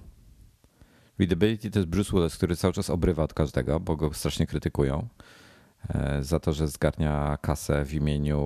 Readability 1.20 1.72
to 1.72 1.80
jest 1.80 1.90
Bruce 1.90 2.12
Willis, 2.14 2.36
który 2.38 2.56
cały 2.56 2.74
czas 2.74 2.90
obrywa 2.90 3.24
od 3.24 3.34
każdego, 3.34 3.80
bo 3.80 3.96
go 3.96 4.14
strasznie 4.14 4.48
krytykują 4.48 5.08
e, 5.90 6.24
za 6.24 6.40
to, 6.40 6.54
że 6.54 6.68
zgarnia 6.68 7.38
kasę 7.42 7.86
w 7.86 7.94
imieniu 7.94 8.40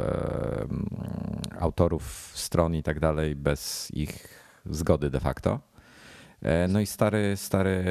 e, 0.00 0.62
mm, 0.62 0.86
autorów 1.60 2.30
stron 2.34 2.74
i 2.74 2.82
tak 2.82 3.00
dalej 3.00 3.34
bez 3.36 3.90
ich 3.94 4.28
zgody 4.66 5.10
de 5.10 5.20
facto. 5.20 5.60
No 6.68 6.80
i 6.80 6.86
stary, 6.86 7.36
stary 7.36 7.84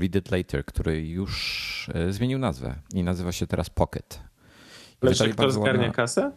Read 0.00 0.14
It 0.14 0.30
Later, 0.30 0.64
który 0.64 1.06
już 1.08 1.90
zmienił 2.10 2.38
nazwę 2.38 2.74
i 2.94 3.02
nazywa 3.04 3.32
się 3.32 3.46
teraz 3.46 3.70
Pocket. 3.70 4.20
Lecz 5.02 5.22
kto 5.22 5.34
bardzo 5.34 5.60
zgarnia 5.60 5.80
ładne- 5.82 5.92
kasę? 5.94 6.32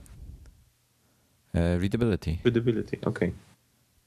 E, 1.54 1.78
Readability. 1.78 2.38
Readability, 2.44 2.98
okej. 3.06 3.34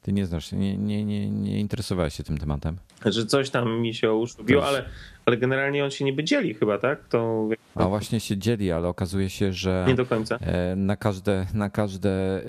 Ty 0.03 0.13
nie 0.13 0.27
znasz, 0.27 0.53
nie, 0.53 0.77
nie, 0.77 1.05
nie, 1.05 1.31
nie 1.31 1.61
interesowałeś 1.61 2.15
się 2.15 2.25
tym 2.25 2.39
tematem? 2.39 2.77
Że 3.07 3.27
coś 3.27 3.51
tam 3.51 3.81
mi 3.81 3.95
się 3.95 4.13
uszlubiło, 4.13 4.67
ale, 4.67 4.85
ale 5.27 5.37
generalnie 5.37 5.85
on 5.85 5.91
się 5.91 6.05
niby 6.05 6.25
dzieli 6.25 6.55
chyba, 6.55 6.79
tak? 6.79 7.09
To... 7.09 7.49
A 7.75 7.89
właśnie 7.89 8.21
się 8.21 8.39
dzieli, 8.39 8.73
ale 8.73 8.89
okazuje 8.89 9.31
się, 9.31 9.53
że 9.53 9.85
nie 9.89 9.95
do 9.95 10.07
końca. 10.07 10.37
E, 10.37 10.77
na 10.77 10.97
każde, 10.97 11.47
na 11.55 11.71
każde 11.71 12.43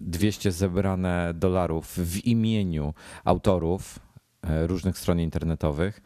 200 0.00 0.52
zebrane 0.52 1.32
dolarów 1.34 1.86
w 1.86 2.26
imieniu 2.26 2.94
autorów 3.24 3.98
e, 4.42 4.66
różnych 4.66 4.98
stron 4.98 5.20
internetowych 5.20 6.00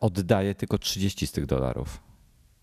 oddaje 0.00 0.54
tylko 0.54 0.78
30 0.78 1.26
z 1.26 1.32
tych 1.32 1.46
dolarów. 1.46 2.09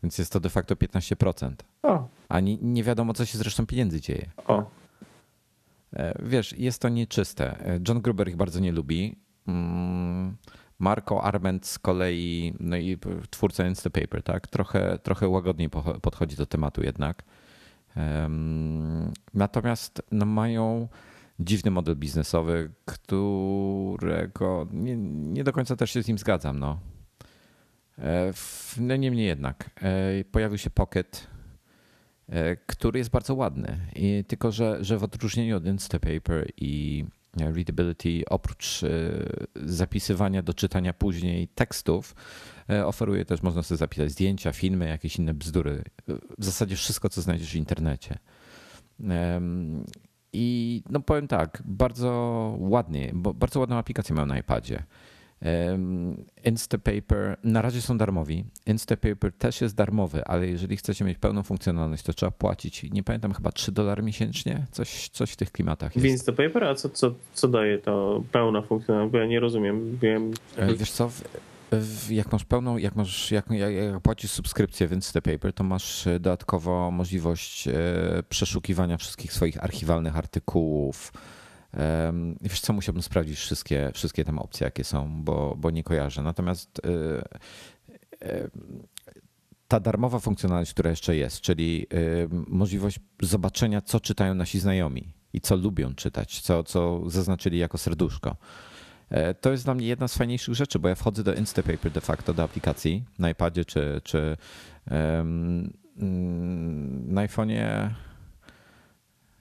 Więc 0.03 0.17
jest 0.17 0.31
to 0.33 0.39
de 0.39 0.49
facto 0.49 0.75
15%. 0.75 1.53
O. 1.83 2.07
A 2.29 2.39
nie, 2.39 2.57
nie 2.57 2.83
wiadomo, 2.83 3.13
co 3.13 3.25
się 3.25 3.37
zresztą 3.37 3.65
pieniędzy 3.65 4.01
dzieje. 4.01 4.29
O. 4.47 4.71
Wiesz, 6.19 6.53
jest 6.57 6.81
to 6.81 6.89
nieczyste. 6.89 7.79
John 7.87 8.01
Gruber 8.01 8.29
ich 8.29 8.35
bardzo 8.35 8.59
nie 8.59 8.71
lubi. 8.71 9.17
Mm, 9.47 10.37
Marco 10.79 11.23
Arment 11.23 11.65
z 11.65 11.79
kolei, 11.79 12.53
no 12.59 12.77
i 12.77 12.97
twórca 13.29 13.67
Instapaper, 13.67 14.23
tak? 14.23 14.47
Trochę, 14.47 14.99
trochę 15.03 15.27
łagodniej 15.27 15.69
podchodzi 16.01 16.35
do 16.35 16.45
tematu 16.45 16.83
jednak. 16.83 17.23
Natomiast 19.33 20.01
no, 20.11 20.25
mają 20.25 20.87
dziwny 21.39 21.71
model 21.71 21.95
biznesowy, 21.95 22.71
którego 22.85 24.67
nie, 24.71 24.97
nie 24.97 25.43
do 25.43 25.53
końca 25.53 25.75
też 25.75 25.91
się 25.91 26.03
z 26.03 26.07
nim 26.07 26.17
zgadzam. 26.17 26.59
No. 26.59 26.79
E, 27.99 28.33
no 28.77 28.95
niemniej 28.95 29.27
jednak 29.27 29.69
e, 29.81 30.23
pojawił 30.23 30.57
się 30.57 30.69
Pocket, 30.69 31.27
e, 32.29 32.55
który 32.55 32.99
jest 32.99 33.09
bardzo 33.09 33.35
ładny. 33.35 33.77
I 33.95 34.23
tylko, 34.27 34.51
że, 34.51 34.77
że 34.81 34.97
w 34.97 35.03
odróżnieniu 35.03 35.57
od 35.57 35.65
Instapaper 35.65 36.51
i 36.57 37.05
Readability 37.37 38.23
oprócz 38.29 38.81
zapisywania 39.55 40.41
do 40.41 40.53
czytania 40.53 40.93
później 40.93 41.47
tekstów 41.47 42.15
oferuje 42.85 43.25
też, 43.25 43.41
można 43.41 43.63
sobie 43.63 43.77
zapisać 43.77 44.11
zdjęcia, 44.11 44.51
filmy, 44.51 44.87
jakieś 44.87 45.15
inne 45.19 45.33
bzdury. 45.33 45.83
W 46.37 46.45
zasadzie 46.45 46.75
wszystko, 46.75 47.09
co 47.09 47.21
znajdziesz 47.21 47.51
w 47.51 47.55
internecie. 47.55 48.17
I 50.33 50.83
no 50.89 50.99
powiem 50.99 51.27
tak, 51.27 51.63
bardzo 51.65 52.09
ładnie, 52.59 53.11
bo 53.13 53.33
bardzo 53.33 53.59
ładną 53.59 53.75
aplikację 53.75 54.15
mają 54.15 54.25
na 54.25 54.39
iPadzie. 54.39 54.83
Instapaper 56.43 57.37
na 57.43 57.61
razie 57.61 57.81
są 57.81 57.97
darmowi. 57.97 58.45
Instapaper 58.65 59.33
też 59.33 59.61
jest 59.61 59.75
darmowy, 59.75 60.25
ale 60.25 60.47
jeżeli 60.47 60.77
chcecie 60.77 61.05
mieć 61.05 61.17
pełną 61.17 61.43
funkcjonalność, 61.43 62.03
to 62.03 62.13
trzeba 62.13 62.31
płacić, 62.31 62.83
nie 62.91 63.03
pamiętam, 63.03 63.33
chyba 63.33 63.51
3 63.51 63.71
dolary 63.71 64.03
miesięcznie? 64.03 64.65
Coś, 64.71 65.09
coś 65.09 65.31
w 65.31 65.35
tych 65.35 65.51
klimatach 65.51 65.95
jest. 65.95 66.07
W 66.07 66.09
Instapaper? 66.09 66.63
A 66.63 66.75
co, 66.75 66.89
co, 66.89 67.13
co 67.33 67.47
daje 67.47 67.77
to 67.77 68.23
pełna 68.31 68.61
funkcjonalność? 68.61 69.11
Bo 69.11 69.17
ja 69.17 69.25
nie 69.25 69.39
rozumiem. 69.39 69.97
Wiem. 70.01 70.31
E, 70.55 70.75
wiesz 70.75 70.91
co, 70.91 71.09
jak 72.09 72.31
masz 72.31 72.45
pełną, 72.45 72.77
jak 72.77 72.95
masz, 72.95 73.31
jak, 73.31 73.51
jak, 73.51 73.73
jak 73.73 73.99
płacisz 73.99 74.31
subskrypcję 74.31 74.87
w 74.87 74.91
Instapaper, 74.91 75.53
to 75.53 75.63
masz 75.63 76.07
e, 76.07 76.19
dodatkowo 76.19 76.91
możliwość 76.91 77.67
e, 77.67 77.73
przeszukiwania 78.29 78.97
wszystkich 78.97 79.33
swoich 79.33 79.63
archiwalnych 79.63 80.17
artykułów, 80.17 81.13
Wiesz 82.41 82.59
co, 82.59 82.73
musiałbym 82.73 83.03
sprawdzić 83.03 83.37
wszystkie, 83.37 83.91
wszystkie 83.93 84.25
tam 84.25 84.39
opcje, 84.39 84.65
jakie 84.65 84.83
są, 84.83 85.23
bo, 85.23 85.55
bo 85.57 85.71
nie 85.71 85.83
kojarzę. 85.83 86.21
Natomiast 86.21 86.81
e, 86.85 88.27
e, 88.27 88.49
ta 89.67 89.79
darmowa 89.79 90.19
funkcjonalność, 90.19 90.73
która 90.73 90.89
jeszcze 90.89 91.15
jest, 91.15 91.41
czyli 91.41 91.87
możliwość 92.47 92.99
zobaczenia, 93.21 93.81
co 93.81 93.99
czytają 93.99 94.35
nasi 94.35 94.59
znajomi 94.59 95.13
i 95.33 95.41
co 95.41 95.55
lubią 95.55 95.95
czytać, 95.95 96.41
co, 96.41 96.63
co 96.63 97.09
zaznaczyli 97.09 97.57
jako 97.57 97.77
serduszko. 97.77 98.37
E, 99.09 99.33
to 99.33 99.51
jest 99.51 99.63
dla 99.63 99.73
mnie 99.73 99.87
jedna 99.87 100.07
z 100.07 100.17
fajniejszych 100.17 100.55
rzeczy, 100.55 100.79
bo 100.79 100.89
ja 100.89 100.95
wchodzę 100.95 101.23
do 101.23 101.33
Instapaper 101.33 101.91
de 101.91 102.01
facto, 102.01 102.33
do 102.33 102.43
aplikacji 102.43 103.03
na 103.19 103.29
iPadzie 103.29 103.65
czy, 103.65 104.01
czy 104.03 104.37
um, 104.91 105.73
na 107.07 107.27
iPhone'ie 107.27 107.89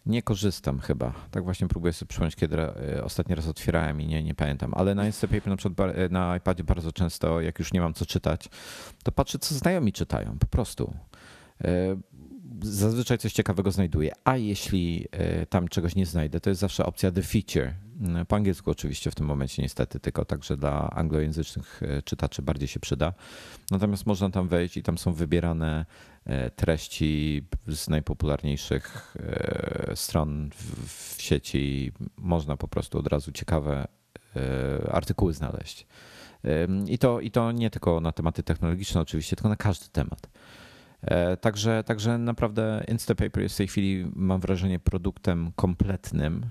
nie 0.06 0.22
korzystam 0.22 0.80
chyba. 0.80 1.12
Tak 1.30 1.44
właśnie 1.44 1.68
próbuję 1.68 1.92
sobie 1.92 2.08
przypomnieć, 2.08 2.36
kiedy 2.36 2.60
e, 2.60 3.04
ostatni 3.04 3.34
raz 3.34 3.46
otwierałem 3.46 4.00
i 4.00 4.06
nie, 4.06 4.22
nie 4.22 4.34
pamiętam. 4.34 4.72
Ale 4.74 4.94
na 4.94 5.06
Instapaper 5.06 5.46
na 5.46 5.56
przykład 5.56 5.96
e, 5.96 6.08
na 6.08 6.36
iPadzie 6.36 6.64
bardzo 6.64 6.92
często, 6.92 7.40
jak 7.40 7.58
już 7.58 7.72
nie 7.72 7.80
mam 7.80 7.94
co 7.94 8.06
czytać, 8.06 8.48
to 9.02 9.12
patrzę, 9.12 9.38
co 9.38 9.54
znajomi 9.54 9.92
czytają. 9.92 10.38
Po 10.38 10.46
prostu. 10.46 10.94
E, 11.64 11.96
zazwyczaj 12.62 13.18
coś 13.18 13.32
ciekawego 13.32 13.70
znajduję. 13.70 14.12
A 14.24 14.36
jeśli 14.36 15.08
tam 15.48 15.68
czegoś 15.68 15.94
nie 15.94 16.06
znajdę, 16.06 16.40
to 16.40 16.50
jest 16.50 16.60
zawsze 16.60 16.86
opcja 16.86 17.10
The 17.10 17.22
Feature. 17.22 17.74
Po 18.28 18.36
angielsku 18.36 18.70
oczywiście 18.70 19.10
w 19.10 19.14
tym 19.14 19.26
momencie 19.26 19.62
niestety, 19.62 20.00
tylko 20.00 20.24
także 20.24 20.56
dla 20.56 20.90
anglojęzycznych 20.90 21.80
czytaczy 22.04 22.42
bardziej 22.42 22.68
się 22.68 22.80
przyda. 22.80 23.12
Natomiast 23.70 24.06
można 24.06 24.30
tam 24.30 24.48
wejść 24.48 24.76
i 24.76 24.82
tam 24.82 24.98
są 24.98 25.12
wybierane 25.12 25.86
treści 26.56 27.42
z 27.68 27.88
najpopularniejszych 27.88 29.16
e, 29.20 29.96
stron 29.96 30.50
w 30.86 31.14
sieci. 31.18 31.92
Można 32.16 32.56
po 32.56 32.68
prostu 32.68 32.98
od 32.98 33.06
razu 33.06 33.32
ciekawe 33.32 33.88
e, 34.36 34.92
artykuły 34.92 35.34
znaleźć. 35.34 35.86
I 36.86 36.98
to, 36.98 37.20
I 37.20 37.30
to 37.30 37.52
nie 37.52 37.70
tylko 37.70 38.00
na 38.00 38.12
tematy 38.12 38.42
technologiczne, 38.42 39.00
oczywiście, 39.00 39.36
tylko 39.36 39.48
na 39.48 39.56
każdy 39.56 39.88
temat. 39.88 40.28
Także, 41.40 41.84
także 41.84 42.18
naprawdę 42.18 42.84
Instapaper 42.88 43.42
jest 43.42 43.54
w 43.54 43.58
tej 43.58 43.68
chwili, 43.68 44.06
mam 44.14 44.40
wrażenie, 44.40 44.78
produktem 44.78 45.52
kompletnym, 45.56 46.46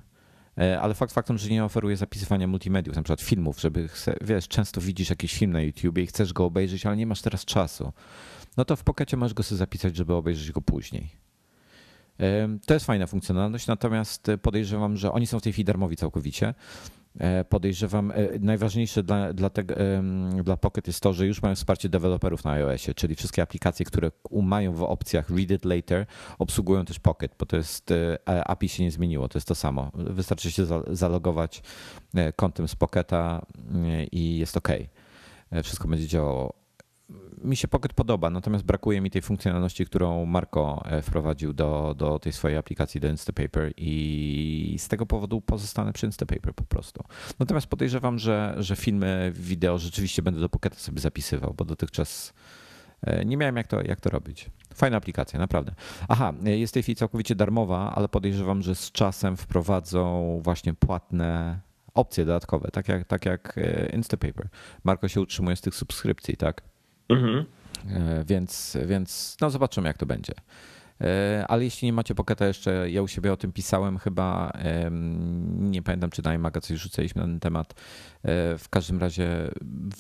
ale 0.82 0.94
fakt 0.94 1.14
faktem, 1.14 1.38
że 1.38 1.50
nie 1.50 1.66
oferuje 1.66 1.98
zapisywania 1.98 2.48
multimediów, 2.48 2.96
na 2.96 3.04
przykład 3.04 3.22
filmów, 3.22 3.62
żeby, 3.62 3.90
wiesz, 4.22 4.48
często 4.48 4.82
widzisz 4.82 5.10
jakiś 5.10 5.34
film 5.34 5.52
na 5.52 5.62
YouTubie 5.62 6.04
i 6.04 6.08
chcesz 6.08 6.34
go 6.34 6.46
obejrzeć, 6.46 6.86
ale 6.86 6.98
nie 6.98 7.08
masz 7.08 7.22
teraz 7.22 7.46
czasu 7.46 7.94
no 8.58 8.66
to 8.66 8.76
w 8.76 8.84
Pockecie 8.84 9.18
możesz 9.18 9.34
go 9.34 9.44
sobie 9.44 9.60
zapisać, 9.60 9.96
żeby 9.96 10.14
obejrzeć 10.14 10.52
go 10.52 10.62
później. 10.62 11.26
To 12.66 12.74
jest 12.74 12.86
fajna 12.86 13.08
funkcjonalność, 13.08 13.68
natomiast 13.68 14.28
podejrzewam, 14.42 14.98
że 14.98 15.12
oni 15.12 15.28
są 15.28 15.40
w 15.40 15.42
tej 15.42 15.54
chwili 15.54 15.66
darmowi 15.66 15.96
całkowicie. 15.96 16.54
E, 17.20 17.46
podejrzewam, 17.46 18.12
e, 18.12 18.16
najważniejsze 18.40 19.04
dla, 19.04 19.34
dla, 19.34 19.50
tego, 19.50 19.76
dla 20.44 20.58
Pocket 20.58 20.88
jest 20.88 21.02
to, 21.02 21.14
że 21.14 21.28
już 21.28 21.42
mają 21.42 21.56
wsparcie 21.56 21.90
deweloperów 21.90 22.44
na 22.44 22.52
iOSie, 22.52 22.94
czyli 22.94 23.16
wszystkie 23.16 23.42
aplikacje, 23.42 23.86
które 23.86 24.12
mają 24.32 24.74
w 24.74 24.84
opcjach 24.84 25.30
Read 25.30 25.52
It 25.52 25.66
Later, 25.66 26.06
obsługują 26.40 26.86
też 26.86 27.00
Pocket, 27.00 27.36
bo 27.40 27.46
to 27.46 27.58
jest 27.58 27.92
e, 27.92 28.48
API 28.48 28.70
się 28.70 28.84
nie 28.84 28.92
zmieniło, 28.92 29.30
to 29.30 29.38
jest 29.38 29.48
to 29.48 29.56
samo. 29.56 29.92
Wystarczy 29.94 30.52
się 30.52 30.66
zalogować 30.90 31.62
kontem 32.36 32.68
z 32.68 32.76
Pocketa 32.76 33.46
i 34.12 34.38
jest 34.38 34.58
OK. 34.58 34.70
Wszystko 35.64 35.88
będzie 35.88 36.08
działało 36.08 36.65
mi 37.44 37.56
się 37.56 37.68
Pocket 37.68 37.94
podoba, 37.94 38.30
natomiast 38.30 38.66
brakuje 38.66 39.02
mi 39.02 39.12
tej 39.12 39.22
funkcjonalności, 39.22 39.86
którą 39.86 40.26
Marco 40.26 40.84
e, 40.86 41.02
wprowadził 41.02 41.54
do, 41.54 41.96
do 41.98 42.20
tej 42.20 42.34
swojej 42.34 42.58
aplikacji 42.58 43.02
do 43.02 43.08
Instapaper 43.08 43.74
i 43.78 44.76
z 44.80 44.88
tego 44.88 45.06
powodu 45.06 45.42
pozostanę 45.42 45.94
przy 45.94 46.06
Instapaper 46.06 46.54
po 46.54 46.64
prostu. 46.64 47.04
Natomiast 47.40 47.68
podejrzewam, 47.68 48.20
że, 48.20 48.56
że 48.58 48.76
filmy, 48.76 49.32
wideo 49.36 49.78
rzeczywiście 49.78 50.22
będę 50.22 50.40
do 50.40 50.50
Pocketa 50.50 50.76
sobie 50.76 51.02
zapisywał, 51.02 51.54
bo 51.58 51.66
dotychczas 51.66 52.34
e, 53.02 53.26
nie 53.26 53.38
miałem 53.38 53.56
jak 53.56 53.68
to, 53.68 53.82
jak 53.82 54.02
to 54.02 54.10
robić. 54.10 54.50
Fajna 54.74 54.98
aplikacja, 54.98 55.40
naprawdę. 55.40 55.76
Aha, 56.08 56.34
e, 56.46 56.58
jest 56.58 56.74
w 56.74 56.74
tej 56.74 56.84
chwili 56.84 56.96
całkowicie 56.96 57.36
darmowa, 57.36 57.96
ale 57.96 58.10
podejrzewam, 58.10 58.62
że 58.62 58.76
z 58.76 58.92
czasem 58.92 59.38
wprowadzą 59.38 60.40
właśnie 60.44 60.74
płatne 60.74 61.60
opcje 61.94 62.26
dodatkowe, 62.26 62.72
tak 62.72 62.88
jak, 62.88 63.08
tak 63.08 63.26
jak 63.26 63.60
Instapaper. 63.94 64.48
Marco 64.84 65.08
się 65.08 65.22
utrzymuje 65.22 65.56
z 65.56 65.62
tych 65.62 65.76
subskrypcji, 65.76 66.38
tak? 66.38 66.62
Mhm. 67.10 67.46
E, 67.90 68.24
więc, 68.26 68.78
więc 68.86 69.38
no 69.42 69.50
zobaczymy, 69.50 69.88
jak 69.88 69.98
to 69.98 70.06
będzie. 70.06 70.34
E, 71.02 71.46
ale 71.48 71.64
jeśli 71.64 71.86
nie 71.86 71.94
macie 71.94 72.16
Pocketa 72.16 72.46
jeszcze, 72.46 72.92
ja 72.92 73.02
u 73.02 73.08
siebie 73.08 73.34
o 73.34 73.38
tym 73.38 73.52
pisałem 73.52 73.98
chyba, 73.98 74.52
nie 75.60 75.82
pamiętam 75.82 76.10
czy 76.10 76.24
na 76.24 76.34
iMaga 76.34 76.62
coś 76.62 76.80
rzucaliśmy 76.80 77.22
na 77.22 77.28
ten 77.28 77.40
temat. 77.40 77.74
E, 77.74 77.78
w 78.58 78.70
każdym 78.70 79.00
razie 79.00 79.52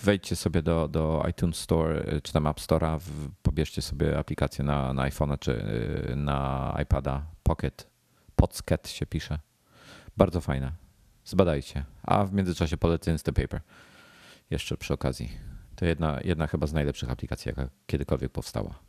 wejdźcie 0.03 0.35
sobie 0.35 0.61
do, 0.61 0.87
do 0.87 1.25
iTunes 1.29 1.55
Store 1.57 2.21
czy 2.23 2.33
tam 2.33 2.47
App 2.47 2.59
Store'a, 2.59 2.99
pobierzcie 3.41 3.81
sobie 3.81 4.17
aplikację 4.17 4.65
na, 4.65 4.93
na 4.93 5.09
iPhone'a 5.09 5.39
czy 5.39 5.65
na 6.15 6.77
iPada 6.81 7.25
Pocket. 7.43 7.87
Pocket 8.35 8.89
się 8.89 9.05
pisze. 9.05 9.39
Bardzo 10.17 10.41
fajne. 10.41 10.71
Zbadajcie. 11.25 11.83
A 12.03 12.25
w 12.25 12.33
międzyczasie 12.33 12.77
polecę 12.77 13.11
Instapaper. 13.11 13.61
Jeszcze 14.49 14.77
przy 14.77 14.93
okazji. 14.93 15.54
To 15.75 15.85
jedna, 15.85 16.19
jedna 16.23 16.47
chyba 16.47 16.67
z 16.67 16.73
najlepszych 16.73 17.11
aplikacji, 17.11 17.49
jaka 17.49 17.69
kiedykolwiek 17.85 18.31
powstała. 18.31 18.79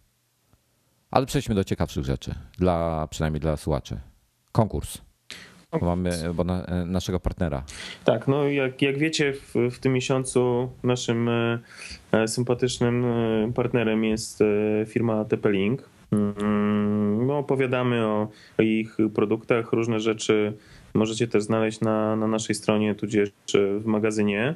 Ale 1.11 1.26
przejdźmy 1.26 1.55
do 1.55 1.64
ciekawszych 1.64 2.05
rzeczy, 2.05 2.34
dla, 2.59 3.09
przynajmniej 3.11 3.41
dla 3.41 3.57
słuchaczy. 3.57 4.01
Konkurs. 4.53 4.99
Bo 5.80 5.87
mamy 5.87 6.11
bo 6.34 6.45
na, 6.45 6.64
e, 6.64 6.87
naszego 6.87 7.20
partnera. 7.20 7.64
Tak, 8.05 8.28
no 8.28 8.45
jak, 8.45 8.82
jak 8.82 8.99
wiecie, 8.99 9.32
w, 9.32 9.55
w 9.70 9.78
tym 9.78 9.93
miesiącu 9.93 10.70
naszym 10.82 11.28
e, 11.28 11.59
e 12.12 12.28
sympatycznym 12.28 13.05
e, 13.05 13.53
partnerem 13.53 14.05
jest 14.05 14.43
firma 14.87 15.24
TP-Link. 15.24 15.78
Mm, 16.12 17.26
no, 17.26 17.39
opowiadamy 17.39 18.07
o, 18.07 18.28
o 18.59 18.62
ich 18.62 18.97
produktach, 19.14 19.72
różne 19.72 20.01
rzeczy 20.01 20.53
możecie 20.95 21.28
też 21.28 21.43
znaleźć 21.43 21.80
na, 21.80 22.16
na 22.16 22.26
naszej 22.26 22.55
stronie, 22.55 22.95
tudzież 22.95 23.30
w 23.55 23.84
magazynie. 23.84 24.55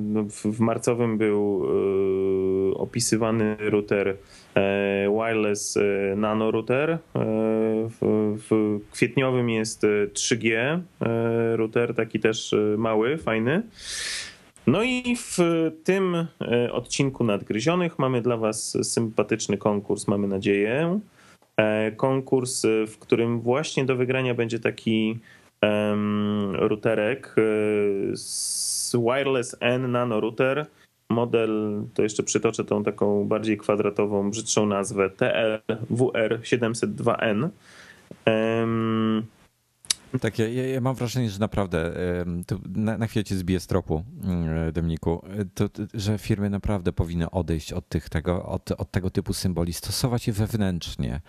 No, 0.00 0.24
w 0.28 0.60
marcowym 0.60 1.18
był 1.18 1.66
opisywany 2.74 3.56
router 3.60 4.16
wireless 5.18 5.78
nano 6.16 6.50
router. 6.50 6.98
W 8.50 8.78
kwietniowym 8.92 9.50
jest 9.50 9.82
3G 10.12 10.80
router, 11.56 11.94
taki 11.94 12.20
też 12.20 12.54
mały, 12.76 13.18
fajny. 13.18 13.62
No 14.68 14.82
i 14.82 15.16
w 15.16 15.38
tym 15.84 16.14
e, 16.40 16.72
odcinku 16.72 17.24
Nadgryzionych 17.24 17.98
mamy 17.98 18.22
dla 18.22 18.36
Was 18.36 18.78
sympatyczny 18.82 19.58
konkurs, 19.58 20.08
mamy 20.08 20.28
nadzieję. 20.28 21.00
E, 21.56 21.92
konkurs, 21.92 22.66
w 22.86 22.98
którym 22.98 23.40
właśnie 23.40 23.84
do 23.84 23.96
wygrania 23.96 24.34
będzie 24.34 24.58
taki 24.58 25.18
routerek 26.52 27.34
e, 27.38 27.42
Wireless 28.98 29.56
N 29.60 29.92
Nano 29.92 30.20
Router. 30.20 30.66
Model, 31.10 31.82
to 31.94 32.02
jeszcze 32.02 32.22
przytoczę 32.22 32.64
tą 32.64 32.84
taką 32.84 33.24
bardziej 33.24 33.58
kwadratową, 33.58 34.30
brzydszą 34.30 34.66
nazwę 34.66 35.08
TLWR702N. 35.08 37.48
Um, 38.26 39.26
tak, 40.20 40.38
ja, 40.38 40.48
ja, 40.48 40.80
mam 40.80 40.94
wrażenie, 40.94 41.30
że 41.30 41.38
naprawdę 41.38 41.92
na, 42.74 42.98
na 42.98 43.06
chwilę 43.06 43.24
cię 43.24 43.36
zbiję 43.36 43.60
z 43.60 43.66
tropu, 43.66 44.04
mm, 44.24 44.72
Dominiku, 44.72 45.22
to, 45.54 45.68
że 45.94 46.18
firmy 46.18 46.50
naprawdę 46.50 46.92
powinny 46.92 47.30
odejść 47.30 47.72
od, 47.72 47.88
tych, 47.88 48.08
tego, 48.08 48.46
od, 48.46 48.72
od 48.72 48.90
tego 48.90 49.10
typu 49.10 49.32
symboli, 49.32 49.72
stosować 49.72 50.26
je 50.26 50.32
wewnętrznie 50.32 51.20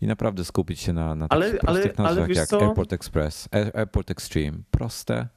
i 0.00 0.06
naprawdę 0.06 0.44
skupić 0.44 0.80
się 0.80 0.92
na, 0.92 1.14
na 1.14 1.26
ale, 1.30 1.46
takich 1.46 1.60
prostych 1.60 1.92
ale, 1.96 2.08
nazwach 2.08 2.28
jak 2.28 2.48
co? 2.48 2.62
Airport 2.62 2.92
Express, 2.92 3.48
Airport 3.74 4.10
Extreme. 4.10 4.58
Proste. 4.70 5.28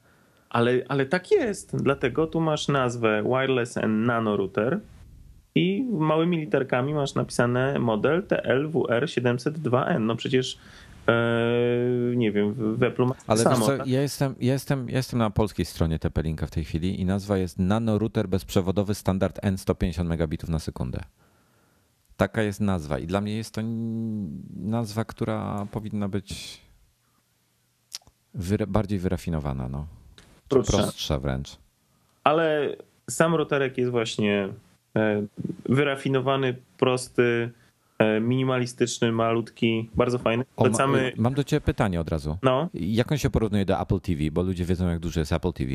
Ale, 0.50 0.72
ale 0.88 1.06
tak 1.06 1.30
jest, 1.30 1.76
dlatego 1.76 2.26
tu 2.26 2.40
masz 2.40 2.68
nazwę 2.68 3.22
Wireless 3.22 3.76
and 3.76 4.06
Nano 4.06 4.36
Router 4.36 4.80
i 5.54 5.84
małymi 5.90 6.36
literkami 6.36 6.94
masz 6.94 7.14
napisane 7.14 7.78
model 7.78 8.22
TLWR702N. 8.22 10.00
No 10.00 10.16
przecież 10.16 10.58
E, 10.58 10.87
nie 12.14 12.32
wiem, 12.32 12.76
w 12.76 12.82
Apple 12.82 13.04
ma 13.04 13.14
Ale 13.26 13.42
samo. 13.42 13.66
Co, 13.66 13.78
tak? 13.78 13.86
ja, 13.86 14.02
jestem, 14.02 14.34
ja, 14.40 14.52
jestem, 14.52 14.88
ja 14.88 14.96
jestem 14.96 15.18
na 15.18 15.30
polskiej 15.30 15.64
stronie 15.66 15.98
TP-Linka 15.98 16.46
w 16.46 16.50
tej 16.50 16.64
chwili 16.64 17.00
i 17.00 17.04
nazwa 17.04 17.38
jest 17.38 17.58
Nano 17.58 17.98
Router 17.98 18.28
bezprzewodowy 18.28 18.94
standard 18.94 19.38
N150 19.42 20.04
megabitów 20.04 20.48
na 20.48 20.58
sekundę. 20.58 21.00
Taka 22.16 22.42
jest 22.42 22.60
nazwa 22.60 22.98
i 22.98 23.06
dla 23.06 23.20
mnie 23.20 23.36
jest 23.36 23.54
to 23.54 23.60
nazwa, 24.56 25.04
która 25.04 25.66
powinna 25.70 26.08
być 26.08 26.60
bardziej 28.68 28.98
wyrafinowana, 28.98 29.68
no. 29.68 29.86
Prostsza 30.48 31.18
wręcz. 31.18 31.56
Ale 32.24 32.76
sam 33.10 33.34
routerek 33.34 33.78
jest 33.78 33.90
właśnie 33.90 34.48
e, 34.96 35.22
wyrafinowany, 35.68 36.56
prosty, 36.78 37.50
E, 37.50 37.50
minimalistyczny, 38.20 39.12
malutki, 39.12 39.90
bardzo 39.94 40.18
fajny. 40.18 40.44
Polecamy... 40.56 41.12
mam 41.16 41.34
do 41.34 41.44
ciebie 41.44 41.60
pytanie 41.60 42.00
od 42.00 42.08
razu. 42.08 42.38
No. 42.42 42.68
Jak 42.74 43.12
on 43.12 43.18
się 43.18 43.30
porównuje 43.30 43.64
do 43.64 43.80
Apple 43.80 44.00
TV? 44.00 44.30
Bo 44.32 44.42
ludzie 44.42 44.64
wiedzą, 44.64 44.88
jak 44.88 44.98
duży 44.98 45.20
jest 45.20 45.32
Apple 45.32 45.52
TV. 45.52 45.70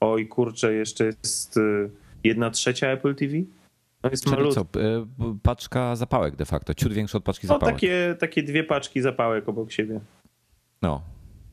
Oj, 0.00 0.28
kurczę, 0.28 0.72
jeszcze 0.74 1.04
jest 1.04 1.56
y, 1.56 1.90
jedna 2.24 2.50
trzecia 2.50 2.86
Apple 2.86 3.14
TV? 3.14 3.32
No 4.04 4.10
jest 4.10 4.24
Czyli 4.24 4.52
co, 4.52 4.66
paczka 5.42 5.96
zapałek 5.96 6.36
de 6.36 6.44
facto, 6.44 6.74
ciut 6.74 6.92
większa 6.92 7.18
od 7.18 7.24
paczki 7.24 7.46
no, 7.46 7.54
zapałek. 7.54 7.74
Takie, 7.74 8.16
takie 8.18 8.42
dwie 8.42 8.64
paczki 8.64 9.00
zapałek 9.00 9.48
obok 9.48 9.72
siebie. 9.72 10.00
No, 10.82 11.02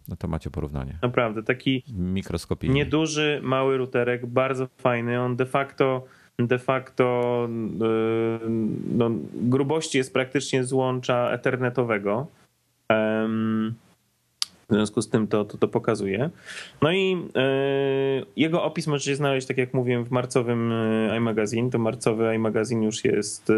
no 0.07 0.15
to 0.15 0.27
macie 0.27 0.49
porównanie. 0.49 0.97
Naprawdę, 1.01 1.43
taki 1.43 1.83
mikroskopijny. 1.89 2.75
Nieduży, 2.75 3.39
mały 3.43 3.77
routerek, 3.77 4.25
bardzo 4.25 4.67
fajny. 4.77 5.21
On 5.21 5.35
de 5.35 5.45
facto 5.45 6.05
de 6.39 6.59
facto 6.59 7.47
y, 7.49 8.49
no, 8.93 9.09
grubości 9.33 9.97
jest 9.97 10.13
praktycznie 10.13 10.63
złącza 10.63 11.31
ethernetowego. 11.31 12.27
W 14.69 14.73
związku 14.73 15.01
z 15.01 15.09
tym 15.09 15.27
to, 15.27 15.45
to, 15.45 15.57
to 15.57 15.67
pokazuje. 15.67 16.29
No 16.81 16.91
i 16.91 17.13
y, 17.13 18.25
jego 18.35 18.63
opis 18.63 18.87
możecie 18.87 19.15
znaleźć, 19.15 19.47
tak 19.47 19.57
jak 19.57 19.73
mówiłem, 19.73 20.05
w 20.05 20.11
marcowym 20.11 20.71
y, 20.71 21.17
iMagazine. 21.17 21.69
To 21.69 21.79
marcowy 21.79 22.35
iMagazine 22.35 22.85
już 22.85 23.05
jest 23.05 23.51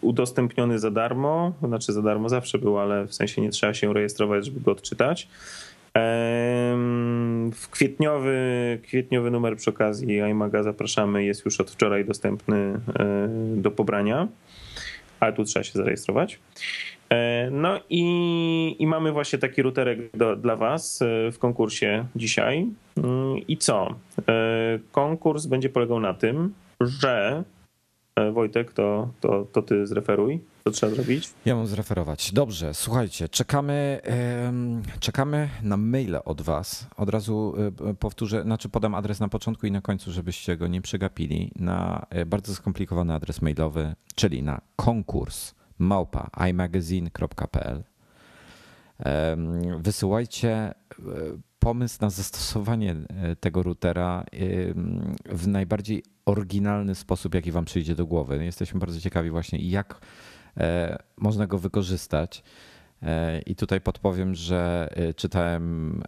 udostępniony 0.00 0.78
za 0.78 0.90
darmo. 0.90 1.52
Znaczy 1.62 1.92
za 1.92 2.02
darmo 2.02 2.28
zawsze 2.28 2.58
był, 2.58 2.78
ale 2.78 3.06
w 3.06 3.14
sensie 3.14 3.42
nie 3.42 3.50
trzeba 3.50 3.74
się 3.74 3.92
rejestrować, 3.92 4.44
żeby 4.44 4.60
go 4.60 4.72
odczytać. 4.72 5.28
W 7.52 7.68
kwietniowy, 7.70 8.38
kwietniowy 8.82 9.30
numer 9.30 9.56
przy 9.56 9.70
okazji 9.70 10.16
iMaga 10.16 10.62
zapraszamy, 10.62 11.24
jest 11.24 11.44
już 11.44 11.60
od 11.60 11.70
wczoraj 11.70 12.04
dostępny 12.04 12.56
e, 12.56 13.28
do 13.56 13.70
pobrania, 13.70 14.28
ale 15.20 15.32
tu 15.32 15.44
trzeba 15.44 15.64
się 15.64 15.72
zarejestrować. 15.72 16.38
E, 17.10 17.48
no 17.50 17.80
i, 17.90 18.76
i 18.78 18.86
mamy 18.86 19.12
właśnie 19.12 19.38
taki 19.38 19.62
routerek 19.62 19.98
do, 20.16 20.36
dla 20.36 20.56
Was 20.56 21.02
e, 21.02 21.32
w 21.32 21.38
konkursie 21.38 22.06
dzisiaj. 22.16 22.66
Mm, 22.96 23.36
I 23.48 23.56
co? 23.56 23.94
Konkurs 24.92 25.46
będzie 25.46 25.68
polegał 25.68 26.00
na 26.00 26.14
tym, 26.14 26.54
że 26.80 27.44
Wojtek, 28.32 28.72
to, 28.72 29.08
to, 29.20 29.46
to 29.52 29.62
ty 29.62 29.86
zreferuj 29.86 30.40
co 30.66 30.70
trzeba 30.70 30.94
zrobić? 30.94 31.30
Ja 31.44 31.56
mam 31.56 31.66
zreferować. 31.66 32.32
Dobrze, 32.32 32.74
słuchajcie, 32.74 33.28
czekamy, 33.28 34.00
czekamy 35.00 35.48
na 35.62 35.76
maile 35.76 36.16
od 36.24 36.42
Was. 36.42 36.86
Od 36.96 37.08
razu 37.08 37.54
e, 37.88 37.94
powtórzę, 37.94 38.42
znaczy 38.42 38.68
podam 38.68 38.94
adres 38.94 39.20
na 39.20 39.28
początku 39.28 39.66
i 39.66 39.70
na 39.70 39.80
końcu, 39.80 40.12
żebyście 40.12 40.56
go 40.56 40.66
nie 40.66 40.82
przegapili. 40.82 41.52
Na 41.56 42.06
e, 42.10 42.26
bardzo 42.26 42.54
skomplikowany 42.54 43.14
adres 43.14 43.42
mailowy, 43.42 43.94
czyli 44.14 44.42
na 44.42 44.60
konkurs 44.76 45.54
małpa 45.78 46.30
imagazine.pl. 46.50 47.82
Wysyłajcie 49.78 50.50
e, 50.50 50.74
pomysł 51.66 51.98
na 52.00 52.10
zastosowanie 52.10 52.96
tego 53.40 53.62
routera 53.62 54.24
w 55.24 55.46
najbardziej 55.46 56.02
oryginalny 56.26 56.94
sposób, 56.94 57.34
jaki 57.34 57.52
Wam 57.52 57.64
przyjdzie 57.64 57.94
do 57.94 58.06
głowy. 58.06 58.44
Jesteśmy 58.44 58.80
bardzo 58.80 59.00
ciekawi 59.00 59.30
właśnie, 59.30 59.58
jak 59.58 60.00
E, 60.60 60.98
można 61.16 61.46
go 61.46 61.58
wykorzystać. 61.58 62.42
E, 63.02 63.40
I 63.40 63.56
tutaj 63.56 63.80
podpowiem, 63.80 64.34
że 64.34 64.88
e, 64.90 65.14
czytałem 65.14 66.02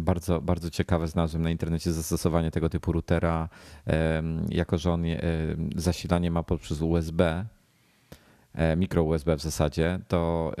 bardzo, 0.00 0.40
bardzo 0.40 0.70
ciekawe, 0.70 1.08
znalazłem 1.08 1.42
na 1.42 1.50
internecie 1.50 1.92
zastosowanie 1.92 2.50
tego 2.50 2.68
typu 2.68 2.92
routera, 2.92 3.48
jako 4.48 4.78
że 4.78 4.92
on 4.92 5.04
zasilanie 5.76 6.30
ma 6.30 6.42
poprzez 6.42 6.82
USB, 6.82 7.44
mikro 8.76 9.04
USB 9.04 9.36
w 9.36 9.42
zasadzie, 9.42 9.98
to 10.08 10.52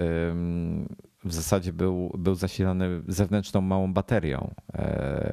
w 1.24 1.32
zasadzie 1.32 1.72
był, 1.72 2.12
był 2.18 2.34
zasilany 2.34 3.02
zewnętrzną 3.08 3.60
małą 3.60 3.92
baterią 3.92 4.54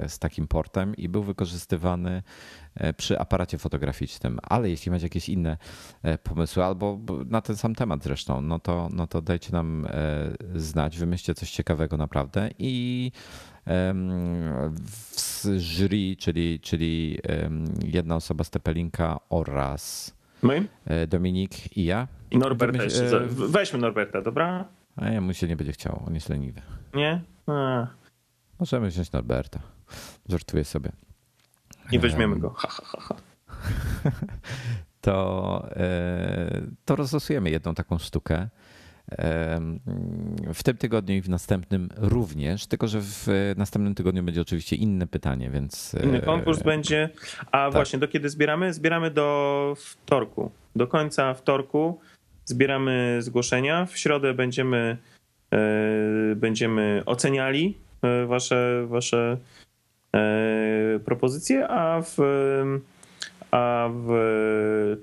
z 0.08 0.20
takim 0.20 0.48
portem 0.48 0.96
i 0.96 1.10
był 1.10 1.24
wykorzystywany 1.24 2.24
E, 2.80 2.94
przy 2.94 3.20
aparacie 3.20 3.58
fotograficznym. 3.58 4.40
Ale 4.44 4.70
jeśli 4.70 4.92
macie 4.92 5.06
jakieś 5.06 5.30
inne 5.30 5.58
e, 6.04 6.18
pomysły, 6.18 6.64
albo 6.64 7.00
na 7.26 7.42
ten 7.42 7.56
sam 7.56 7.76
temat 7.76 8.04
zresztą, 8.04 8.42
no 8.42 8.60
to, 8.60 8.90
no 8.94 9.08
to 9.08 9.22
dajcie 9.22 9.52
nam 9.52 9.86
e, 9.86 9.90
znać, 10.56 10.98
wymyślcie 10.98 11.34
coś 11.34 11.52
ciekawego 11.52 11.98
naprawdę 11.98 12.50
i 12.60 13.12
jury, 15.58 16.16
czyli, 16.20 16.60
czyli 16.60 17.20
jedna 17.84 18.16
osoba 18.16 18.44
z 18.44 18.50
Tepelinka 18.50 19.20
oraz 19.30 20.14
My? 20.42 20.68
Dominik 21.08 21.78
i 21.78 21.86
ja. 21.86 22.08
I 22.32 22.38
Norberta 22.38 22.84
jeszcze. 22.84 23.28
Weźmy 23.30 23.80
Norberta, 23.80 24.22
dobra? 24.22 24.66
A 24.98 25.10
ja 25.10 25.22
mu 25.22 25.34
się 25.34 25.48
nie 25.48 25.56
będzie 25.56 25.72
chciało, 25.74 26.04
on 26.08 26.14
jest 26.14 26.30
leniwy. 26.30 26.62
Nie? 26.94 27.22
A. 27.48 27.88
Możemy 28.60 28.88
wziąć 28.88 29.12
Norberta. 29.12 29.60
Żartuję 30.30 30.64
sobie. 30.64 30.92
Nie 31.92 32.00
weźmiemy 32.00 32.40
go. 32.40 32.50
Ha, 32.50 32.68
ha, 32.68 32.98
ha, 33.00 33.16
to, 35.02 35.68
e, 35.76 36.62
to 36.86 36.96
rozlosujemy 36.96 37.50
jedną 37.50 37.76
taką 37.76 37.98
sztukę. 37.98 38.50
W 40.54 40.64
tym 40.64 40.78
tygodniu 40.78 41.16
i 41.16 41.22
w 41.22 41.30
następnym 41.30 41.90
również, 41.98 42.68
tylko 42.68 42.88
że 42.88 43.02
w 43.02 43.28
następnym 43.58 43.96
tygodniu 43.96 44.24
będzie 44.24 44.42
oczywiście 44.42 44.76
inne 44.76 45.08
pytanie, 45.08 45.50
więc. 45.50 45.96
Inny 46.04 46.22
konkurs 46.22 46.64
będzie. 46.64 47.10
A 47.46 47.52
tak. 47.52 47.74
właśnie, 47.74 48.00
do 48.00 48.08
kiedy 48.08 48.30
zbieramy? 48.30 48.74
Zbieramy 48.74 49.12
do 49.12 49.74
wtorku. 49.78 50.52
Do 50.76 50.88
końca 50.88 51.34
wtorku 51.34 52.00
zbieramy 52.48 53.18
zgłoszenia. 53.20 53.86
W 53.86 53.98
środę 53.98 54.34
będziemy, 54.34 54.98
e, 55.54 55.58
będziemy 56.36 57.04
oceniali 57.06 57.78
e, 58.02 58.26
wasze, 58.26 58.86
wasze 58.88 59.38
E, 60.16 61.00
propozycje, 61.06 61.68
a 61.68 62.02
w, 62.02 62.18
a 63.52 63.90
w 63.94 64.12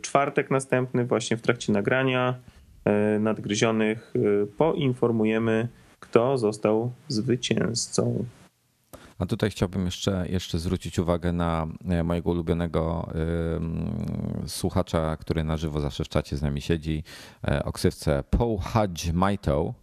czwartek 0.03 0.51
następny, 0.51 1.05
właśnie 1.05 1.37
w 1.37 1.43
trakcie 1.43 1.73
nagrania 1.73 2.35
nadgryzionych, 3.21 4.15
poinformujemy, 4.59 5.69
kto 6.01 6.39
został 6.39 6.93
zwycięzcą. 7.09 8.25
A 9.19 9.27
tutaj 9.27 9.51
chciałbym 9.51 9.85
jeszcze, 9.85 10.27
jeszcze 10.29 10.59
zwrócić 10.59 10.99
uwagę 10.99 11.33
na 11.33 11.67
e, 11.89 12.03
mojego 12.03 12.31
ulubionego 12.31 13.09
słuchacza, 14.47 15.17
który 15.17 15.45
na 15.45 15.57
żywo 15.57 15.81
zawsze 15.81 16.05
w 16.05 16.09
czacie 16.09 16.37
z 16.37 16.43
nami 16.43 16.61
siedzi, 16.61 17.05
o 17.65 17.73
ksywce 17.73 18.25
Paul 18.31 18.59
Hudge 18.59 19.13
Maito, 19.13 19.75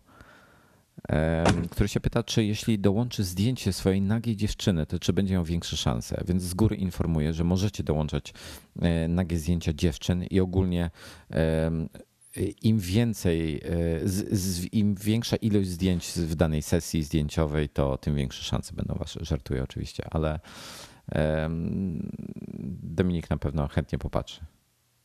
który 1.71 1.89
się 1.89 1.99
pyta, 1.99 2.23
czy 2.23 2.43
jeśli 2.43 2.79
dołączy 2.79 3.23
zdjęcie 3.23 3.73
swojej 3.73 4.01
nagiej 4.01 4.36
dziewczyny, 4.36 4.86
to 4.86 4.99
czy 4.99 5.13
będzie 5.13 5.34
miał 5.34 5.43
większe 5.43 5.77
szanse. 5.77 6.23
Więc 6.27 6.43
z 6.43 6.53
góry 6.53 6.75
informuję, 6.75 7.34
że 7.34 7.43
możecie 7.43 7.84
dołączać 7.84 8.34
nagie 9.09 9.38
zdjęcia 9.38 9.73
dziewczyn 9.73 10.23
i 10.23 10.39
ogólnie 10.39 10.89
im 12.61 12.79
więcej, 12.79 13.55
e, 13.55 13.59
z, 14.07 14.39
z, 14.39 14.73
im 14.73 14.95
większa 14.95 15.36
ilość 15.36 15.69
zdjęć 15.69 16.07
w 16.07 16.36
danej 16.36 16.61
sesji 16.61 17.03
zdjęciowej, 17.03 17.69
to 17.69 17.97
tym 17.97 18.15
większe 18.15 18.43
szanse 18.43 18.73
będą 18.73 18.95
wasze. 18.95 19.25
Żartuję 19.25 19.63
oczywiście, 19.63 20.07
ale 20.11 20.39
Dominik 22.84 23.29
na 23.29 23.38
pewno 23.38 23.67
chętnie 23.67 23.99
popatrzy. 23.99 24.41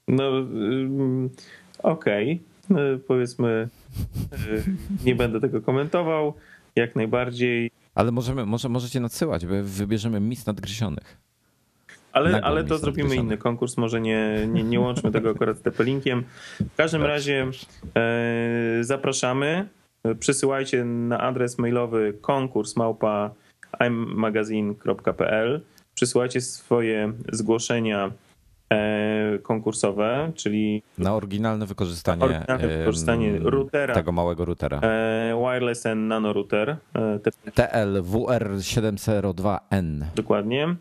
No, 0.08 0.30
okej. 1.82 2.32
Okay. 2.32 2.56
No, 2.70 2.80
powiedzmy, 3.06 3.68
e, 4.32 4.62
nie 5.04 5.14
będę 5.14 5.40
tego 5.40 5.62
komentował. 5.62 6.34
Jak 6.76 6.96
najbardziej. 6.96 7.70
Ale 7.94 8.12
możemy, 8.12 8.46
może, 8.46 8.68
możecie 8.68 9.00
nadsyłać, 9.00 9.46
bo 9.46 9.54
wybierzemy 9.62 10.20
mis 10.20 10.46
nadgryzionych. 10.46 11.25
Ale, 12.16 12.40
ale 12.40 12.64
to 12.64 12.78
zrobimy 12.78 13.16
inny 13.16 13.38
konkurs, 13.38 13.76
może 13.76 14.00
nie, 14.00 14.46
nie, 14.48 14.64
nie 14.64 14.80
łączmy 14.80 15.12
tego 15.12 15.30
akurat 15.30 15.58
z 15.58 15.62
Tepelinkiem. 15.62 16.24
W 16.60 16.76
każdym 16.76 17.02
razie 17.02 17.46
e, 17.96 18.78
zapraszamy. 18.80 19.68
Przysyłajcie 20.18 20.84
na 20.84 21.20
adres 21.20 21.58
mailowy 21.58 22.14
konkurs 22.20 22.76
małpa 22.76 23.30
imagazine.pl. 23.80 25.60
Przysyłajcie 25.94 26.40
swoje 26.40 27.12
zgłoszenia 27.32 28.10
e, 28.72 29.38
konkursowe, 29.42 30.32
czyli 30.34 30.82
na 30.98 31.14
oryginalne 31.14 31.66
wykorzystanie, 31.66 32.24
oryginalne 32.24 32.68
wykorzystanie 32.68 33.38
routera, 33.38 33.94
tego 33.94 34.12
małego 34.12 34.44
routera. 34.44 34.80
E, 34.80 35.40
wireless 35.40 35.86
N 35.86 36.08
Nano 36.08 36.32
Router. 36.32 36.76
TLWR702N. 37.46 40.04
Dokładnie 40.14 40.64
e, 40.64 40.76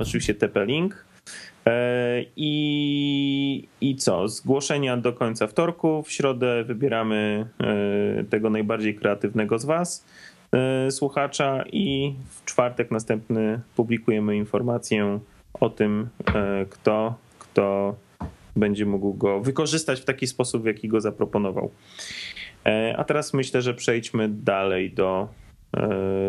oczywiście 0.00 0.34
TP-Link. 0.34 0.94
E, 1.66 2.24
I, 2.36 3.68
I 3.80 3.96
co? 3.96 4.28
Zgłoszenia 4.28 4.96
do 4.96 5.12
końca 5.12 5.46
wtorku. 5.46 6.02
W 6.02 6.12
środę 6.12 6.64
wybieramy 6.64 7.46
e, 7.60 8.24
tego 8.24 8.50
najbardziej 8.50 8.94
kreatywnego 8.94 9.58
z 9.58 9.64
Was, 9.64 10.04
e, 10.52 10.90
słuchacza, 10.90 11.64
i 11.72 12.14
w 12.30 12.44
czwartek 12.44 12.90
następny 12.90 13.60
publikujemy 13.76 14.36
informację 14.36 15.18
o 15.60 15.70
tym, 15.70 16.08
e, 16.34 16.66
kto, 16.70 17.14
kto 17.38 17.94
będzie 18.56 18.86
mógł 18.86 19.14
go 19.14 19.40
wykorzystać 19.40 20.00
w 20.00 20.04
taki 20.04 20.26
sposób, 20.26 20.62
w 20.62 20.66
jaki 20.66 20.88
go 20.88 21.00
zaproponował. 21.00 21.70
E, 22.66 22.94
a 22.96 23.04
teraz 23.04 23.34
myślę, 23.34 23.62
że 23.62 23.74
przejdźmy 23.74 24.28
dalej 24.28 24.90
do 24.90 25.28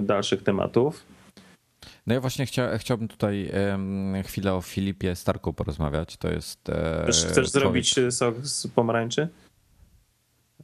dalszych 0.02 0.44
tematów. 0.44 1.04
No 2.08 2.14
ja 2.14 2.22
właśnie 2.22 2.46
chcia, 2.46 2.78
chciałbym 2.78 3.08
tutaj 3.08 3.52
chwilę 4.26 4.54
o 4.54 4.62
Filipie 4.62 5.16
Starku 5.16 5.54
porozmawiać. 5.54 6.18
To 6.18 6.32
jest. 6.32 6.70
E, 6.70 7.06
Chcesz, 7.08 7.50
zrobić 7.50 7.96
sok 8.10 8.36
z 8.46 8.68
pomarańczy? 8.68 9.30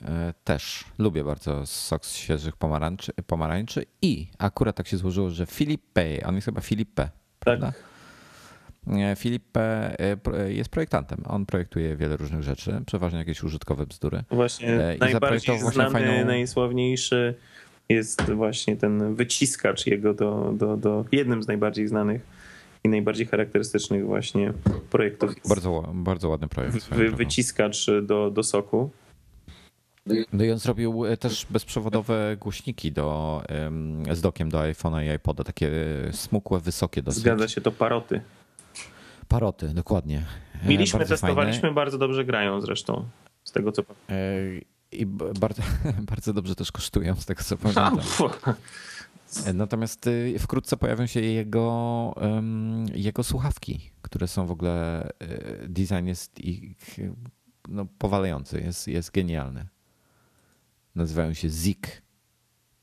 E, 0.06 0.34
też 0.44 0.86
lubię 0.98 1.24
bardzo 1.24 1.66
sok 1.66 2.06
z 2.06 2.16
świeżych 2.16 2.56
pomarańczy, 2.56 3.12
pomarańczy 3.28 3.86
i 4.02 4.28
akurat 4.38 4.76
tak 4.76 4.88
się 4.88 4.98
złożyło, 4.98 5.30
że 5.30 5.46
Filipe, 5.46 6.26
on 6.26 6.36
jest 6.36 6.46
chyba 6.46 6.62
Filipe, 6.62 7.04
tak. 7.04 7.12
prawda? 7.40 7.74
Filipe 9.16 9.96
e, 10.00 10.54
jest 10.54 10.70
projektantem. 10.70 11.24
On 11.28 11.46
projektuje 11.46 11.96
wiele 11.96 12.18
różnych 12.18 12.44
rzeczy, 12.44 12.82
przeważnie 12.86 13.20
jakieś 13.20 13.44
użytkowe 13.44 13.86
bzdury. 13.86 14.24
Właśnie 14.32 14.96
I 14.96 15.00
najbardziej 15.00 15.60
znany, 15.60 15.92
fajną... 15.92 16.26
najsławniejszy 16.26 17.36
jest 17.92 18.32
właśnie 18.32 18.78
ten 18.78 19.16
wyciskacz 19.16 19.88
jego 19.88 20.14
do, 20.14 20.54
do, 20.58 20.78
do 20.78 21.06
jednym 21.12 21.44
z 21.44 21.48
najbardziej 21.48 21.88
znanych 21.88 22.22
i 22.84 22.90
najbardziej 22.90 23.26
charakterystycznych 23.28 24.06
właśnie 24.06 24.54
projektów. 24.90 25.36
Bardzo, 25.50 25.90
bardzo 25.94 26.30
ładny 26.30 26.48
projekt. 26.48 26.90
Wy, 26.90 27.12
wyciskacz 27.12 27.88
do, 28.04 28.32
do 28.32 28.44
soku. 28.44 28.90
No 30.34 30.44
i 30.44 30.52
on 30.52 30.58
zrobił 30.58 31.06
e, 31.06 31.18
też 31.18 31.48
bezprzewodowe 31.50 32.38
głośniki 32.40 32.92
do, 32.92 33.42
z 34.12 34.22
dokiem 34.22 34.50
do 34.50 34.58
iPhone'a 34.60 35.12
i 35.12 35.16
iPoda, 35.16 35.44
takie 35.44 35.72
smukłe, 36.12 36.60
wysokie 36.60 37.02
dosyć. 37.02 37.22
Zgadza 37.22 37.48
się, 37.48 37.62
to 37.62 37.72
paroty. 37.72 38.22
Paroty, 39.28 39.68
dokładnie. 39.68 40.26
E, 40.66 40.68
Mieliśmy, 40.68 41.00
bardzo 41.00 41.14
testowaliśmy, 41.14 41.62
fajne. 41.62 41.76
bardzo 41.76 41.98
dobrze 41.98 42.26
grają 42.26 42.62
zresztą, 42.62 43.06
z 43.44 43.52
tego 43.52 43.72
co 43.72 43.84
pamiętam. 43.84 44.71
E, 44.94 44.96
i 44.96 45.06
bardzo, 45.40 45.64
bardzo 46.12 46.34
dobrze 46.34 46.56
też 46.56 46.72
kosztują, 46.72 47.16
z 47.16 47.26
tego 47.26 47.44
co 47.44 47.58
pamiętam. 47.58 48.00
Natomiast 49.54 50.08
y, 50.08 50.40
wkrótce 50.40 50.78
pojawią 50.78 51.08
się 51.08 51.22
jego, 51.22 52.16
jego 52.94 53.24
słuchawki, 53.24 53.92
które 54.02 54.28
są 54.28 54.48
w 54.48 54.52
ogóle. 54.52 55.10
Y, 55.24 55.66
design 55.70 56.06
jest 56.06 56.40
ich 56.40 57.00
no, 57.68 57.86
powalający, 57.98 58.62
jest, 58.62 58.88
jest 58.88 59.12
genialny. 59.12 59.68
Nazywają 60.96 61.34
się 61.34 61.50
Zik. 61.50 62.02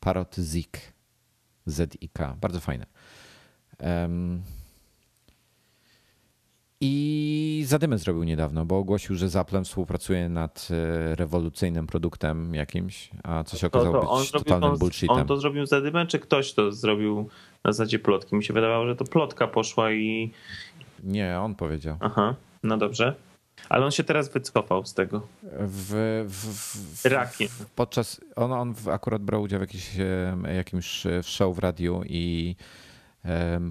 Parrot 0.00 0.36
Zik. 0.36 0.78
Z-I-K. 1.66 2.36
Bardzo 2.40 2.60
fajne. 2.60 2.86
Um, 3.80 4.42
i 6.80 7.64
zadymę 7.66 7.98
zrobił 7.98 8.24
niedawno, 8.24 8.64
bo 8.64 8.78
ogłosił, 8.78 9.16
że 9.16 9.28
z 9.28 9.36
Applem 9.36 9.64
współpracuje 9.64 10.28
nad 10.28 10.68
e, 10.70 11.14
rewolucyjnym 11.14 11.86
produktem 11.86 12.54
jakimś, 12.54 13.10
a 13.22 13.44
co 13.44 13.56
się 13.56 13.66
okazało 13.66 14.00
to, 14.00 14.06
to 14.06 14.18
być 14.18 14.30
totalnym 14.30 14.70
on, 14.70 14.78
bullshitem. 14.78 15.16
On 15.16 15.26
to 15.26 15.36
zrobił 15.36 15.66
zadymę, 15.66 16.06
czy 16.06 16.18
ktoś 16.18 16.52
to 16.52 16.72
zrobił 16.72 17.28
na 17.64 17.72
zasadzie 17.72 17.98
plotki? 17.98 18.36
Mi 18.36 18.44
się 18.44 18.54
wydawało, 18.54 18.86
że 18.86 18.96
to 18.96 19.04
plotka 19.04 19.46
poszła 19.46 19.92
i... 19.92 20.32
Nie, 21.04 21.40
on 21.40 21.54
powiedział. 21.54 21.96
Aha, 22.00 22.34
no 22.62 22.76
dobrze. 22.76 23.14
Ale 23.68 23.84
on 23.84 23.90
się 23.90 24.04
teraz 24.04 24.32
wycofał 24.32 24.86
z 24.86 24.94
tego. 24.94 25.26
W, 25.60 26.24
w, 26.28 27.02
w, 27.02 27.06
Rakiem. 27.06 27.48
Podczas, 27.76 28.20
on, 28.36 28.52
on 28.52 28.74
akurat 28.92 29.22
brał 29.22 29.42
udział 29.42 29.58
w 29.58 29.62
jakimś, 29.62 29.90
jakimś 30.56 31.06
show 31.22 31.56
w 31.56 31.58
radiu 31.58 32.02
i 32.06 32.56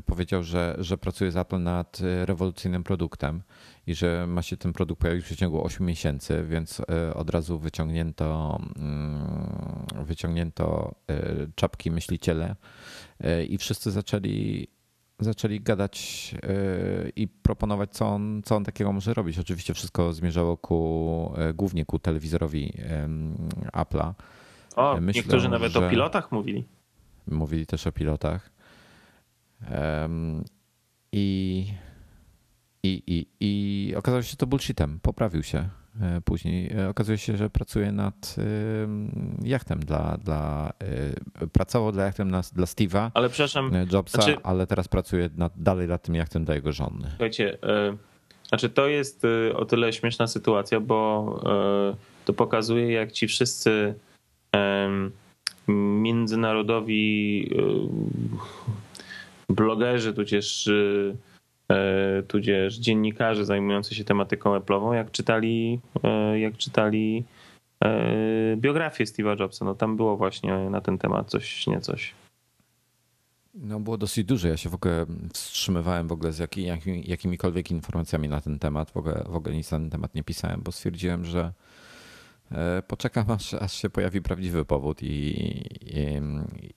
powiedział, 0.05 0.43
że, 0.43 0.75
że 0.79 0.97
pracuje 0.97 1.31
z 1.31 1.37
Apple 1.37 1.61
nad 1.61 2.01
e, 2.01 2.25
rewolucyjnym 2.25 2.83
produktem 2.83 3.41
i 3.87 3.95
że 3.95 4.27
ma 4.27 4.41
się 4.41 4.57
ten 4.57 4.73
produkt 4.73 5.01
pojawić 5.01 5.23
w 5.23 5.27
przeciągu 5.27 5.65
8 5.65 5.85
miesięcy, 5.85 6.45
więc 6.49 6.79
e, 6.79 7.13
od 7.13 7.29
razu 7.29 7.59
wyciągnięto, 7.59 8.59
mm, 8.75 10.05
wyciągnięto 10.05 10.95
e, 11.09 11.23
czapki 11.55 11.91
myśliciele 11.91 12.55
i 13.49 13.57
wszyscy 13.57 13.91
zaczęli 13.91 14.67
zaczęli 15.19 15.59
gadać 15.59 16.35
i 17.15 17.27
proponować, 17.27 17.91
co 17.91 18.07
on, 18.07 18.41
co 18.45 18.55
on 18.55 18.63
takiego 18.63 18.93
może 18.93 19.13
robić. 19.13 19.39
Oczywiście 19.39 19.73
wszystko 19.73 20.13
zmierzało 20.13 20.57
ku, 20.57 21.33
głównie 21.53 21.85
ku 21.85 21.99
telewizorowi 21.99 22.73
Apple'a. 23.73 24.13
O, 24.75 24.97
Myślę, 25.01 25.21
niektórzy 25.21 25.49
nawet 25.49 25.75
o 25.75 25.89
pilotach 25.89 26.31
mówili. 26.31 26.65
Mówili 27.27 27.65
też 27.65 27.87
o 27.87 27.91
pilotach. 27.91 28.56
I, 31.11 31.65
i, 32.83 33.03
i, 33.07 33.25
I 33.39 33.95
okazało 33.95 34.21
się 34.21 34.37
to 34.37 34.47
bullshitem. 34.47 34.99
Poprawił 35.01 35.43
się 35.43 35.69
e, 36.01 36.21
później. 36.21 36.71
E, 36.77 36.89
okazuje 36.89 37.17
się, 37.17 37.37
że 37.37 37.49
pracuje 37.49 37.91
nad 37.91 38.35
jachtem 39.41 39.79
dla, 39.79 40.17
dla 40.17 40.73
e, 41.41 41.47
pracował 41.47 41.91
dla 41.91 42.03
jachtem 42.03 42.31
na, 42.31 42.41
dla 42.55 42.65
Steve'a 42.65 43.11
ale 43.13 43.29
przepraszam, 43.29 43.71
Jobsa, 43.91 44.21
znaczy, 44.21 44.37
ale 44.43 44.67
teraz 44.67 44.87
pracuje 44.87 45.29
nad, 45.37 45.53
dalej 45.55 45.87
nad 45.87 46.01
tym 46.01 46.15
jachtem 46.15 46.45
dla 46.45 46.55
jego 46.55 46.71
żony. 46.71 47.07
Słuchajcie, 47.09 47.57
znaczy 48.47 48.69
to 48.69 48.87
jest 48.87 49.23
o 49.55 49.65
tyle 49.65 49.93
śmieszna 49.93 50.27
sytuacja, 50.27 50.79
bo 50.79 51.41
to 52.25 52.33
pokazuje 52.33 52.91
jak 52.91 53.11
ci 53.11 53.27
wszyscy 53.27 53.93
międzynarodowi 55.67 57.49
blogerzy, 59.49 60.13
tudzież, 60.13 60.69
e, 61.69 62.23
tudzież 62.23 62.75
dziennikarze 62.77 63.45
zajmujący 63.45 63.95
się 63.95 64.03
tematyką 64.03 64.59
Apple'ową, 64.59 64.93
jak 64.93 65.11
czytali, 65.11 65.79
e, 66.03 66.39
jak 66.39 66.57
czytali 66.57 67.23
e, 67.83 68.55
biografię 68.57 69.05
Steve'a 69.05 69.39
Jobsa. 69.39 69.65
No 69.65 69.75
tam 69.75 69.97
było 69.97 70.17
właśnie 70.17 70.69
na 70.69 70.81
ten 70.81 70.97
temat 70.97 71.29
coś, 71.29 71.67
nie 71.67 71.81
coś. 71.81 72.13
No 73.53 73.79
było 73.79 73.97
dosyć 73.97 74.25
dużo. 74.25 74.47
Ja 74.47 74.57
się 74.57 74.69
w 74.69 74.75
ogóle 74.75 75.05
wstrzymywałem 75.33 76.07
w 76.07 76.11
ogóle 76.11 76.33
z 76.33 76.39
jakimi, 76.39 77.03
jakimikolwiek 77.07 77.71
informacjami 77.71 78.29
na 78.29 78.41
ten 78.41 78.59
temat. 78.59 78.91
W 78.91 78.97
ogóle, 78.97 79.23
w 79.29 79.35
ogóle 79.35 79.55
nic 79.55 79.71
na 79.71 79.79
ten 79.79 79.89
temat 79.89 80.15
nie 80.15 80.23
pisałem, 80.23 80.61
bo 80.63 80.71
stwierdziłem, 80.71 81.25
że 81.25 81.53
poczekam, 82.87 83.31
aż, 83.31 83.53
aż 83.53 83.73
się 83.73 83.89
pojawi 83.89 84.21
prawdziwy 84.21 84.65
powód 84.65 85.03
i, 85.03 85.07
i, 85.07 86.21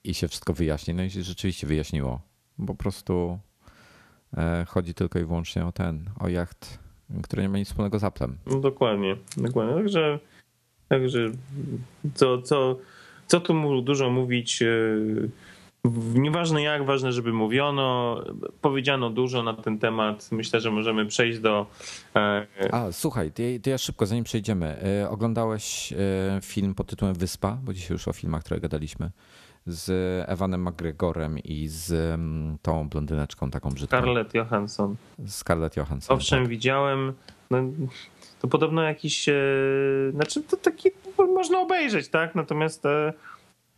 i 0.03 0.13
się 0.13 0.27
wszystko 0.27 0.53
wyjaśni. 0.53 0.93
No 0.93 1.03
i 1.03 1.09
się 1.09 1.23
rzeczywiście 1.23 1.67
wyjaśniło. 1.67 2.30
Po 2.67 2.75
prostu 2.75 3.39
e, 4.37 4.65
chodzi 4.67 4.93
tylko 4.93 5.19
i 5.19 5.25
wyłącznie 5.25 5.65
o 5.65 5.71
ten, 5.71 6.09
o 6.19 6.27
jacht, 6.27 6.79
który 7.23 7.41
nie 7.41 7.49
ma 7.49 7.57
nic 7.57 7.67
wspólnego 7.67 7.99
z 7.99 8.03
Applem. 8.03 8.37
No 8.45 8.59
dokładnie, 8.59 9.15
dokładnie. 9.37 9.75
Także, 9.75 10.19
także 10.89 11.31
co, 12.13 12.41
co, 12.41 12.77
co 13.27 13.39
tu 13.39 13.81
dużo 13.81 14.09
mówić. 14.09 14.61
E, 14.61 14.67
Nieważne 16.13 16.63
jak, 16.63 16.85
ważne, 16.85 17.11
żeby 17.11 17.33
mówiono. 17.33 18.17
Powiedziano 18.61 19.09
dużo 19.09 19.43
na 19.43 19.53
ten 19.53 19.79
temat. 19.79 20.29
Myślę, 20.31 20.61
że 20.61 20.71
możemy 20.71 21.05
przejść 21.05 21.39
do. 21.39 21.67
E, 22.15 22.47
A 22.71 22.91
słuchaj, 22.91 23.31
to, 23.61 23.69
ja 23.69 23.77
szybko, 23.77 24.05
zanim 24.05 24.23
przejdziemy. 24.23 24.77
Oglądałeś 25.09 25.93
film 26.41 26.75
pod 26.75 26.87
tytułem 26.87 27.13
Wyspa, 27.13 27.57
bo 27.63 27.73
dzisiaj 27.73 27.91
już 27.91 28.07
o 28.07 28.13
filmach, 28.13 28.43
które 28.43 28.59
gadaliśmy, 28.59 29.11
z 29.67 29.89
Evanem 30.29 30.61
McGregorem 30.67 31.39
i 31.39 31.67
z 31.67 31.91
mm, 31.91 32.57
tą 32.61 32.89
blondyneczką 32.89 33.51
taką 33.51 33.69
brzydką. 33.69 33.97
Scarlett 33.97 34.33
Johansson. 34.33 34.95
Scarlett 35.27 35.77
Johansson. 35.77 36.17
Owszem, 36.17 36.39
tak. 36.39 36.47
widziałem. 36.47 37.13
No, 37.51 37.57
to 38.41 38.47
podobno 38.47 38.81
jakiś. 38.83 39.29
Znaczy, 40.13 40.43
to 40.43 40.57
taki 40.57 40.89
można 41.17 41.59
obejrzeć, 41.59 42.09
tak? 42.09 42.35
Natomiast 42.35 42.83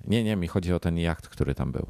nie, 0.08 0.24
nie, 0.24 0.36
mi 0.36 0.48
chodzi 0.48 0.74
o 0.74 0.80
ten 0.80 0.98
jacht, 0.98 1.30
który 1.30 1.56
tam 1.56 1.72
był. 1.72 1.88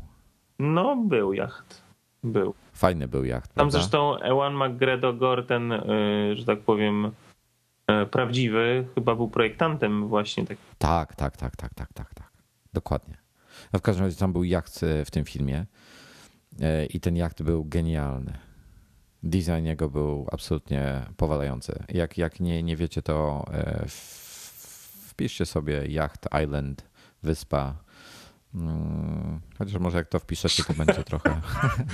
No, 0.60 0.96
był 0.96 1.34
jacht. 1.34 1.84
Był. 2.24 2.54
Fajny 2.74 3.08
był 3.08 3.26
jacht. 3.26 3.48
Tam 3.48 3.54
prawda? 3.54 3.72
zresztą 3.72 4.18
Ewan 4.18 4.54
McGregor, 4.56 5.48
ten, 5.48 5.72
y, 5.72 6.36
że 6.36 6.46
tak 6.46 6.60
powiem, 6.60 7.12
prawdziwy, 8.12 8.88
chyba 8.96 9.16
był 9.16 9.28
projektantem 9.28 10.08
właśnie. 10.08 10.46
Tak, 10.46 10.58
tak, 11.16 11.16
tak, 11.16 11.38
tak, 11.38 11.56
tak, 11.56 11.74
tak, 11.74 11.94
tak. 11.94 12.14
tak. 12.14 12.32
Dokładnie. 12.74 13.23
No 13.74 13.80
w 13.80 13.82
każdym 13.82 14.06
razie 14.06 14.18
tam 14.18 14.34
był 14.34 14.44
jacht 14.44 14.84
y, 14.84 15.06
w 15.06 15.12
tym 15.12 15.26
filmie 15.26 15.66
i 16.90 17.00
ten 17.00 17.16
jacht 17.16 17.44
był 17.44 17.66
genialny. 17.66 18.38
Design 19.24 19.66
jego 19.66 19.90
był 19.90 20.28
absolutnie 20.32 21.02
powalający. 21.18 21.84
Jak, 21.90 22.18
jak 22.18 22.40
nie, 22.40 22.64
nie 22.64 22.78
wiecie, 22.78 23.02
to 23.02 23.46
wpiszcie 25.08 25.46
sobie 25.46 25.88
Yacht 25.88 26.28
Island, 26.44 26.86
wyspa 27.24 27.84
Mm, 28.56 29.40
chociaż 29.58 29.80
może 29.80 29.98
jak 29.98 30.08
to 30.08 30.20
wpiszecie, 30.20 30.64
to 30.64 30.74
będzie 30.74 31.04
trochę 31.04 31.42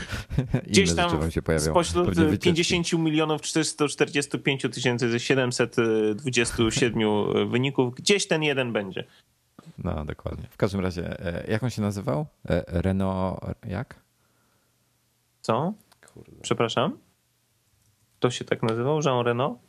Gdzieś 0.67 0.95
tam 0.95 1.31
się 1.31 1.41
pojawią. 1.41 1.71
spośród 1.71 2.09
50 2.41 2.93
milionów 2.93 3.41
445 3.41 4.61
tysięcy 4.61 5.19
727 5.19 7.49
wyników, 7.49 7.95
gdzieś 7.95 8.27
ten 8.27 8.43
jeden 8.43 8.73
będzie. 8.73 9.03
No, 9.77 10.05
dokładnie. 10.05 10.47
W 10.51 10.57
każdym 10.57 10.81
razie, 10.81 11.25
e, 11.25 11.51
jak 11.51 11.63
on 11.63 11.69
się 11.69 11.81
nazywał? 11.81 12.25
E, 12.49 12.81
Renault, 12.81 13.39
jak? 13.67 13.95
Co? 15.41 15.73
Kurde. 16.13 16.41
Przepraszam? 16.41 16.97
To 18.19 18.31
się 18.31 18.45
tak 18.45 18.63
nazywał? 18.63 18.99
Jean 19.05 19.25
Renault? 19.25 19.59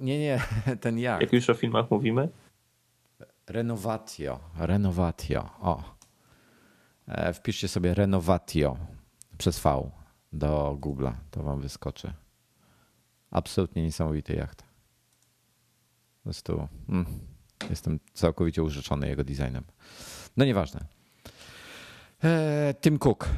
Nie, 0.00 0.18
nie, 0.18 0.40
ten 0.80 0.98
jak? 0.98 1.20
Jak 1.20 1.32
już 1.32 1.50
o 1.50 1.54
filmach 1.54 1.90
mówimy? 1.90 2.28
Renovatio. 3.46 4.40
Renovatio. 4.58 5.50
O. 5.60 5.82
E, 7.08 7.32
wpiszcie 7.32 7.68
sobie 7.68 7.94
Renovatio 7.94 8.76
przez 9.38 9.60
V 9.60 9.90
do 10.32 10.76
Google'a, 10.80 11.12
to 11.30 11.42
wam 11.42 11.60
wyskoczy. 11.60 12.12
Absolutnie 13.30 13.82
niesamowity 13.82 14.34
jacht. 14.34 14.62
Po 14.62 16.22
prostu 16.22 16.68
mm, 16.88 17.06
jestem 17.70 17.98
całkowicie 18.12 18.62
urzeczony 18.62 19.08
jego 19.08 19.24
designem. 19.24 19.64
No 20.36 20.44
nieważne. 20.44 20.80
E, 22.24 22.74
Tim 22.80 22.98
Cook. 22.98 23.28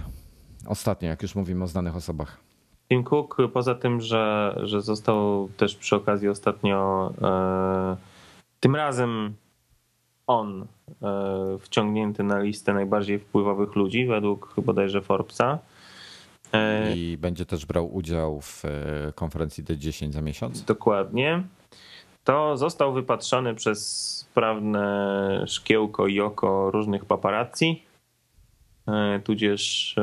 Ostatnio, 0.67 1.09
jak 1.09 1.23
już 1.23 1.35
mówimy 1.35 1.65
o 1.65 1.67
znanych 1.67 1.97
osobach. 1.97 2.41
Tim 2.89 3.05
Cook, 3.05 3.37
poza 3.53 3.75
tym, 3.75 4.01
że, 4.01 4.57
że 4.63 4.83
został 4.83 5.49
też 5.57 5.77
przy 5.77 5.97
okazji 5.97 6.29
ostatnio 6.29 7.13
e, 7.23 7.97
tym 8.61 8.77
razem 8.77 9.35
on 10.27 10.67
e, 11.03 11.59
wciągnięty 11.61 12.23
na 12.23 12.41
listę 12.41 12.75
najbardziej 12.75 13.19
wpływowych 13.19 13.77
ludzi 13.77 14.07
według 14.07 14.55
bodajże 14.65 15.03
Forbesa. 15.03 15.59
E, 16.53 16.97
I 16.97 17.19
będzie 17.19 17.47
też 17.47 17.67
brał 17.67 17.95
udział 17.95 18.41
w 18.41 18.65
e, 18.65 18.69
konferencji 19.15 19.65
D10 19.65 20.13
za 20.13 20.23
miesiąc? 20.23 20.65
Dokładnie. 20.65 21.43
To 22.31 22.57
został 22.57 22.93
wypatrzony 22.93 23.55
przez 23.55 24.07
sprawne 24.17 25.45
szkiełko 25.47 26.07
i 26.07 26.21
oko 26.21 26.71
różnych 26.71 27.05
paparazzi, 27.05 27.83
tudzież 29.25 29.97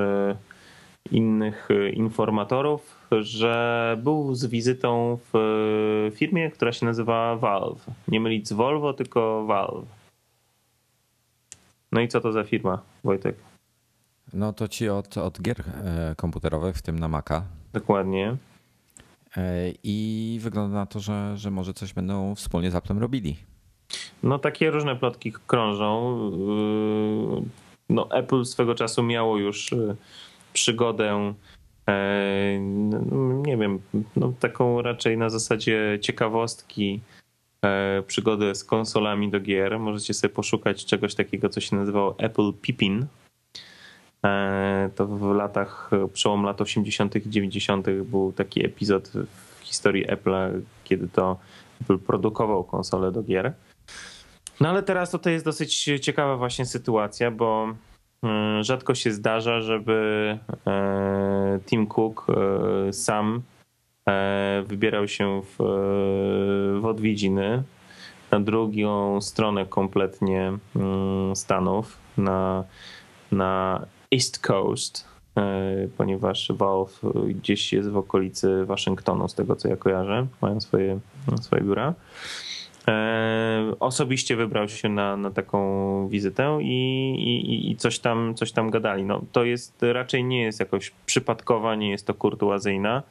innych 1.11 1.69
informatorów, 1.93 3.07
że 3.21 3.97
był 4.03 4.35
z 4.35 4.45
wizytą 4.45 5.19
w 5.33 6.11
firmie, 6.15 6.51
która 6.51 6.71
się 6.71 6.85
nazywa 6.85 7.35
Valve. 7.35 7.85
Nie 8.07 8.19
mylić 8.19 8.47
z 8.47 8.53
Volvo, 8.53 8.93
tylko 8.93 9.45
Valve. 9.45 9.87
No 11.91 12.01
i 12.01 12.07
co 12.07 12.21
to 12.21 12.31
za 12.31 12.43
firma, 12.43 12.81
Wojtek? 13.03 13.35
No 14.33 14.53
to 14.53 14.67
ci 14.67 14.89
od, 14.89 15.17
od 15.17 15.41
gier 15.41 15.59
e, 15.59 16.15
komputerowych, 16.15 16.77
w 16.77 16.81
tym 16.81 16.99
na 16.99 17.07
Maca. 17.07 17.43
Dokładnie. 17.73 18.37
E, 19.37 19.71
I 19.83 20.37
wygląda 20.41 20.77
na 20.77 20.85
to, 20.85 20.99
że, 20.99 21.37
że 21.37 21.51
może 21.51 21.73
coś 21.73 21.93
będą 21.93 22.35
wspólnie 22.35 22.71
z 22.71 22.75
Applem 22.75 22.99
robili. 22.99 23.35
No 24.23 24.39
takie 24.39 24.71
różne 24.71 24.95
plotki 24.95 25.33
krążą. 25.47 26.17
Yy, 27.37 27.41
no 27.89 28.09
Apple 28.11 28.45
swego 28.45 28.75
czasu 28.75 29.03
miało 29.03 29.37
już 29.37 29.69
przygodę 30.53 31.33
e, 31.87 32.59
no, 32.59 33.33
nie 33.45 33.57
wiem, 33.57 33.79
no 34.15 34.33
taką 34.39 34.81
raczej 34.81 35.17
na 35.17 35.29
zasadzie 35.29 35.99
ciekawostki 36.01 37.01
E, 37.65 38.03
przygodę 38.07 38.55
z 38.55 38.63
konsolami 38.63 39.31
do 39.31 39.39
gier. 39.39 39.79
Możecie 39.79 40.13
sobie 40.13 40.33
poszukać 40.33 40.85
czegoś 40.85 41.15
takiego, 41.15 41.49
co 41.49 41.61
się 41.61 41.75
nazywało 41.75 42.15
Apple 42.19 42.53
Pippin. 42.61 43.05
E, 44.27 44.89
to 44.95 45.07
w 45.07 45.35
latach, 45.35 45.89
przełom 46.13 46.43
lat 46.43 46.61
80. 46.61 47.15
i 47.15 47.29
90. 47.29 47.87
był 48.03 48.33
taki 48.33 48.65
epizod 48.65 49.09
w 49.09 49.63
historii 49.63 50.07
Apple'a, 50.07 50.61
kiedy 50.83 51.07
to 51.07 51.37
Apple 51.81 51.99
produkował 51.99 52.63
konsole 52.63 53.11
do 53.11 53.23
gier. 53.23 53.53
No 54.61 54.69
ale 54.69 54.83
teraz 54.83 55.11
to 55.11 55.29
jest 55.29 55.45
dosyć 55.45 55.83
ciekawa 56.01 56.37
właśnie 56.37 56.65
sytuacja, 56.65 57.31
bo 57.31 57.67
mm, 58.23 58.63
rzadko 58.63 58.95
się 58.95 59.11
zdarza, 59.11 59.61
żeby 59.61 60.37
e, 60.67 61.59
Tim 61.65 61.87
Cook 61.87 62.27
sam 62.91 63.41
E, 64.07 64.63
wybierał 64.67 65.07
się 65.07 65.41
w, 65.41 65.55
w 66.81 66.85
odwiedziny 66.85 67.63
na 68.31 68.39
drugą 68.39 69.21
stronę 69.21 69.65
kompletnie 69.65 70.57
mm, 70.75 71.35
Stanów, 71.35 71.97
na, 72.17 72.63
na 73.31 73.85
East 74.13 74.39
Coast, 74.39 75.05
e, 75.37 75.87
ponieważ 75.97 76.51
Valve 76.55 77.01
gdzieś 77.27 77.73
jest 77.73 77.89
w 77.89 77.97
okolicy 77.97 78.65
Waszyngtonu, 78.65 79.27
z 79.27 79.33
tego 79.33 79.55
co 79.55 79.67
ja 79.67 79.75
kojarzę, 79.75 80.27
mają 80.41 80.61
swoje, 80.61 80.99
swoje 81.41 81.61
biura. 81.61 81.93
E, 82.87 83.73
osobiście 83.79 84.35
wybrał 84.35 84.69
się 84.69 84.89
na, 84.89 85.17
na 85.17 85.31
taką 85.31 86.07
wizytę 86.09 86.59
i, 86.61 87.11
i, 87.15 87.71
i, 87.71 87.75
coś, 87.75 87.99
tam, 87.99 88.35
coś 88.35 88.51
tam 88.51 88.69
gadali. 88.69 89.03
No, 89.03 89.21
to 89.31 89.43
jest 89.43 89.81
raczej 89.81 90.23
nie 90.23 90.41
jest 90.41 90.59
jakoś 90.59 90.91
przypadkowa, 91.05 91.75
nie 91.75 91.89
jest 91.89 92.07
to 92.07 92.13
kurtuazyjna 92.13 93.03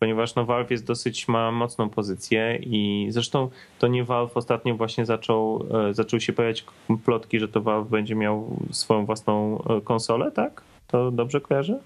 ponieważ 0.00 0.34
no 0.34 0.44
Valve 0.44 0.70
jest 0.70 0.84
dosyć, 0.84 1.28
ma 1.28 1.52
mocną 1.52 1.90
pozycję 1.90 2.56
i 2.62 3.06
zresztą 3.10 3.50
to 3.78 3.86
nie 3.86 4.04
Valve 4.04 4.36
ostatnio 4.36 4.76
właśnie 4.76 5.06
zaczął, 5.06 5.66
e, 5.88 5.94
zaczął 5.94 6.20
się 6.20 6.32
pojawiać 6.32 6.64
plotki, 7.04 7.40
że 7.40 7.48
to 7.48 7.60
Valve 7.60 7.90
będzie 7.90 8.14
miał 8.14 8.56
swoją 8.70 9.06
własną 9.06 9.62
e, 9.64 9.80
konsolę, 9.80 10.30
tak? 10.30 10.62
To 10.86 11.10
dobrze 11.10 11.40
kojarzę? 11.40 11.80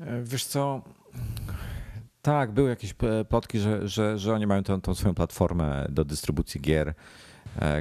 E, 0.00 0.22
wiesz 0.22 0.44
co, 0.44 0.82
tak, 2.22 2.52
były 2.52 2.70
jakieś 2.70 2.94
plotki, 3.28 3.58
że, 3.58 3.88
że, 3.88 4.18
że 4.18 4.34
oni 4.34 4.46
mają 4.46 4.62
tą, 4.62 4.80
tą 4.80 4.94
swoją 4.94 5.14
platformę 5.14 5.86
do 5.88 6.04
dystrybucji 6.04 6.60
gier, 6.60 6.94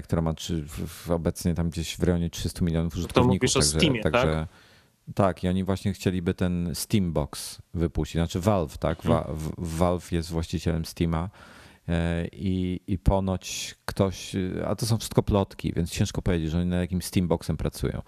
która 0.04 0.22
ma 0.22 0.34
czy, 0.34 0.66
obecnie 1.10 1.54
tam 1.54 1.70
gdzieś 1.70 1.98
w 1.98 2.04
rejonie 2.04 2.30
300 2.30 2.66
milionów 2.66 2.96
użytkowników. 2.96 3.52
To 3.54 3.60
mówisz 3.60 3.72
także, 3.72 3.78
o 3.78 3.80
Steamie, 3.80 4.02
także, 4.02 4.48
tak? 4.52 4.69
Tak, 5.16 5.44
i 5.44 5.48
oni 5.48 5.64
właśnie 5.64 5.94
chcieliby 5.94 6.34
ten 6.34 6.70
Steambox 6.74 7.62
wypuścić, 7.74 8.14
znaczy 8.14 8.40
Valve, 8.40 8.78
tak? 8.78 9.02
Hmm. 9.02 9.24
Valve 9.58 10.12
jest 10.12 10.30
właścicielem 10.30 10.86
Steama 10.86 11.30
e, 11.88 12.28
i, 12.28 12.80
i 12.88 12.98
ponoć 12.98 13.76
ktoś, 13.86 14.36
a 14.68 14.76
to 14.76 14.86
są 14.86 14.98
wszystko 14.98 15.24
plotki, 15.24 15.74
więc 15.74 15.92
ciężko 15.92 16.22
powiedzieć, 16.22 16.52
że 16.52 16.60
oni 16.60 16.70
na 16.70 16.78
jakim 16.78 17.02
Steamboxem 17.02 17.58
pracują. 17.58 18.02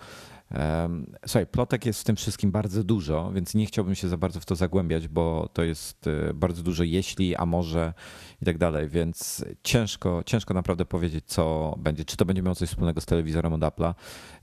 Słuchaj, 1.25 1.47
plotek 1.47 1.85
jest 1.85 2.01
w 2.01 2.03
tym 2.03 2.15
wszystkim 2.15 2.51
bardzo 2.51 2.83
dużo, 2.83 3.31
więc 3.33 3.55
nie 3.55 3.65
chciałbym 3.65 3.95
się 3.95 4.07
za 4.07 4.17
bardzo 4.17 4.39
w 4.39 4.45
to 4.45 4.55
zagłębiać, 4.55 5.07
bo 5.07 5.49
to 5.53 5.63
jest 5.63 6.07
e, 6.07 6.33
bardzo 6.33 6.63
dużo 6.63 6.83
jeśli, 6.83 7.35
a 7.35 7.45
może 7.45 7.93
i 8.41 8.45
tak 8.45 8.57
dalej, 8.57 8.89
więc 8.89 9.45
ciężko, 9.63 10.23
ciężko 10.25 10.53
naprawdę 10.53 10.85
powiedzieć, 10.85 11.25
co 11.27 11.75
będzie. 11.79 12.05
Czy 12.05 12.17
to 12.17 12.25
będzie 12.25 12.41
miało 12.41 12.55
coś 12.55 12.69
wspólnego 12.69 13.01
z 13.01 13.05
telewizorem 13.05 13.53
od 13.53 13.61
Apple'a, 13.61 13.93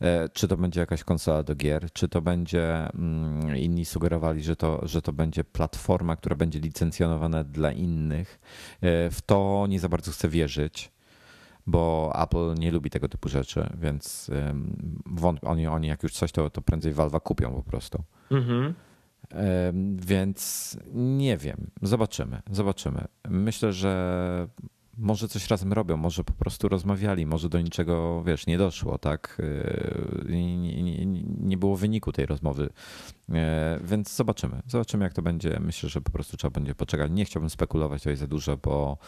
e, 0.00 0.28
czy 0.28 0.48
to 0.48 0.56
będzie 0.56 0.80
jakaś 0.80 1.04
konsola 1.04 1.42
do 1.42 1.54
gier, 1.54 1.92
czy 1.92 2.08
to 2.08 2.22
będzie, 2.22 2.92
mm, 2.94 3.56
inni 3.56 3.84
sugerowali, 3.84 4.42
że 4.42 4.56
to, 4.56 4.80
że 4.82 5.02
to 5.02 5.12
będzie 5.12 5.44
platforma, 5.44 6.16
która 6.16 6.36
będzie 6.36 6.60
licencjonowana 6.60 7.44
dla 7.44 7.72
innych. 7.72 8.40
E, 8.80 9.10
w 9.10 9.22
to 9.26 9.66
nie 9.68 9.80
za 9.80 9.88
bardzo 9.88 10.12
chcę 10.12 10.28
wierzyć 10.28 10.97
bo 11.68 12.12
Apple 12.22 12.54
nie 12.58 12.70
lubi 12.70 12.90
tego 12.90 13.08
typu 13.08 13.28
rzeczy, 13.28 13.70
więc 13.80 14.30
oni, 15.42 15.66
oni 15.66 15.88
jak 15.88 16.02
już 16.02 16.12
coś, 16.12 16.32
to, 16.32 16.50
to 16.50 16.62
prędzej 16.62 16.92
Valve 16.92 17.20
kupią 17.22 17.54
po 17.54 17.62
prostu. 17.62 18.02
Mhm. 18.30 18.74
Więc 19.96 20.76
nie 20.94 21.36
wiem, 21.36 21.70
zobaczymy, 21.82 22.42
zobaczymy. 22.50 23.04
Myślę, 23.28 23.72
że 23.72 24.48
może 24.98 25.28
coś 25.28 25.50
razem 25.50 25.72
robią, 25.72 25.96
może 25.96 26.24
po 26.24 26.32
prostu 26.32 26.68
rozmawiali, 26.68 27.26
może 27.26 27.48
do 27.48 27.60
niczego, 27.60 28.22
wiesz, 28.26 28.46
nie 28.46 28.58
doszło, 28.58 28.98
tak? 28.98 29.42
Yy, 30.28 30.36
nie, 30.36 30.82
nie, 30.82 31.06
nie 31.40 31.56
było 31.56 31.76
wyniku 31.76 32.12
tej 32.12 32.26
rozmowy, 32.26 32.70
yy, 33.28 33.36
więc 33.84 34.16
zobaczymy. 34.16 34.62
Zobaczymy, 34.66 35.04
jak 35.04 35.12
to 35.12 35.22
będzie. 35.22 35.60
Myślę, 35.60 35.88
że 35.88 36.00
po 36.00 36.10
prostu 36.10 36.36
trzeba 36.36 36.50
będzie 36.50 36.74
poczekać. 36.74 37.10
Nie 37.12 37.24
chciałbym 37.24 37.50
spekulować 37.50 38.02
tutaj 38.02 38.16
za 38.16 38.26
dużo, 38.26 38.56
bo 38.56 38.98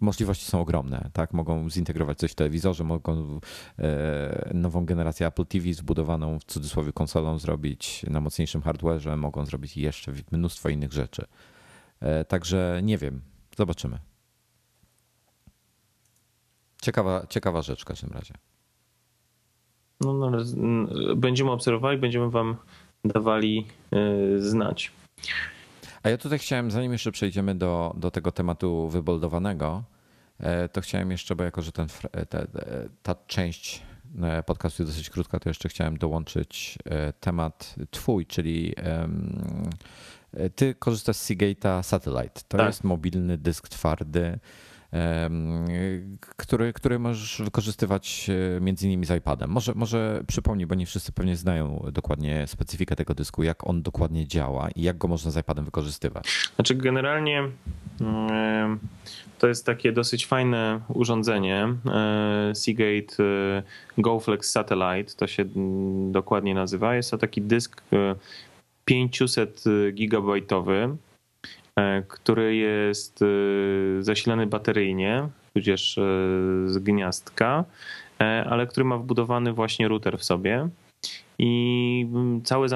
możliwości 0.00 0.44
są 0.44 0.60
ogromne. 0.60 1.10
Tak? 1.12 1.32
Mogą 1.32 1.70
zintegrować 1.70 2.18
coś 2.18 2.32
w 2.32 2.34
telewizorze, 2.34 2.84
mogą 2.84 3.40
e, 3.78 4.50
nową 4.54 4.84
generację 4.84 5.26
Apple 5.26 5.46
TV 5.46 5.74
zbudowaną 5.74 6.38
w 6.38 6.44
cudzysłowie 6.44 6.92
konsolą 6.92 7.38
zrobić 7.38 8.06
na 8.10 8.20
mocniejszym 8.20 8.62
hardwareze, 8.62 9.16
mogą 9.16 9.46
zrobić 9.46 9.76
jeszcze 9.76 10.12
mnóstwo 10.32 10.68
innych 10.68 10.92
rzeczy. 10.92 11.24
E, 12.00 12.24
także 12.24 12.80
nie 12.82 12.98
wiem, 12.98 13.20
zobaczymy. 13.56 13.98
Ciekawa, 16.82 17.26
ciekawa 17.26 17.62
rzecz 17.62 17.82
w 17.82 17.84
każdym 17.84 18.10
razie. 18.10 18.34
No, 20.00 20.12
no, 20.12 20.38
będziemy 21.16 21.50
obserwowali, 21.50 21.98
będziemy 21.98 22.30
Wam 22.30 22.56
dawali 23.04 23.66
e, 23.92 24.40
znać. 24.40 24.92
A 26.02 26.10
ja 26.10 26.18
tutaj 26.18 26.38
chciałem, 26.38 26.70
zanim 26.70 26.92
jeszcze 26.92 27.12
przejdziemy 27.12 27.54
do, 27.54 27.94
do 27.96 28.10
tego 28.10 28.32
tematu 28.32 28.88
wyboldowanego, 28.88 29.84
e, 30.40 30.68
to 30.68 30.80
chciałem 30.80 31.10
jeszcze, 31.10 31.36
bo 31.36 31.44
jako, 31.44 31.62
że 31.62 31.72
ten, 31.72 31.86
ta, 32.28 32.38
ta 33.02 33.14
część 33.26 33.82
e, 34.22 34.42
podcastu 34.42 34.82
jest 34.82 34.92
dosyć 34.92 35.10
krótka, 35.10 35.40
to 35.40 35.50
jeszcze 35.50 35.68
chciałem 35.68 35.96
dołączyć 35.98 36.78
e, 36.84 37.12
temat 37.12 37.74
twój, 37.90 38.26
czyli 38.26 38.74
ty 40.54 40.74
korzystasz 40.74 41.16
z 41.16 41.30
Seagate'a 41.30 41.82
Satellite. 41.82 42.40
To 42.48 42.58
tak. 42.58 42.66
jest 42.66 42.84
mobilny 42.84 43.38
dysk 43.38 43.68
twardy, 43.68 44.38
który, 46.36 46.72
który 46.72 46.98
możesz 46.98 47.42
wykorzystywać 47.44 48.30
e, 48.56 48.60
między 48.60 48.86
innymi 48.86 49.06
z 49.06 49.10
iPadem. 49.10 49.50
Może, 49.50 49.72
może 49.74 50.22
przypomnij, 50.26 50.66
bo 50.66 50.74
nie 50.74 50.86
wszyscy 50.86 51.12
pewnie 51.12 51.36
znają 51.36 51.86
dokładnie 51.92 52.46
specyfikę 52.46 52.96
tego 52.96 53.14
dysku, 53.14 53.42
jak 53.42 53.66
on 53.66 53.82
dokładnie 53.82 54.26
działa 54.26 54.70
i 54.70 54.82
jak 54.82 54.98
go 54.98 55.08
można 55.08 55.30
z 55.30 55.36
iPadem 55.36 55.64
wykorzystywać. 55.64 56.50
Znaczy 56.54 56.74
generalnie 56.74 57.42
to 59.38 59.48
jest 59.48 59.66
takie 59.66 59.92
dosyć 59.92 60.26
fajne 60.26 60.80
urządzenie 60.88 61.68
e, 61.86 62.52
Seagate 62.54 63.24
e, 63.24 63.62
GoFlex 63.98 64.50
Satellite, 64.50 65.14
to 65.16 65.26
się 65.26 65.42
mm, 65.42 66.12
dokładnie 66.12 66.54
nazywa. 66.54 66.94
Jest 66.94 67.10
to 67.10 67.18
taki 67.18 67.42
dysk 67.42 67.82
500 68.84 69.64
gigabajtowy 69.92 70.96
który 72.08 72.56
jest 72.56 73.22
e, 73.22 73.26
zasilany 74.02 74.46
bateryjnie, 74.46 75.28
tudzież 75.54 75.98
e, 75.98 76.02
z 76.66 76.78
gniazdka, 76.78 77.64
ale 78.46 78.66
który 78.66 78.84
ma 78.84 78.98
wbudowany 78.98 79.52
właśnie 79.52 79.88
router 79.88 80.18
w 80.18 80.24
sobie. 80.24 80.68
I 81.38 82.06
mm, 82.12 82.42
cały 82.42 82.68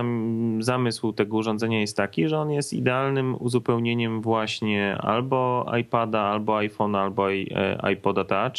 zamysł 0.60 1.12
tego 1.12 1.36
urządzenia 1.36 1.80
jest 1.80 1.96
taki, 1.96 2.28
że 2.28 2.38
on 2.38 2.50
jest 2.50 2.72
idealnym 2.72 3.36
uzupełnieniem 3.38 4.20
właśnie 4.20 4.96
albo 4.98 5.66
iPada, 5.80 6.20
albo 6.20 6.52
iPhone'a, 6.52 6.98
albo 6.98 7.30
iPoda 7.92 8.24
Touch 8.24 8.56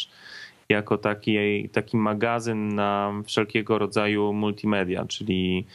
jako 0.69 0.97
taki, 0.97 1.69
taki 1.69 1.97
magazyn 1.97 2.75
na 2.75 3.13
wszelkiego 3.25 3.77
rodzaju 3.77 4.33
multimedia, 4.33 5.05
czyli 5.05 5.65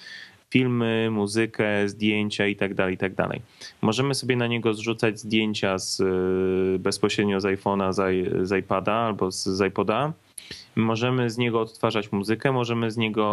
filmy, 0.53 1.09
muzykę, 1.11 1.88
zdjęcia 1.88 2.46
itd., 2.46 2.74
tak 2.74 2.90
itd. 2.90 3.16
Tak 3.16 3.40
Możemy 3.82 4.14
sobie 4.14 4.36
na 4.36 4.46
niego 4.46 4.74
zrzucać 4.74 5.20
zdjęcia 5.20 5.78
z, 5.78 6.00
y, 6.00 6.78
bezpośrednio 6.78 7.40
z 7.40 7.44
iPhone'a, 7.44 7.92
z, 7.92 8.28
z 8.48 8.59
iPada 8.59 8.92
albo 8.92 9.30
z, 9.30 9.44
z 9.44 9.66
iPoda. 9.68 10.12
Możemy 10.76 11.30
z 11.30 11.38
niego 11.38 11.61
odtwarzać 11.61 12.12
muzykę, 12.12 12.53
możemy 12.53 12.90
z 12.90 12.96
niego 12.96 13.26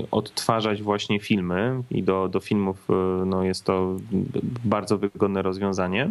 y, 0.00 0.10
odtwarzać 0.10 0.82
właśnie 0.82 1.20
filmy 1.20 1.82
i 1.90 2.02
do, 2.02 2.28
do 2.28 2.40
filmów 2.40 2.90
y, 2.90 3.26
no 3.26 3.44
jest 3.44 3.64
to 3.64 3.96
bardzo 4.64 4.98
wygodne 4.98 5.42
rozwiązanie. 5.42 6.10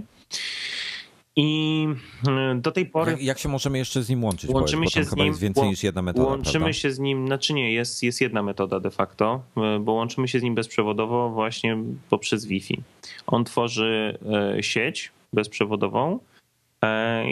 I 1.38 1.88
e, 2.28 2.56
do 2.56 2.72
tej 2.72 2.86
pory. 2.86 3.12
Jak, 3.12 3.22
jak 3.22 3.40
się 3.40 3.50
możemy 3.50 3.78
jeszcze 3.78 4.04
z 4.04 4.10
nim 4.10 4.24
łączyć? 4.24 4.50
Łączymy 4.50 4.80
powiedz, 4.80 4.94
się 4.94 5.04
z 5.04 5.16
nim. 5.16 5.26
jest 5.28 5.40
więcej 5.40 5.70
niż 5.70 5.84
jedna 5.84 6.02
metoda. 6.02 6.30
Łączymy 6.30 6.60
prawda? 6.60 6.74
się 6.74 6.92
z 6.92 7.00
nim, 7.00 7.28
znaczy 7.28 7.54
nie, 7.54 7.74
jest, 7.74 8.04
jest 8.04 8.22
jedna 8.22 8.44
metoda 8.44 8.80
de 8.80 8.92
facto, 8.92 9.42
e, 9.58 9.80
bo 9.80 9.92
łączymy 9.92 10.28
się 10.28 10.40
z 10.40 10.44
nim 10.44 10.56
bezprzewodowo 10.56 11.30
właśnie 11.30 11.78
poprzez 12.10 12.46
Wi-Fi. 12.46 12.82
On 13.28 13.44
tworzy 13.44 14.18
e, 14.58 14.64
sieć 14.64 15.12
bezprzewodową 15.34 16.20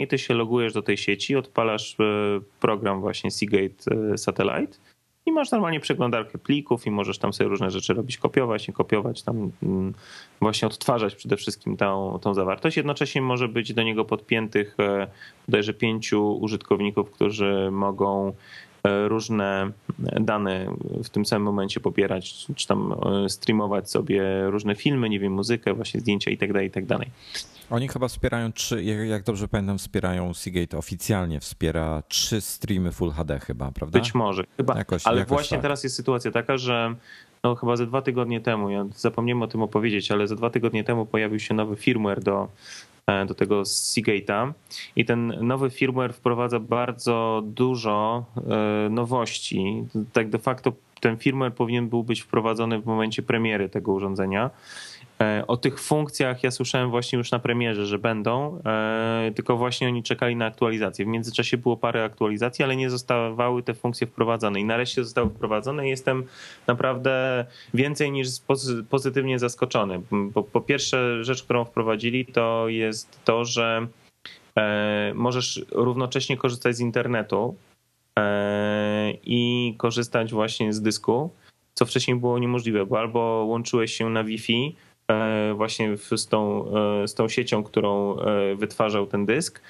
i 0.02 0.06
ty 0.06 0.18
się 0.18 0.34
logujesz 0.34 0.72
do 0.72 0.82
tej 0.82 0.96
sieci, 0.96 1.36
odpalasz 1.36 1.96
program 2.60 3.00
właśnie 3.00 3.30
Seagate 3.30 4.16
Satellite 4.16 4.78
i 5.26 5.32
masz 5.32 5.50
normalnie 5.50 5.80
przeglądarkę 5.80 6.38
plików 6.38 6.86
i 6.86 6.90
możesz 6.90 7.18
tam 7.18 7.32
sobie 7.32 7.48
różne 7.48 7.70
rzeczy 7.70 7.94
robić, 7.94 8.18
kopiować, 8.18 8.68
nie 8.68 8.74
kopiować, 8.74 9.22
tam 9.22 9.50
mm, 9.62 9.94
właśnie 10.40 10.68
odtwarzać 10.68 11.14
przede 11.14 11.36
wszystkim 11.36 11.76
tą, 11.76 12.18
tą 12.22 12.34
zawartość. 12.34 12.76
Jednocześnie 12.76 13.22
może 13.22 13.48
być 13.48 13.72
do 13.72 13.82
niego 13.82 14.04
podpiętych 14.04 14.76
e, 14.80 15.06
bodajże 15.48 15.74
pięciu 15.74 16.38
użytkowników, 16.38 17.10
którzy 17.10 17.68
mogą 17.72 18.32
różne 19.08 19.70
dane 20.20 20.66
w 21.04 21.08
tym 21.08 21.26
samym 21.26 21.44
momencie 21.44 21.80
pobierać, 21.80 22.46
czy 22.56 22.66
tam 22.66 22.94
e, 23.24 23.28
streamować 23.28 23.90
sobie 23.90 24.50
różne 24.50 24.74
filmy, 24.74 25.08
nie 25.08 25.20
wiem, 25.20 25.32
muzykę, 25.32 25.74
właśnie 25.74 26.00
zdjęcia 26.00 26.30
itd., 26.30 26.52
tak 26.52 26.62
itd. 26.62 26.98
Tak 26.98 27.08
oni 27.70 27.88
chyba 27.88 28.08
wspierają 28.08 28.52
trzy, 28.52 28.84
jak 28.84 29.22
dobrze 29.22 29.48
pamiętam, 29.48 29.78
wspierają 29.78 30.34
Seagate 30.34 30.78
oficjalnie 30.78 31.40
wspiera 31.40 32.02
trzy 32.08 32.40
streamy 32.40 32.92
Full 32.92 33.10
HD 33.10 33.40
chyba, 33.40 33.72
prawda? 33.72 33.98
Być 33.98 34.14
może, 34.14 34.44
chyba. 34.56 34.78
Jakoś, 34.78 35.06
ale 35.06 35.18
jakoś 35.18 35.30
właśnie 35.30 35.56
tak. 35.56 35.62
teraz 35.62 35.84
jest 35.84 35.96
sytuacja 35.96 36.30
taka, 36.30 36.58
że 36.58 36.94
no 37.46 37.54
chyba 37.54 37.76
ze 37.76 37.86
dwa 37.86 38.02
tygodnie 38.02 38.40
temu, 38.40 38.70
ja 38.70 38.84
zapomniałem 38.96 39.42
o 39.42 39.46
tym 39.46 39.62
opowiedzieć, 39.62 40.10
ale 40.10 40.26
ze 40.26 40.36
dwa 40.36 40.50
tygodnie 40.50 40.84
temu 40.84 41.06
pojawił 41.06 41.38
się 41.38 41.54
nowy 41.54 41.76
firmware 41.76 42.22
do, 42.22 42.48
e, 43.06 43.26
do 43.26 43.34
tego 43.34 43.62
Seagate'a 43.62 44.52
i 44.96 45.04
ten 45.04 45.34
nowy 45.40 45.70
firmware 45.70 46.12
wprowadza 46.12 46.60
bardzo 46.60 47.42
dużo 47.44 48.24
e, 48.36 48.88
nowości. 48.90 49.84
Tak 50.12 50.28
de 50.28 50.38
facto 50.38 50.72
ten 51.00 51.16
firmware 51.16 51.54
powinien 51.54 51.88
był 51.88 52.04
być 52.04 52.20
wprowadzony 52.20 52.80
w 52.80 52.86
momencie 52.86 53.22
premiery 53.22 53.68
tego 53.68 53.92
urządzenia. 53.92 54.50
E, 55.20 55.44
o 55.46 55.56
tych 55.56 55.80
funkcjach 55.80 56.42
ja 56.42 56.50
słyszałem 56.50 56.90
właśnie 56.90 57.18
już 57.18 57.30
na 57.30 57.38
premierze, 57.38 57.86
że 57.86 57.98
będą, 57.98 58.60
e, 58.66 59.32
tylko 59.34 59.56
właśnie 59.56 59.88
oni 59.88 60.02
czekali 60.02 60.36
na 60.36 60.46
aktualizację. 60.46 61.04
W 61.04 61.08
międzyczasie 61.08 61.56
było 61.56 61.76
parę 61.76 62.04
aktualizacji, 62.04 62.64
ale 62.64 62.76
nie 62.76 62.90
zostawały 62.90 63.62
te 63.62 63.74
funkcje 63.74 64.06
wprowadzone 64.06 64.60
i 64.60 64.64
nareszcie 64.64 65.04
zostały 65.04 65.30
wprowadzone 65.30 65.88
jestem 65.88 66.24
naprawdę 66.66 67.44
więcej 67.74 68.12
niż 68.12 68.28
pozytywnie 68.90 69.38
zaskoczony. 69.38 70.00
Bo 70.10 70.42
po 70.42 70.60
pierwsze 70.60 71.24
rzecz, 71.24 71.42
którą 71.42 71.64
wprowadzili 71.64 72.26
to 72.26 72.68
jest 72.68 73.20
to, 73.24 73.44
że 73.44 73.86
e, 74.56 75.12
możesz 75.14 75.64
równocześnie 75.72 76.36
korzystać 76.36 76.76
z 76.76 76.80
internetu 76.80 77.54
i 79.24 79.74
korzystać 79.78 80.32
właśnie 80.32 80.72
z 80.72 80.82
dysku, 80.82 81.30
co 81.74 81.86
wcześniej 81.86 82.16
było 82.16 82.38
niemożliwe, 82.38 82.86
bo 82.86 82.98
albo 82.98 83.20
łączyłeś 83.48 83.92
się 83.92 84.10
na 84.10 84.24
Wi-Fi, 84.24 84.74
E, 85.10 85.54
właśnie 85.54 85.96
z 85.96 86.26
tą, 86.26 86.70
e, 87.02 87.08
z 87.08 87.14
tą 87.14 87.28
siecią, 87.28 87.62
którą 87.62 88.18
e, 88.18 88.54
wytwarzał 88.54 89.06
ten 89.06 89.26
dysk, 89.26 89.60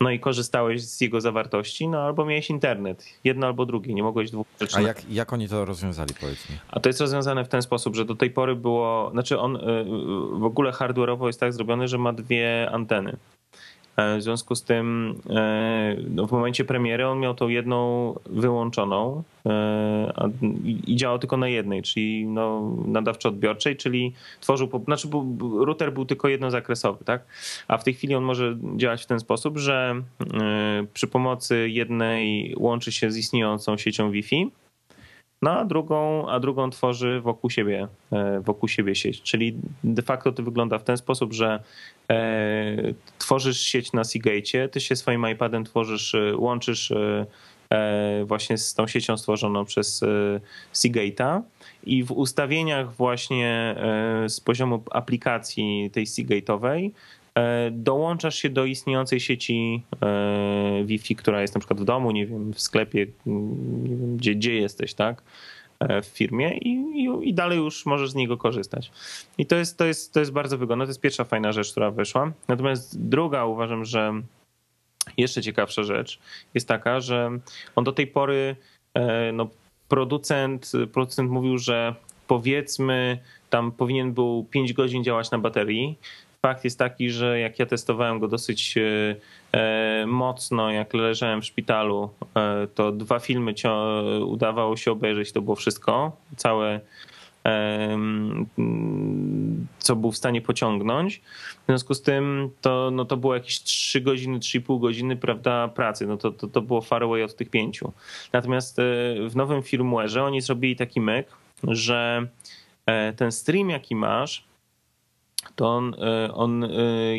no 0.00 0.10
i 0.10 0.20
korzystałeś 0.20 0.84
z 0.84 1.00
jego 1.00 1.20
zawartości, 1.20 1.88
no 1.88 1.98
albo 1.98 2.24
miałeś 2.24 2.50
internet. 2.50 3.04
Jedno 3.24 3.46
albo 3.46 3.66
drugie, 3.66 3.94
nie 3.94 4.02
mogłeś 4.02 4.30
dwóch 4.30 4.46
rzeczy. 4.60 4.76
A 4.76 4.80
jak, 4.80 5.10
jak 5.10 5.32
oni 5.32 5.48
to 5.48 5.64
rozwiązali, 5.64 6.14
powiedz 6.20 6.50
mi? 6.50 6.56
A 6.68 6.80
to 6.80 6.88
jest 6.88 7.00
rozwiązane 7.00 7.44
w 7.44 7.48
ten 7.48 7.62
sposób, 7.62 7.96
że 7.96 8.04
do 8.04 8.14
tej 8.14 8.30
pory 8.30 8.56
było, 8.56 9.10
znaczy 9.12 9.38
on 9.38 9.58
w 10.32 10.44
ogóle 10.44 10.70
hardware'owo 10.70 11.26
jest 11.26 11.40
tak 11.40 11.52
zrobiony, 11.52 11.88
że 11.88 11.98
ma 11.98 12.12
dwie 12.12 12.70
anteny. 12.70 13.16
W 13.96 14.22
związku 14.22 14.54
z 14.54 14.62
tym 14.62 15.14
no 16.10 16.26
w 16.26 16.32
momencie 16.32 16.64
premiery 16.64 17.06
on 17.06 17.20
miał 17.20 17.34
tą 17.34 17.48
jedną 17.48 18.14
wyłączoną 18.26 19.22
i 20.86 20.96
działał 20.96 21.18
tylko 21.18 21.36
na 21.36 21.48
jednej, 21.48 21.82
czyli 21.82 22.26
no, 22.26 22.60
nadawczo-odbiorczej, 22.86 23.76
czyli 23.76 24.12
tworzył, 24.40 24.84
znaczy 24.84 25.08
router 25.40 25.92
był 25.92 26.04
tylko 26.04 26.28
jednozakresowy, 26.28 27.04
tak? 27.04 27.24
A 27.68 27.78
w 27.78 27.84
tej 27.84 27.94
chwili 27.94 28.14
on 28.14 28.24
może 28.24 28.56
działać 28.76 29.02
w 29.02 29.06
ten 29.06 29.20
sposób, 29.20 29.58
że 29.58 30.02
przy 30.94 31.06
pomocy 31.06 31.68
jednej 31.70 32.54
łączy 32.58 32.92
się 32.92 33.10
z 33.10 33.16
istniejącą 33.16 33.76
siecią 33.76 34.10
Wi-Fi, 34.10 34.50
no 35.44 35.50
a 35.50 35.64
drugą, 35.64 36.28
a 36.28 36.40
drugą 36.40 36.70
tworzy 36.70 37.20
wokół 37.20 37.50
siebie, 37.50 37.88
e, 38.12 38.40
wokół 38.40 38.68
siebie 38.68 38.94
sieć. 38.94 39.22
Czyli 39.22 39.56
de 39.84 40.02
facto 40.02 40.32
to 40.32 40.42
wygląda 40.42 40.78
w 40.78 40.84
ten 40.84 40.96
sposób, 40.96 41.32
że 41.32 41.62
e, 42.10 42.76
tworzysz 43.18 43.60
sieć 43.60 43.92
na 43.92 44.04
Seagate, 44.04 44.68
ty 44.68 44.80
się 44.80 44.96
swoim 44.96 45.28
iPadem 45.30 45.64
tworzysz, 45.64 46.14
e, 46.14 46.36
łączysz 46.36 46.92
właśnie 48.24 48.58
z 48.58 48.74
tą 48.74 48.86
siecią 48.86 49.16
stworzoną 49.16 49.64
przez 49.64 50.04
Seagate'a 50.74 51.40
i 51.84 52.04
w 52.04 52.12
ustawieniach 52.12 52.94
właśnie 52.94 53.76
z 54.28 54.40
poziomu 54.40 54.82
aplikacji 54.90 55.90
tej 55.92 56.06
Seagate'owej 56.06 56.90
dołączasz 57.72 58.34
się 58.34 58.50
do 58.50 58.64
istniejącej 58.64 59.20
sieci 59.20 59.82
e, 60.02 60.82
Wi-Fi, 60.84 61.16
która 61.16 61.42
jest 61.42 61.54
na 61.54 61.58
przykład 61.58 61.80
w 61.80 61.84
domu, 61.84 62.10
nie 62.10 62.26
wiem, 62.26 62.52
w 62.52 62.60
sklepie, 62.60 63.06
mm, 63.26 63.84
nie 63.84 63.96
wiem, 63.96 64.16
gdzie, 64.16 64.34
gdzie 64.34 64.54
jesteś, 64.54 64.94
tak? 64.94 65.22
E, 65.80 66.02
w 66.02 66.06
firmie 66.06 66.58
i, 66.58 66.70
i, 66.70 67.28
i, 67.28 67.34
dalej 67.34 67.58
już 67.58 67.86
możesz 67.86 68.10
z 68.10 68.14
niego 68.14 68.36
korzystać. 68.36 68.90
I 69.38 69.46
to 69.46 69.56
jest, 69.56 69.78
to, 69.78 69.84
jest, 69.84 70.12
to 70.12 70.20
jest 70.20 70.32
bardzo 70.32 70.58
wygodne. 70.58 70.84
To 70.84 70.90
jest 70.90 71.00
pierwsza 71.00 71.24
fajna 71.24 71.52
rzecz, 71.52 71.70
która 71.70 71.90
wyszła. 71.90 72.32
Natomiast 72.48 73.08
druga 73.08 73.44
uważam, 73.44 73.84
że 73.84 74.12
jeszcze 75.16 75.42
ciekawsza 75.42 75.82
rzecz 75.82 76.18
jest 76.54 76.68
taka, 76.68 77.00
że 77.00 77.30
on 77.76 77.84
do 77.84 77.92
tej 77.92 78.06
pory, 78.06 78.56
no, 79.32 79.48
producent, 79.88 80.72
producent 80.92 81.30
mówił, 81.30 81.58
że 81.58 81.94
powiedzmy 82.26 83.18
tam 83.50 83.72
powinien 83.72 84.12
był 84.12 84.44
5 84.50 84.72
godzin 84.72 85.04
działać 85.04 85.30
na 85.30 85.38
baterii, 85.38 85.98
fakt 86.44 86.64
jest 86.64 86.78
taki, 86.78 87.10
że 87.10 87.40
jak 87.40 87.58
ja 87.58 87.66
testowałem 87.66 88.18
go 88.18 88.28
dosyć 88.28 88.74
e, 88.78 89.16
e, 89.52 90.06
mocno, 90.06 90.70
jak 90.70 90.94
leżałem 90.94 91.42
w 91.42 91.44
szpitalu, 91.44 92.10
e, 92.36 92.66
to 92.74 92.92
dwa 92.92 93.18
filmy 93.18 93.54
udawało 94.26 94.76
się 94.76 94.92
obejrzeć, 94.92 95.32
to 95.32 95.42
było 95.42 95.56
wszystko. 95.56 96.16
Całe 96.36 96.80
co 99.78 99.96
był 99.96 100.12
w 100.12 100.16
stanie 100.16 100.40
pociągnąć. 100.40 101.18
W 101.62 101.66
związku 101.66 101.94
z 101.94 102.02
tym 102.02 102.50
to, 102.60 102.90
no 102.92 103.04
to 103.04 103.16
było 103.16 103.34
jakieś 103.34 103.62
3 103.62 104.00
godziny, 104.00 104.38
3,5 104.38 104.80
godziny 104.80 105.16
prawda, 105.16 105.68
pracy. 105.68 106.06
No 106.06 106.16
to, 106.16 106.30
to, 106.30 106.46
to 106.48 106.62
było 106.62 106.80
far 106.80 107.02
away 107.02 107.24
od 107.24 107.36
tych 107.36 107.50
pięciu. 107.50 107.92
Natomiast 108.32 108.76
w 109.28 109.36
nowym 109.36 109.60
firmware'ze 109.60 110.24
oni 110.24 110.40
zrobili 110.40 110.76
taki 110.76 111.00
myk, 111.00 111.26
że 111.68 112.26
ten 113.16 113.32
stream 113.32 113.70
jaki 113.70 113.96
masz, 113.96 114.44
to 115.56 115.68
on, 115.68 115.94
e, 115.94 116.32
on 116.34 116.64
e, 116.64 116.68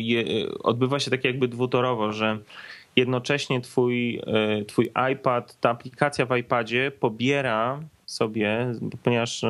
je, 0.00 0.24
odbywa 0.62 1.00
się 1.00 1.10
tak 1.10 1.24
jakby 1.24 1.48
dwutorowo, 1.48 2.12
że 2.12 2.38
jednocześnie 2.96 3.60
twój, 3.60 4.16
e, 4.26 4.64
twój 4.64 4.90
iPad, 5.12 5.60
ta 5.60 5.70
aplikacja 5.70 6.26
w 6.26 6.36
iPadzie 6.36 6.92
pobiera 7.00 7.80
sobie, 8.06 8.72
ponieważ 9.02 9.44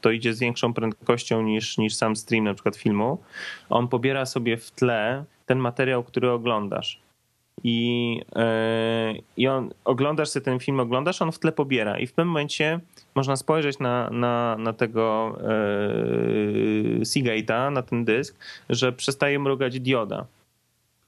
to 0.00 0.10
idzie 0.10 0.34
z 0.34 0.38
większą 0.38 0.74
prędkością 0.74 1.42
niż, 1.42 1.78
niż 1.78 1.94
sam 1.94 2.16
stream 2.16 2.44
na 2.44 2.54
przykład 2.54 2.76
filmu, 2.76 3.18
on 3.68 3.88
pobiera 3.88 4.26
sobie 4.26 4.56
w 4.56 4.70
tle 4.70 5.24
ten 5.46 5.58
materiał, 5.58 6.02
który 6.02 6.30
oglądasz 6.30 6.99
i, 7.64 8.20
e, 8.36 9.14
i 9.36 9.48
on, 9.48 9.70
oglądasz 9.84 10.28
sobie 10.28 10.44
ten 10.44 10.58
film, 10.58 10.80
oglądasz, 10.80 11.22
on 11.22 11.32
w 11.32 11.38
tle 11.38 11.52
pobiera 11.52 11.98
i 11.98 12.06
w 12.06 12.12
pewnym 12.12 12.28
momencie 12.28 12.80
można 13.14 13.36
spojrzeć 13.36 13.78
na, 13.78 14.10
na, 14.10 14.56
na 14.58 14.72
tego 14.72 15.36
e, 15.40 17.04
Seagate'a, 17.04 17.72
na 17.72 17.82
ten 17.82 18.04
dysk, 18.04 18.36
że 18.70 18.92
przestaje 18.92 19.38
mrugać 19.38 19.80
dioda. 19.80 20.26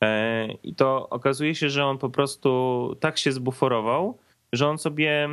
E, 0.03 0.49
I 0.63 0.75
to 0.75 1.09
okazuje 1.09 1.55
się, 1.55 1.71
że 1.71 1.85
on 1.85 1.99
po 1.99 2.11
prostu 2.11 2.97
tak 3.01 3.19
się 3.19 3.33
zbuforował, 3.33 4.19
że 4.53 4.69
on 4.69 4.79
sobie 4.79 5.29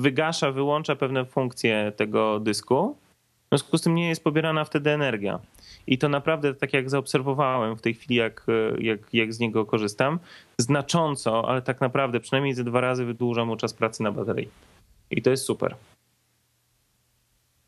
wygasza, 0.00 0.52
wyłącza 0.52 0.96
pewne 0.96 1.24
funkcje 1.24 1.92
tego 1.96 2.40
dysku. 2.40 2.96
W 3.46 3.48
związku 3.48 3.78
z 3.78 3.82
tym 3.82 3.94
nie 3.94 4.08
jest 4.08 4.24
pobierana 4.24 4.64
wtedy 4.64 4.90
energia. 4.90 5.38
I 5.88 5.98
to 5.98 6.08
naprawdę, 6.08 6.54
tak 6.54 6.72
jak 6.72 6.90
zaobserwowałem 6.90 7.76
w 7.76 7.80
tej 7.80 7.94
chwili, 7.94 8.14
jak, 8.14 8.46
jak, 8.78 9.14
jak 9.14 9.34
z 9.34 9.38
niego 9.38 9.66
korzystam, 9.66 10.18
znacząco, 10.58 11.48
ale 11.48 11.62
tak 11.62 11.80
naprawdę 11.80 12.20
przynajmniej 12.20 12.54
ze 12.54 12.64
dwa 12.64 12.80
razy 12.80 13.04
wydłuża 13.04 13.44
mu 13.44 13.56
czas 13.56 13.74
pracy 13.74 14.02
na 14.02 14.12
baterii. 14.12 14.48
I 15.10 15.22
to 15.22 15.30
jest 15.30 15.44
super. 15.44 15.76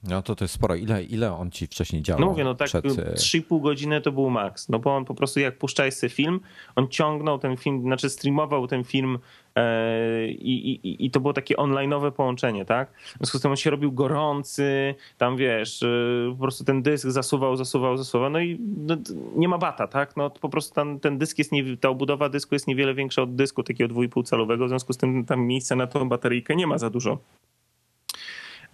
No 0.03 0.23
to 0.23 0.35
to 0.37 0.45
jest 0.45 0.55
sporo. 0.55 0.75
Ile, 0.75 1.03
ile 1.03 1.33
on 1.33 1.51
ci 1.51 1.67
wcześniej 1.67 2.03
działał? 2.03 2.21
No 2.21 2.27
mówię, 2.27 2.45
no 2.45 2.55
tak 2.55 2.69
przed... 2.69 2.85
3,5 2.85 3.57
e, 3.57 3.61
godziny 3.61 4.01
to 4.01 4.13
był 4.13 4.31
maks. 4.31 4.69
No 4.69 4.79
bo 4.79 4.97
on 4.97 5.05
po 5.05 5.15
prostu 5.15 5.41
jak 5.41 5.59
puszczałeś 5.59 5.95
sobie 5.95 6.11
film, 6.11 6.41
on 6.77 6.89
ciągnął 6.89 7.39
ten 7.39 7.57
film, 7.57 7.83
znaczy 7.83 8.11
streamował 8.11 8.67
ten 8.67 8.85
film 8.85 9.19
e, 9.57 10.29
i, 10.29 10.71
i, 10.71 11.07
i 11.07 11.11
to 11.11 11.21
było 11.21 11.33
takie 11.33 11.57
online'owe 11.57 12.11
połączenie, 12.11 12.65
tak? 12.65 12.93
W 12.93 13.17
związku 13.17 13.39
z 13.39 13.43
tym 13.43 13.51
on 13.51 13.57
się 13.57 13.71
robił 13.71 13.93
gorący, 13.93 14.95
tam 15.19 15.37
wiesz, 15.37 15.83
e, 15.83 15.89
po 16.33 16.43
prostu 16.43 16.65
ten 16.65 16.83
dysk 16.83 17.09
zasuwał, 17.09 17.57
zasuwał, 17.57 17.97
zasuwał, 17.97 18.31
no 18.31 18.41
i 18.41 18.59
no, 18.77 18.97
nie 19.37 19.49
ma 19.49 19.59
bata, 19.59 19.87
tak? 19.87 20.17
No 20.17 20.31
po 20.31 20.49
prostu 20.49 20.75
ten, 20.75 21.01
ten 21.01 21.19
dysk 21.19 21.39
jest, 21.39 21.53
nie, 21.53 21.77
ta 21.77 21.89
obudowa 21.89 22.29
dysku 22.29 22.55
jest 22.55 22.67
niewiele 22.67 22.95
większa 22.95 23.23
od 23.23 23.35
dysku 23.35 23.63
takiego 23.63 23.95
2,5 23.95 24.25
calowego, 24.25 24.67
w 24.67 24.69
związku 24.69 24.93
z 24.93 24.97
tym 24.97 25.25
tam 25.25 25.47
miejsca 25.47 25.77
na 25.77 25.87
tą 25.87 26.09
bateryjkę 26.09 26.57
nie 26.57 26.67
ma 26.67 26.79
za 26.79 26.91
dużo. 26.91 27.19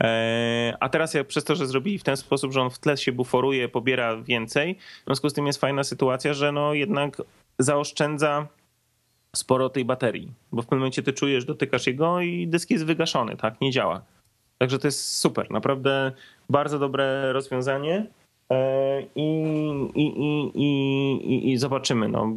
E, 0.01 0.77
a 0.81 0.89
teraz 0.89 1.15
jak 1.15 1.27
przez 1.27 1.45
to, 1.45 1.55
że 1.55 1.67
zrobili 1.67 1.99
w 1.99 2.05
ten 2.05 2.17
sposób, 2.17 2.53
że 2.53 2.63
on 2.63 2.71
w 2.71 2.79
tle 2.79 2.97
się 2.97 3.13
buforuje, 3.13 3.69
pobiera 3.69 4.17
więcej, 4.17 4.75
w 4.75 5.05
związku 5.05 5.29
z 5.29 5.33
tym 5.33 5.47
jest 5.47 5.61
fajna 5.61 5.85
sytuacja, 5.85 6.35
że 6.35 6.53
no 6.53 6.75
jednak 6.75 7.23
zaoszczędza 7.59 8.47
sporo 9.37 9.69
tej 9.69 9.85
baterii, 9.85 10.33
bo 10.53 10.63
w 10.63 10.65
pewnym 10.65 10.81
momencie 10.81 11.03
ty 11.03 11.13
czujesz, 11.13 11.45
dotykasz 11.45 11.87
jego 11.87 12.21
i 12.21 12.47
dysk 12.47 12.71
jest 12.71 12.85
wygaszony, 12.85 13.37
tak, 13.37 13.61
nie 13.61 13.71
działa. 13.71 14.03
Także 14.59 14.79
to 14.79 14.89
jest 14.89 15.19
super, 15.19 15.51
naprawdę 15.51 16.13
bardzo 16.51 16.79
dobre 16.79 17.33
rozwiązanie. 17.33 18.07
E, 18.51 19.03
I, 19.15 19.43
i, 19.95 20.07
i, 20.55 21.53
i, 21.53 21.57
zobaczymy. 21.57 22.09
No. 22.09 22.37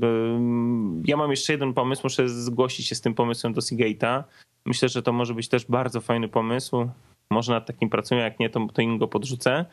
Ja 1.05 1.17
mam 1.17 1.31
jeszcze 1.31 1.53
jeden 1.53 1.73
pomysł, 1.73 2.01
muszę 2.03 2.29
zgłosić 2.29 2.87
się 2.87 2.95
z 2.95 3.01
tym 3.01 3.13
pomysłem 3.13 3.53
do 3.53 3.61
Seagate'a. 3.61 4.23
Myślę, 4.65 4.89
że 4.89 5.03
to 5.03 5.13
może 5.13 5.33
być 5.33 5.49
też 5.49 5.65
bardzo 5.65 6.01
fajny 6.01 6.27
pomysł 6.27 6.89
może 7.29 7.51
nad 7.51 7.65
takim 7.65 7.89
pracują, 7.89 8.21
jak 8.21 8.39
nie, 8.39 8.49
to, 8.49 8.67
to 8.73 8.81
im 8.81 8.97
go 8.97 9.07
podrzucę. 9.07 9.65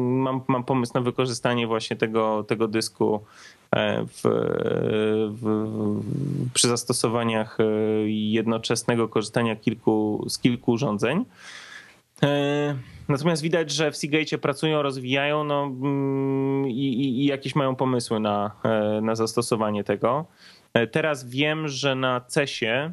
Mam, 0.00 0.42
mam 0.48 0.64
pomysł 0.64 0.92
na 0.94 1.00
wykorzystanie 1.00 1.66
właśnie 1.66 1.96
tego, 1.96 2.44
tego 2.44 2.68
dysku 2.68 3.20
e, 3.76 4.04
w, 4.04 4.20
w, 5.30 6.00
przy 6.54 6.68
zastosowaniach 6.68 7.58
e, 7.60 7.64
jednoczesnego 8.10 9.08
korzystania 9.08 9.56
kilku, 9.56 10.24
z 10.28 10.38
kilku 10.38 10.72
urządzeń. 10.72 11.24
E, 12.22 12.76
natomiast 13.08 13.42
widać, 13.42 13.70
że 13.70 13.90
w 13.90 13.96
Seagate 13.96 14.38
pracują, 14.38 14.82
rozwijają 14.82 15.44
no, 15.44 15.62
mm, 15.64 16.68
i, 16.68 17.20
i 17.22 17.24
jakieś 17.24 17.54
mają 17.54 17.76
pomysły 17.76 18.20
na, 18.20 18.50
na 19.02 19.14
zastosowanie 19.14 19.84
tego. 19.84 20.26
E, 20.74 20.86
teraz 20.86 21.28
wiem, 21.28 21.68
że 21.68 21.94
na 21.94 22.20
CESie 22.20 22.92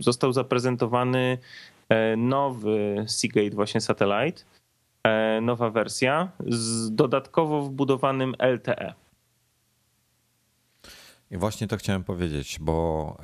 został 0.00 0.32
zaprezentowany 0.32 1.38
e, 1.88 2.16
nowy 2.16 3.04
Seagate 3.08 3.56
właśnie 3.56 3.80
Satellite, 3.80 4.42
e, 5.04 5.40
nowa 5.40 5.70
wersja 5.70 6.32
z 6.46 6.94
dodatkowo 6.94 7.62
wbudowanym 7.62 8.34
LTE. 8.54 8.94
I 11.30 11.36
właśnie 11.36 11.68
to 11.68 11.76
chciałem 11.76 12.04
powiedzieć, 12.04 12.58
bo 12.60 13.16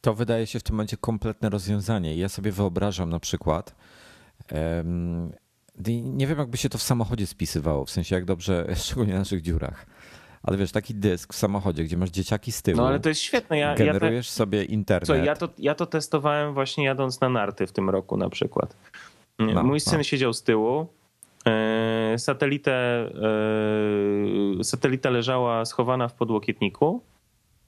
to 0.00 0.14
wydaje 0.14 0.46
się 0.46 0.58
w 0.58 0.62
tym 0.62 0.74
momencie 0.74 0.96
kompletne 0.96 1.50
rozwiązanie. 1.50 2.16
Ja 2.16 2.28
sobie 2.28 2.52
wyobrażam 2.52 3.10
na 3.10 3.20
przykład, 3.20 3.74
nie 6.02 6.26
wiem 6.26 6.38
jakby 6.38 6.56
się 6.56 6.68
to 6.68 6.78
w 6.78 6.82
samochodzie 6.82 7.26
spisywało, 7.26 7.84
w 7.84 7.90
sensie 7.90 8.14
jak 8.14 8.24
dobrze, 8.24 8.66
szczególnie 8.84 9.12
na 9.12 9.18
naszych 9.18 9.42
dziurach 9.42 9.86
ale 10.48 10.56
wiesz, 10.56 10.72
taki 10.72 10.94
dysk 10.94 11.34
w 11.34 11.36
samochodzie, 11.36 11.84
gdzie 11.84 11.96
masz 11.96 12.10
dzieciaki 12.10 12.52
z 12.52 12.62
tyłu. 12.62 12.76
No 12.76 12.88
ale 12.88 13.00
to 13.00 13.08
jest 13.08 13.20
świetne. 13.20 13.58
Ja, 13.58 13.74
generujesz 13.74 14.26
ja 14.26 14.30
te... 14.30 14.36
sobie 14.36 14.64
internet. 14.64 15.06
Co, 15.06 15.14
ja 15.14 15.36
to, 15.36 15.48
ja 15.58 15.74
to 15.74 15.86
testowałem 15.86 16.54
właśnie 16.54 16.84
jadąc 16.84 17.20
na 17.20 17.28
narty 17.28 17.66
w 17.66 17.72
tym 17.72 17.90
roku 17.90 18.16
na 18.16 18.28
przykład. 18.30 18.76
No, 19.38 19.62
Mój 19.62 19.80
syn 19.80 19.98
no. 19.98 20.02
siedział 20.02 20.32
z 20.32 20.42
tyłu, 20.42 20.86
e, 21.46 22.14
Satelitę, 22.18 23.10
e, 24.60 24.64
satelita 24.64 25.10
leżała 25.10 25.64
schowana 25.64 26.08
w 26.08 26.14
podłokietniku 26.14 27.02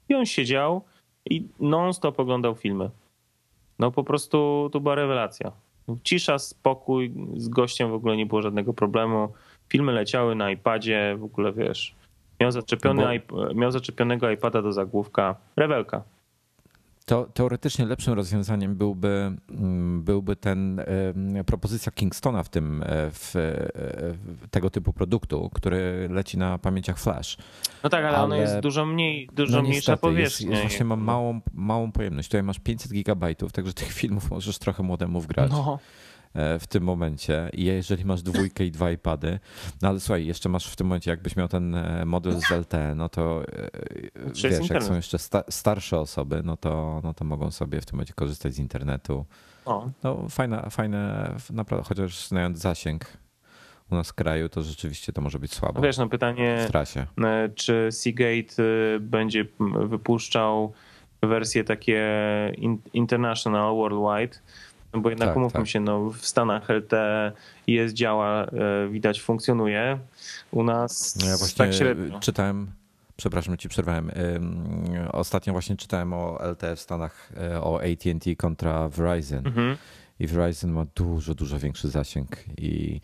i 0.08 0.14
on 0.14 0.26
siedział 0.26 0.84
i 1.30 1.48
non-stop 1.60 2.20
oglądał 2.20 2.54
filmy. 2.54 2.90
No 3.78 3.90
po 3.90 4.04
prostu 4.04 4.70
to 4.72 4.80
była 4.80 4.94
rewelacja. 4.94 5.52
Cisza, 6.02 6.38
spokój, 6.38 7.12
z 7.36 7.48
gościem 7.48 7.90
w 7.90 7.94
ogóle 7.94 8.16
nie 8.16 8.26
było 8.26 8.42
żadnego 8.42 8.72
problemu. 8.72 9.32
filmy 9.68 9.92
leciały 9.92 10.34
na 10.34 10.50
iPadzie, 10.50 11.16
w 11.18 11.24
ogóle 11.24 11.52
wiesz, 11.52 11.99
miał, 12.40 12.50
zaczepiony, 12.50 13.20
bo... 13.28 13.54
miał 13.54 13.70
zaczepionego 13.70 14.30
iPada 14.30 14.62
do 14.62 14.72
zagłówka, 14.72 15.36
rewelka. 15.56 16.02
To 17.10 17.26
teoretycznie 17.34 17.86
lepszym 17.86 18.14
rozwiązaniem 18.14 18.76
byłby, 18.76 19.32
mm, 19.50 20.02
byłby 20.02 20.36
ten 20.36 20.80
propozycja 21.46 21.92
Kingstona 21.92 22.42
w 22.42 22.48
tym 22.48 22.82
e, 22.82 22.86
w, 23.10 23.32
w 24.24 24.48
tego 24.50 24.70
typu 24.70 24.92
produktu, 24.92 25.50
który 25.54 26.08
leci 26.10 26.38
na 26.38 26.58
pamięciach 26.58 26.98
flash. 26.98 27.36
No 27.84 27.90
tak, 27.90 28.04
ale, 28.04 28.16
ale... 28.16 28.24
ona 28.24 28.36
jest 28.36 28.60
dużo 28.60 28.86
mniej, 28.86 29.28
dużo 29.32 29.56
no 29.56 29.62
mniejsza 29.62 29.96
powierzchnia. 29.96 30.50
Jest, 30.50 30.62
jest 30.62 30.62
właśnie 30.62 30.86
ma 30.86 30.96
małą, 30.96 31.40
małą 31.54 31.92
pojemność. 31.92 32.28
Tutaj 32.28 32.42
masz 32.42 32.58
500 32.58 32.92
gigabajtów, 32.92 33.52
także 33.52 33.72
tych 33.72 33.92
filmów 33.92 34.30
możesz 34.34 34.58
trochę 34.58 34.82
młodemu 34.82 35.20
wgrać. 35.20 35.50
No 35.50 35.78
e, 35.82 36.09
w 36.34 36.66
tym 36.68 36.82
momencie. 36.82 37.50
I 37.52 37.64
jeżeli 37.64 38.04
masz 38.04 38.22
dwójkę 38.22 38.64
i 38.64 38.70
dwa 38.70 38.90
iPady, 38.90 39.38
no 39.82 39.88
ale 39.88 40.00
słuchaj, 40.00 40.26
jeszcze 40.26 40.48
masz 40.48 40.66
w 40.66 40.76
tym 40.76 40.86
momencie, 40.86 41.10
jakbyś 41.10 41.36
miał 41.36 41.48
ten 41.48 41.74
e, 41.74 42.04
model 42.04 42.40
z 42.40 42.50
LTE, 42.50 42.94
no 42.94 43.08
to 43.08 43.42
wiesz, 44.44 44.70
jak 44.70 44.82
są 44.82 44.94
jeszcze 44.94 45.18
sta 45.18 45.42
starsze 45.48 46.00
osoby, 46.00 46.42
no 46.44 46.56
to, 46.56 47.00
no 47.04 47.14
to 47.14 47.24
mogą 47.24 47.50
sobie 47.50 47.80
w 47.80 47.86
tym 47.86 47.96
momencie 47.96 48.14
korzystać 48.14 48.54
z 48.54 48.58
internetu. 48.58 49.26
O. 49.64 49.90
No 50.02 50.28
fajne, 50.28 50.70
fajne, 50.70 51.34
naprawdę, 51.50 51.88
chociaż 51.88 52.28
znając 52.28 52.58
zasięg 52.58 53.04
u 53.90 53.94
nas 53.94 54.08
w 54.08 54.14
kraju, 54.14 54.48
to 54.48 54.62
rzeczywiście 54.62 55.12
to 55.12 55.20
może 55.20 55.38
być 55.38 55.54
słabo. 55.54 55.74
No 55.74 55.80
wiesz, 55.80 55.98
no 55.98 56.08
pytanie, 56.08 56.66
czy 57.54 57.88
Seagate 57.92 58.62
będzie 59.00 59.44
wypuszczał 59.88 60.72
wersje 61.22 61.64
takie 61.64 62.02
international, 62.92 63.74
worldwide, 63.74 64.38
no 64.94 65.00
bo 65.00 65.10
jednak 65.10 65.28
tak, 65.28 65.36
umówmy 65.36 65.60
tak. 65.60 65.68
się, 65.68 65.80
no 65.80 66.10
w 66.10 66.26
Stanach 66.26 66.68
LTE 66.68 67.32
jest 67.66 67.94
działa, 67.94 68.46
y, 68.46 68.88
widać 68.88 69.22
funkcjonuje. 69.22 69.98
U 70.50 70.62
nas 70.62 71.18
no 71.22 71.28
ja 71.28 71.36
właśnie 71.36 71.64
tak 71.64 71.74
średnio. 71.74 72.20
czytałem, 72.20 72.70
przepraszam, 73.16 73.56
ci 73.56 73.68
przerwałem. 73.68 74.10
Ostatnio 75.12 75.52
właśnie 75.52 75.76
czytałem 75.76 76.12
o 76.12 76.38
LTE 76.50 76.76
w 76.76 76.80
Stanach, 76.80 77.32
y, 77.54 77.60
o 77.60 77.80
AT&T 77.80 78.36
kontra 78.36 78.88
Verizon. 78.88 79.46
Mhm. 79.46 79.76
I 80.20 80.26
Verizon 80.26 80.70
ma 80.70 80.86
dużo, 80.94 81.34
dużo 81.34 81.58
większy 81.58 81.88
zasięg 81.88 82.28
i 82.58 83.00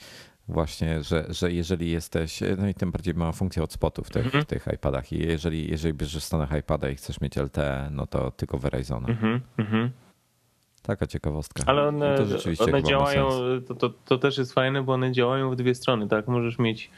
Właśnie, 0.49 1.03
że, 1.03 1.26
że 1.28 1.53
jeżeli 1.53 1.91
jesteś, 1.91 2.41
no 2.59 2.68
i 2.68 2.74
tym 2.74 2.93
bardziej 2.93 3.14
ma 3.14 3.32
funkcję 3.32 3.61
hotspotów 3.61 4.07
w 4.07 4.11
tych, 4.11 4.45
tych 4.45 4.66
iPadach 4.74 5.12
i 5.12 5.18
jeżeli, 5.18 5.70
jeżeli 5.70 5.95
bierzesz 5.95 6.22
w 6.22 6.26
Stanach 6.26 6.59
iPada 6.59 6.91
i 6.91 6.97
chcesz 6.97 7.20
mieć 7.20 7.37
LTE, 7.37 7.89
no 7.91 8.07
to 8.07 8.30
tylko 8.30 8.59
Verizona. 8.59 9.09
Mm 9.09 9.41
-hmm. 9.59 9.89
Taka 10.87 11.07
ciekawostka. 11.07 11.62
Ale 11.66 11.89
one, 11.89 12.16
no 12.59 12.64
one 12.64 12.82
działają, 12.82 13.30
to, 13.68 13.74
to, 13.74 13.89
to, 13.89 14.18
też 14.18 14.39
jest 14.39 14.53
fajne, 14.53 14.82
bo 14.82 14.93
one 14.93 15.12
działają 15.12 15.51
w 15.51 15.57
dwie 15.57 15.74
strony, 15.74 16.09
tak? 16.09 16.28
Możesz 16.28 16.59
mieć, 16.59 16.91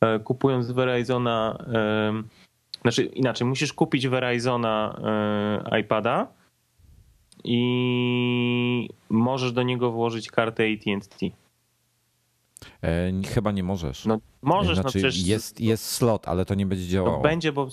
e, 0.00 0.18
kupując 0.18 0.70
Verizona, 0.70 1.64
e, 1.74 2.22
znaczy 2.82 3.04
inaczej, 3.04 3.46
musisz 3.46 3.72
kupić 3.72 4.08
Verizona 4.08 5.00
e, 5.72 5.80
iPada 5.80 6.26
i 7.44 8.88
możesz 9.08 9.52
do 9.52 9.62
niego 9.62 9.90
włożyć 9.90 10.30
kartę 10.30 10.62
AT&T. 10.72 11.26
E, 12.82 13.12
chyba 13.34 13.52
nie 13.52 13.62
możesz. 13.62 14.04
No 14.04 14.18
możesz, 14.42 14.74
znaczy, 14.74 14.86
no 14.86 14.90
przecież... 14.90 15.26
Jest, 15.26 15.60
jest 15.60 15.84
slot, 15.84 16.28
ale 16.28 16.44
to 16.44 16.54
nie 16.54 16.66
będzie 16.66 16.86
działało. 16.86 17.16
No 17.16 17.22
będzie, 17.22 17.52
bo 17.52 17.68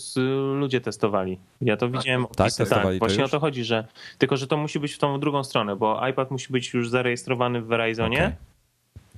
ludzie 0.53 0.81
testowali. 0.81 1.37
Ja 1.61 1.77
to 1.77 1.89
widziałem. 1.89 2.23
Tak, 2.23 2.35
tak 2.35 2.53
testowali 2.53 2.99
tak, 2.99 3.07
Właśnie 3.07 3.21
już? 3.21 3.29
o 3.29 3.31
to 3.31 3.39
chodzi, 3.39 3.63
że 3.63 3.87
tylko, 4.17 4.37
że 4.37 4.47
to 4.47 4.57
musi 4.57 4.79
być 4.79 4.93
w 4.93 4.97
tą 4.97 5.19
drugą 5.19 5.43
stronę, 5.43 5.75
bo 5.75 6.07
iPad 6.07 6.31
musi 6.31 6.53
być 6.53 6.73
już 6.73 6.89
zarejestrowany 6.89 7.61
w 7.61 7.67
Verizonie 7.67 8.17
okay. 8.17 8.49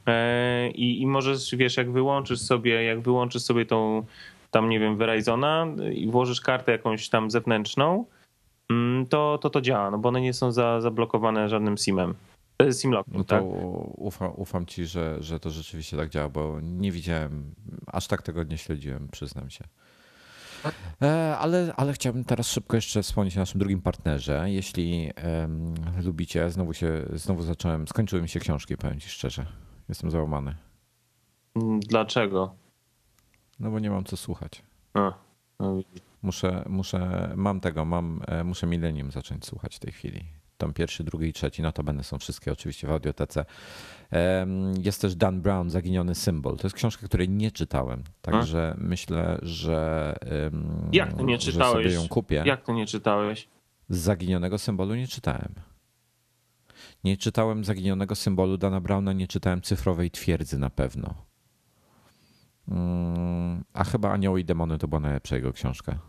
E, 0.07 0.69
i, 0.69 1.01
i 1.01 1.07
możesz, 1.07 1.55
wiesz, 1.55 1.78
jak 1.78 1.91
wyłączysz 1.91 2.41
sobie, 2.41 2.84
jak 2.84 2.99
wyłączysz 2.99 3.41
sobie 3.41 3.65
tą 3.65 4.05
tam, 4.51 4.69
nie 4.69 4.80
wiem, 4.80 4.97
Verizona 4.97 5.67
i 5.93 6.07
włożysz 6.07 6.41
kartę 6.41 6.72
jakąś 6.72 7.09
tam 7.09 7.32
zewnętrzną, 7.32 8.05
mm, 8.69 9.05
to 9.05 9.38
to, 9.41 9.49
to 9.49 9.61
działa, 9.61 9.91
no 9.91 9.97
bo 9.97 10.09
one 10.09 10.22
nie 10.22 10.34
są 10.34 10.51
za, 10.51 10.82
zablokowane 10.82 11.49
żadnym 11.49 11.78
SIM-em. 11.78 12.13
Simlock. 12.74 13.07
No 13.07 13.24
to 13.24 13.24
tak? 13.24 13.43
ufam, 13.97 14.32
ufam 14.36 14.66
ci, 14.66 14.86
że, 14.86 15.24
że 15.24 15.39
to 15.39 15.49
rzeczywiście 15.49 15.97
tak 15.97 16.09
działa, 16.09 16.30
bo 16.30 16.59
nie 16.62 16.91
widziałem, 16.91 17.55
aż 17.88 18.07
tak 18.07 18.22
tego 18.22 18.43
nie 18.43 18.57
śledziłem, 18.57 19.07
przyznam 19.07 19.49
się. 19.49 19.64
E, 21.01 21.38
ale, 21.38 21.74
ale 21.78 21.93
chciałbym 21.93 22.24
teraz 22.24 22.47
szybko 22.47 22.76
jeszcze 22.76 23.03
wspomnieć 23.03 23.38
o 23.38 23.39
naszym 23.39 23.59
drugim 23.59 23.82
partnerze. 23.82 24.45
Jeśli 24.47 25.12
um, 25.41 25.74
lubicie, 26.03 26.49
znowu 26.49 26.74
się, 26.74 27.05
znowu 27.14 27.43
zacząłem, 27.43 27.88
skończyły 27.88 28.22
mi 28.22 28.30
się 28.30 28.39
książki, 28.39 28.78
powiem 28.78 28.99
ci 28.99 29.09
szczerze. 29.09 29.45
Jestem 29.89 30.12
załamany. 30.12 30.55
Dlaczego? 31.80 32.55
No 33.59 33.72
bo 33.72 33.80
nie 33.80 33.89
mam 33.89 34.03
co 34.03 34.18
słuchać. 34.18 34.64
A, 34.93 35.14
no 35.59 35.82
muszę, 36.22 36.64
muszę, 36.70 37.32
mam 37.36 37.59
tego, 37.59 37.86
mam, 37.86 38.22
e, 38.28 38.43
muszę 38.43 38.68
Millennium 38.68 39.12
zacząć 39.12 39.45
słuchać 39.45 39.76
w 39.76 39.80
tej 39.80 39.91
chwili 39.91 40.40
tom 40.62 40.74
pierwszy, 40.74 41.03
drugi 41.03 41.28
i 41.28 41.34
trzeci, 41.34 41.62
no 41.62 41.72
to 41.72 41.84
będą 41.84 42.03
są 42.03 42.18
wszystkie 42.20 42.51
oczywiście 42.51 42.88
w 42.88 42.91
audiotece. 42.91 43.45
Jest 44.84 45.01
też 45.01 45.16
Dan 45.16 45.41
Brown, 45.41 45.70
Zaginiony 45.70 46.16
symbol. 46.16 46.57
To 46.57 46.68
jest 46.68 46.76
książka, 46.76 47.05
której 47.05 47.30
nie 47.30 47.51
czytałem, 47.51 48.03
także 48.22 48.76
myślę, 48.78 49.39
że 49.41 50.16
Jak 50.91 51.14
to 51.14 51.24
nie 51.24 51.38
czytałeś? 51.38 51.86
sobie 51.86 51.95
ją 51.95 52.07
kupię. 52.07 52.43
Jak 52.45 52.64
to 52.64 52.74
nie 52.74 52.86
czytałeś? 52.86 53.47
Z 53.89 53.97
Zaginionego 53.97 54.57
symbolu 54.57 54.95
nie 54.95 55.07
czytałem. 55.07 55.53
Nie 57.03 57.18
czytałem 57.18 57.64
Zaginionego 57.64 58.16
symbolu 58.16 58.57
Dana 58.57 58.82
Browna, 58.82 59.14
nie 59.14 59.28
czytałem 59.28 59.62
Cyfrowej 59.62 60.12
Twierdzy 60.12 60.57
na 60.57 60.70
pewno. 60.70 61.14
Mm, 62.68 63.64
a 63.74 63.84
chyba 63.84 64.12
Anioły 64.12 64.41
i 64.41 64.45
Demony 64.45 64.78
to 64.78 64.88
była 64.88 64.99
najlepsza 64.99 65.36
jego 65.36 65.53
książka. 65.53 65.99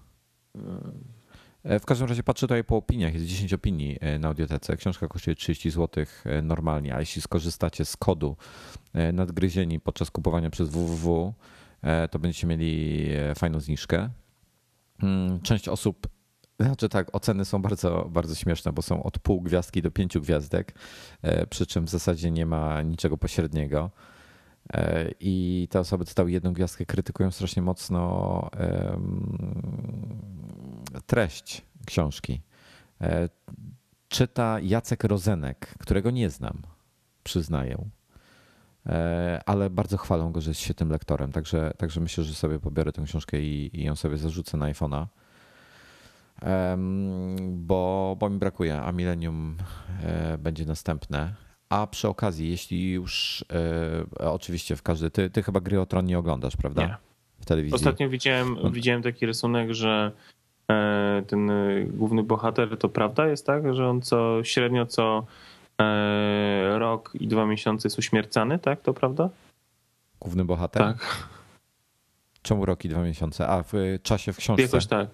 Hmm. 0.52 1.21
E, 1.64 1.78
w 1.78 1.86
każdym 1.86 2.08
razie 2.08 2.22
patrzę 2.22 2.46
tutaj 2.46 2.64
po 2.64 2.76
opiniach, 2.76 3.14
jest 3.14 3.26
10 3.26 3.52
opinii 3.52 3.98
e, 4.00 4.18
na 4.18 4.28
audiotece. 4.28 4.76
Książka 4.76 5.08
kosztuje 5.08 5.36
30 5.36 5.70
zł 5.70 6.04
e, 6.24 6.42
normalnie, 6.42 6.94
a 6.94 7.00
jeśli 7.00 7.22
skorzystacie 7.22 7.84
z 7.84 7.96
kodu 7.96 8.36
nadgryzieni 9.12 9.80
podczas 9.80 10.10
kupowania 10.10 10.50
przez 10.50 10.68
www, 10.68 11.34
to 12.10 12.18
będziecie 12.18 12.46
mieli 12.46 13.08
fajną 13.36 13.60
zniżkę. 13.60 14.10
Mm, 15.02 15.40
część 15.40 15.68
osób, 15.68 16.08
znaczy 16.60 16.88
tak, 16.88 17.08
oceny 17.12 17.44
są 17.44 17.62
bardzo, 17.62 18.08
bardzo 18.10 18.34
śmieszne, 18.34 18.72
bo 18.72 18.82
są 18.82 19.02
od 19.02 19.18
pół 19.18 19.40
gwiazdki 19.40 19.82
do 19.82 19.90
pięciu 19.90 20.20
gwiazdek, 20.20 20.74
przy 21.50 21.66
czym 21.66 21.84
w 21.84 21.90
zasadzie 21.90 22.30
nie 22.30 22.46
ma 22.46 22.82
niczego 22.82 23.18
pośredniego. 23.18 23.90
I 25.20 25.68
te 25.70 25.80
osoby 25.80 26.04
dostały 26.04 26.30
jedną 26.30 26.52
gwiazdkę, 26.52 26.86
krytykują 26.86 27.30
strasznie 27.30 27.62
mocno 27.62 28.50
treść 31.06 31.62
książki. 31.86 32.40
E, 33.00 33.28
czyta 34.08 34.60
Jacek 34.60 35.04
Rozenek, 35.04 35.74
którego 35.78 36.10
nie 36.10 36.30
znam, 36.30 36.62
przyznaję. 37.24 37.84
E, 38.86 39.40
ale 39.46 39.70
bardzo 39.70 39.96
chwalą 39.96 40.32
go, 40.32 40.40
że 40.40 40.50
jest 40.50 40.60
świetnym 40.60 40.90
lektorem. 40.90 41.32
Także, 41.32 41.72
także 41.76 42.00
myślę, 42.00 42.24
że 42.24 42.34
sobie 42.34 42.58
pobiorę 42.58 42.92
tę 42.92 43.02
książkę 43.02 43.40
i, 43.40 43.80
i 43.80 43.84
ją 43.84 43.96
sobie 43.96 44.16
zarzucę 44.16 44.56
na 44.56 44.72
iPhone'a. 44.72 45.06
Bo, 47.52 48.16
bo 48.18 48.30
mi 48.30 48.38
brakuje, 48.38 48.82
a 48.82 48.92
Millennium 48.92 49.56
e, 50.02 50.38
będzie 50.38 50.66
następne. 50.66 51.34
A 51.72 51.86
przy 51.86 52.08
okazji, 52.08 52.50
jeśli 52.50 52.92
już 52.92 53.44
oczywiście 54.18 54.76
w 54.76 54.82
każdy. 54.82 55.10
Ty, 55.10 55.30
ty 55.30 55.42
chyba 55.42 55.60
gry 55.60 55.80
o 55.80 55.86
tron 55.86 56.04
nie 56.04 56.18
oglądasz, 56.18 56.56
prawda? 56.56 56.82
Nie. 56.82 56.96
W 57.40 57.44
telewizji. 57.44 57.74
Ostatnio 57.74 58.08
widziałem, 58.08 58.56
no. 58.62 58.70
widziałem 58.70 59.02
taki 59.02 59.26
rysunek, 59.26 59.70
że 59.70 60.12
E, 60.72 61.22
ten 61.26 61.50
e, 61.50 61.84
główny 61.84 62.22
bohater, 62.22 62.78
to 62.78 62.88
prawda 62.88 63.26
jest 63.26 63.46
tak, 63.46 63.74
że 63.74 63.88
on 63.88 64.02
co 64.02 64.44
średnio 64.44 64.86
co 64.86 65.26
e, 65.80 66.78
rok 66.78 67.10
i 67.14 67.28
dwa 67.28 67.46
miesiące 67.46 67.88
jest 67.88 67.98
uśmiercany, 67.98 68.58
tak? 68.58 68.80
To 68.80 68.94
prawda? 68.94 69.28
Główny 70.20 70.44
bohater? 70.44 70.82
Tak. 70.82 71.28
Czemu 72.42 72.66
rok 72.66 72.84
i 72.84 72.88
dwa 72.88 73.02
miesiące? 73.02 73.48
A 73.48 73.62
w 73.62 73.72
czasie 74.02 74.32
w 74.32 74.36
książce? 74.36 74.62
Jakoś 74.62 74.86
tak. 74.86 75.08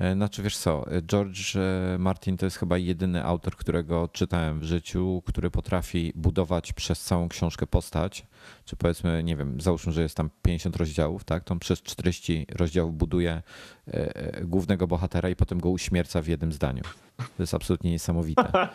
E, 0.00 0.14
znaczy 0.14 0.42
wiesz 0.42 0.56
co, 0.56 0.86
George 1.06 1.56
e, 1.56 1.98
Martin 1.98 2.36
to 2.36 2.46
jest 2.46 2.56
chyba 2.56 2.78
jedyny 2.78 3.24
autor, 3.24 3.56
którego 3.56 4.08
czytałem 4.08 4.60
w 4.60 4.64
życiu, 4.64 5.22
który 5.26 5.50
potrafi 5.50 6.12
budować 6.14 6.72
przez 6.72 7.00
całą 7.00 7.28
książkę 7.28 7.66
postać, 7.66 8.26
czy 8.64 8.76
powiedzmy, 8.76 9.22
nie 9.22 9.36
wiem, 9.36 9.60
załóżmy, 9.60 9.92
że 9.92 10.02
jest 10.02 10.16
tam 10.16 10.30
50 10.42 10.76
rozdziałów, 10.76 11.24
tak, 11.24 11.44
to 11.44 11.54
on 11.54 11.58
przez 11.58 11.82
40 11.82 12.46
rozdziałów 12.52 12.96
buduje 12.96 13.42
e, 13.86 14.44
głównego 14.44 14.86
bohatera 14.86 15.28
i 15.28 15.36
potem 15.36 15.60
go 15.60 15.70
uśmierca 15.70 16.22
w 16.22 16.26
jednym 16.26 16.52
zdaniu. 16.52 16.82
To 17.16 17.42
jest 17.42 17.54
absolutnie 17.54 17.90
niesamowite. 17.90 18.68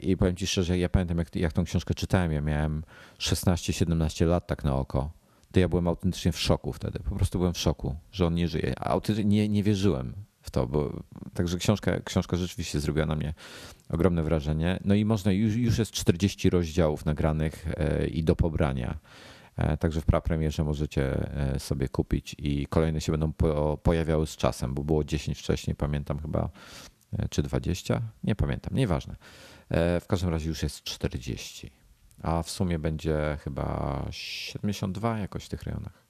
I 0.00 0.16
powiem 0.16 0.36
ci 0.36 0.46
szczerze, 0.46 0.78
ja 0.78 0.88
pamiętam 0.88 1.18
jak, 1.18 1.36
jak 1.36 1.52
tą 1.52 1.64
książkę 1.64 1.94
czytałem, 1.94 2.32
ja 2.32 2.40
miałem 2.40 2.82
16-17 3.18 4.26
lat 4.26 4.46
tak 4.46 4.64
na 4.64 4.76
oko 4.76 5.10
to 5.56 5.60
ja 5.60 5.68
byłem 5.68 5.88
autentycznie 5.88 6.32
w 6.32 6.40
szoku 6.40 6.72
wtedy. 6.72 6.98
Po 6.98 7.16
prostu 7.16 7.38
byłem 7.38 7.54
w 7.54 7.58
szoku, 7.58 7.96
że 8.12 8.26
on 8.26 8.34
nie 8.34 8.48
żyje. 8.48 8.74
A 8.80 9.00
nie, 9.24 9.48
nie 9.48 9.62
wierzyłem 9.62 10.14
w 10.40 10.50
to, 10.50 10.66
bo 10.66 11.02
także 11.34 11.58
książka, 11.58 12.00
książka 12.00 12.36
rzeczywiście 12.36 12.80
zrobiła 12.80 13.06
na 13.06 13.16
mnie 13.16 13.34
ogromne 13.88 14.22
wrażenie. 14.22 14.80
No 14.84 14.94
i 14.94 15.04
można, 15.04 15.32
już, 15.32 15.54
już 15.54 15.78
jest 15.78 15.92
40 15.92 16.50
rozdziałów 16.50 17.04
nagranych 17.04 17.66
e, 17.76 18.06
i 18.06 18.24
do 18.24 18.36
pobrania. 18.36 18.98
Także 19.78 20.00
w 20.00 20.04
prapremierze 20.04 20.64
możecie 20.64 21.30
sobie 21.58 21.88
kupić 21.88 22.36
i 22.38 22.66
kolejne 22.66 23.00
się 23.00 23.12
będą 23.12 23.32
pojawiały 23.82 24.26
z 24.26 24.36
czasem, 24.36 24.74
bo 24.74 24.84
było 24.84 25.04
10 25.04 25.38
wcześniej, 25.38 25.76
pamiętam 25.76 26.18
chyba, 26.18 26.50
czy 27.30 27.42
20? 27.42 28.02
Nie 28.24 28.34
pamiętam, 28.34 28.76
nieważne. 28.76 29.16
W 30.00 30.04
każdym 30.08 30.30
razie 30.30 30.48
już 30.48 30.62
jest 30.62 30.82
40, 30.82 31.70
a 32.22 32.42
w 32.42 32.50
sumie 32.50 32.78
będzie 32.78 33.38
chyba 33.40 34.02
72 34.10 35.18
jakoś 35.18 35.44
w 35.44 35.48
tych 35.48 35.62
rejonach. 35.62 36.06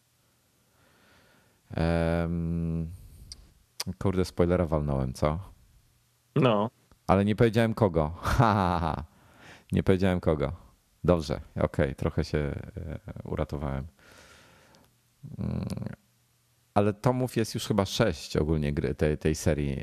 Kurde, 3.99 4.25
spoilera 4.25 4.67
walnąłem, 4.67 5.13
co? 5.13 5.39
No. 6.37 6.71
Ale 7.07 7.25
nie 7.25 7.37
powiedziałem 7.37 7.75
kogo. 7.75 8.15
Ha, 8.23 8.55
ha, 8.55 8.79
ha. 8.81 9.05
Nie 9.73 9.83
powiedziałem 9.83 10.21
kogo. 10.21 10.53
Dobrze, 11.05 11.41
okej, 11.57 11.65
okay, 11.65 11.95
trochę 11.95 12.25
się 12.25 12.39
e, 12.39 12.55
uratowałem. 13.25 13.87
Mm, 15.39 15.65
ale 16.75 16.93
tomów 16.95 17.37
jest 17.37 17.55
już 17.55 17.67
chyba 17.67 17.85
sześć 17.85 18.37
ogólnie 18.37 18.73
gry 18.73 18.95
tej, 18.95 19.19
tej 19.19 19.35
serii. 19.35 19.83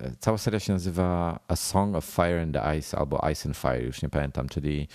E, 0.00 0.04
e, 0.04 0.12
cała 0.18 0.38
seria 0.38 0.60
się 0.60 0.72
nazywa 0.72 1.40
A 1.48 1.56
Song 1.56 1.96
of 1.96 2.04
Fire 2.04 2.42
and 2.42 2.56
Ice 2.78 2.98
albo 2.98 3.30
Ice 3.32 3.48
and 3.48 3.56
Fire, 3.56 3.82
już 3.82 4.02
nie 4.02 4.08
pamiętam, 4.08 4.48
czyli 4.48 4.88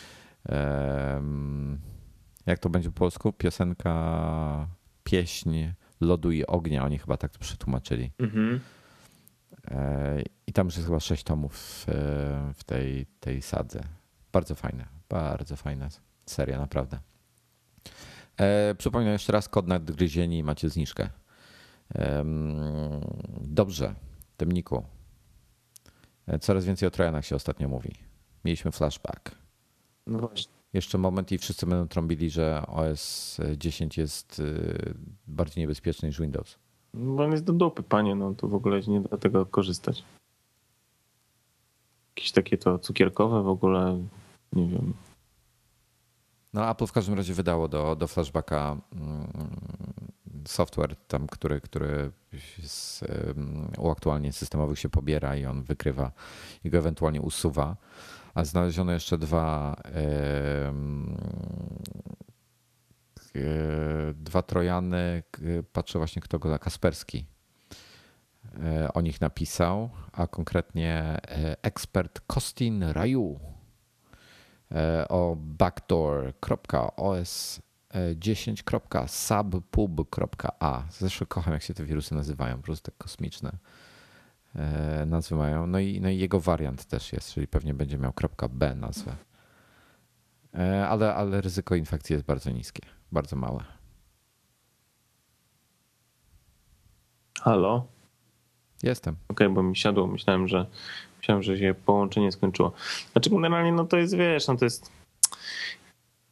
jak 2.45 2.59
to 2.59 2.69
będzie 2.69 2.89
po 2.89 2.99
polsku? 2.99 3.33
Piosenka, 3.33 4.67
pieśń 5.03 5.55
lodu 6.01 6.31
i 6.31 6.45
ognia, 6.45 6.85
oni 6.85 6.99
chyba 6.99 7.17
tak 7.17 7.31
to 7.31 7.39
przetłumaczyli. 7.39 8.11
Mhm. 8.19 8.59
I 10.47 10.53
tam 10.53 10.67
już 10.67 10.75
jest 10.75 10.87
chyba 10.87 10.99
sześć 10.99 11.23
tomów 11.23 11.85
w 12.53 12.63
tej, 12.65 13.05
tej 13.19 13.41
sadze. 13.41 13.83
Bardzo 14.31 14.55
fajne, 14.55 14.85
bardzo 15.09 15.55
fajna 15.55 15.89
seria, 16.25 16.59
naprawdę. 16.59 16.99
E, 18.37 18.75
przypominam 18.75 19.13
jeszcze 19.13 19.33
raz, 19.33 19.49
kod 19.49 19.67
nadgryzieni 19.67 20.37
i 20.37 20.43
macie 20.43 20.69
zniżkę. 20.69 21.09
E, 21.95 22.25
dobrze, 23.41 23.95
Temniku. 24.43 24.83
E, 26.27 26.39
coraz 26.39 26.65
więcej 26.65 26.87
o 26.87 26.91
Trojanach 26.91 27.25
się 27.25 27.35
ostatnio 27.35 27.67
mówi. 27.67 27.91
Mieliśmy 28.45 28.71
flashback. 28.71 29.35
No 30.07 30.19
właśnie. 30.19 30.53
Jeszcze 30.73 30.97
moment 30.97 31.31
i 31.31 31.37
wszyscy 31.37 31.65
będą 31.65 31.87
trąbili, 31.87 32.29
że 32.29 32.63
OS 32.67 33.37
10 33.57 33.97
jest 33.97 34.39
y, 34.39 34.93
bardziej 35.27 35.61
niebezpieczny 35.61 36.07
niż 36.07 36.21
Windows. 36.21 36.59
No 36.93 37.23
on 37.23 37.31
jest 37.31 37.43
do 37.43 37.53
dupy, 37.53 37.83
panie, 37.83 38.15
no 38.15 38.33
to 38.33 38.47
w 38.47 38.53
ogóle 38.53 38.81
nie 38.81 39.01
da 39.01 39.17
tego 39.17 39.45
korzystać. 39.45 40.03
Jakieś 42.15 42.31
takie 42.31 42.57
to 42.57 42.79
cukierkowe 42.79 43.43
w 43.43 43.47
ogóle, 43.47 44.03
nie 44.53 44.67
wiem. 44.67 44.93
No 46.53 46.69
Apple 46.69 46.85
w 46.85 46.91
każdym 46.91 47.15
razie 47.15 47.33
wydało 47.33 47.67
do, 47.67 47.95
do 47.95 48.07
flashbacka 48.07 48.77
mm, 48.95 49.27
software 50.45 50.95
tam, 51.07 51.27
który, 51.27 51.61
który 51.61 52.11
z 52.63 53.03
uaktualnień 53.77 54.31
systemowych 54.31 54.79
się 54.79 54.89
pobiera 54.89 55.35
i 55.35 55.45
on 55.45 55.63
wykrywa 55.63 56.11
i 56.63 56.69
go 56.69 56.77
ewentualnie 56.77 57.21
usuwa. 57.21 57.77
A 58.33 58.45
znaleziono 58.45 58.91
jeszcze 58.91 59.17
dwa 59.17 59.75
dwa 64.15 64.41
Trojany, 64.41 65.23
patrzę 65.73 65.99
właśnie 65.99 66.21
kto 66.21 66.39
go, 66.39 66.59
Kasperski 66.59 67.25
e, 68.63 68.93
o 68.93 69.01
nich 69.01 69.21
napisał, 69.21 69.89
a 70.11 70.27
konkretnie 70.27 70.93
e, 71.27 71.55
ekspert 71.63 72.19
Kostin 72.27 72.83
Raju 72.83 73.39
e, 74.71 75.07
o 75.07 75.37
backdoor.os10.subpub.a. 77.93 80.83
Zresztą 80.91 81.25
kocham, 81.25 81.53
jak 81.53 81.63
się 81.63 81.73
te 81.73 81.83
wirusy 81.83 82.15
nazywają, 82.15 82.57
po 82.57 82.63
prostu 82.63 82.91
tak 82.91 82.97
kosmiczne 82.97 83.51
nazwy 85.05 85.35
mają. 85.35 85.67
No 85.67 85.79
i, 85.79 86.01
no 86.01 86.09
i 86.09 86.17
jego 86.17 86.39
wariant 86.39 86.85
też 86.85 87.13
jest, 87.13 87.33
czyli 87.33 87.47
pewnie 87.47 87.73
będzie 87.73 87.97
miał 87.97 88.13
.b 88.49 88.75
nazwę. 88.75 89.15
Ale, 90.89 91.15
ale 91.15 91.41
ryzyko 91.41 91.75
infekcji 91.75 92.13
jest 92.13 92.25
bardzo 92.25 92.51
niskie, 92.51 92.81
bardzo 93.11 93.35
małe. 93.35 93.63
Halo? 97.41 97.87
Jestem. 98.83 99.15
Okej, 99.27 99.47
okay, 99.47 99.55
bo 99.55 99.63
mi 99.63 99.75
siadło. 99.75 100.07
Myślałem, 100.07 100.47
że 100.47 100.65
myślałem, 101.17 101.43
że 101.43 101.57
się 101.57 101.75
połączenie 101.85 102.31
skończyło. 102.31 102.73
Znaczy 103.11 103.29
generalnie 103.29 103.71
no 103.71 103.85
to 103.85 103.97
jest, 103.97 104.15
wiesz, 104.15 104.47
no 104.47 104.57
to 104.57 104.65
jest 104.65 104.91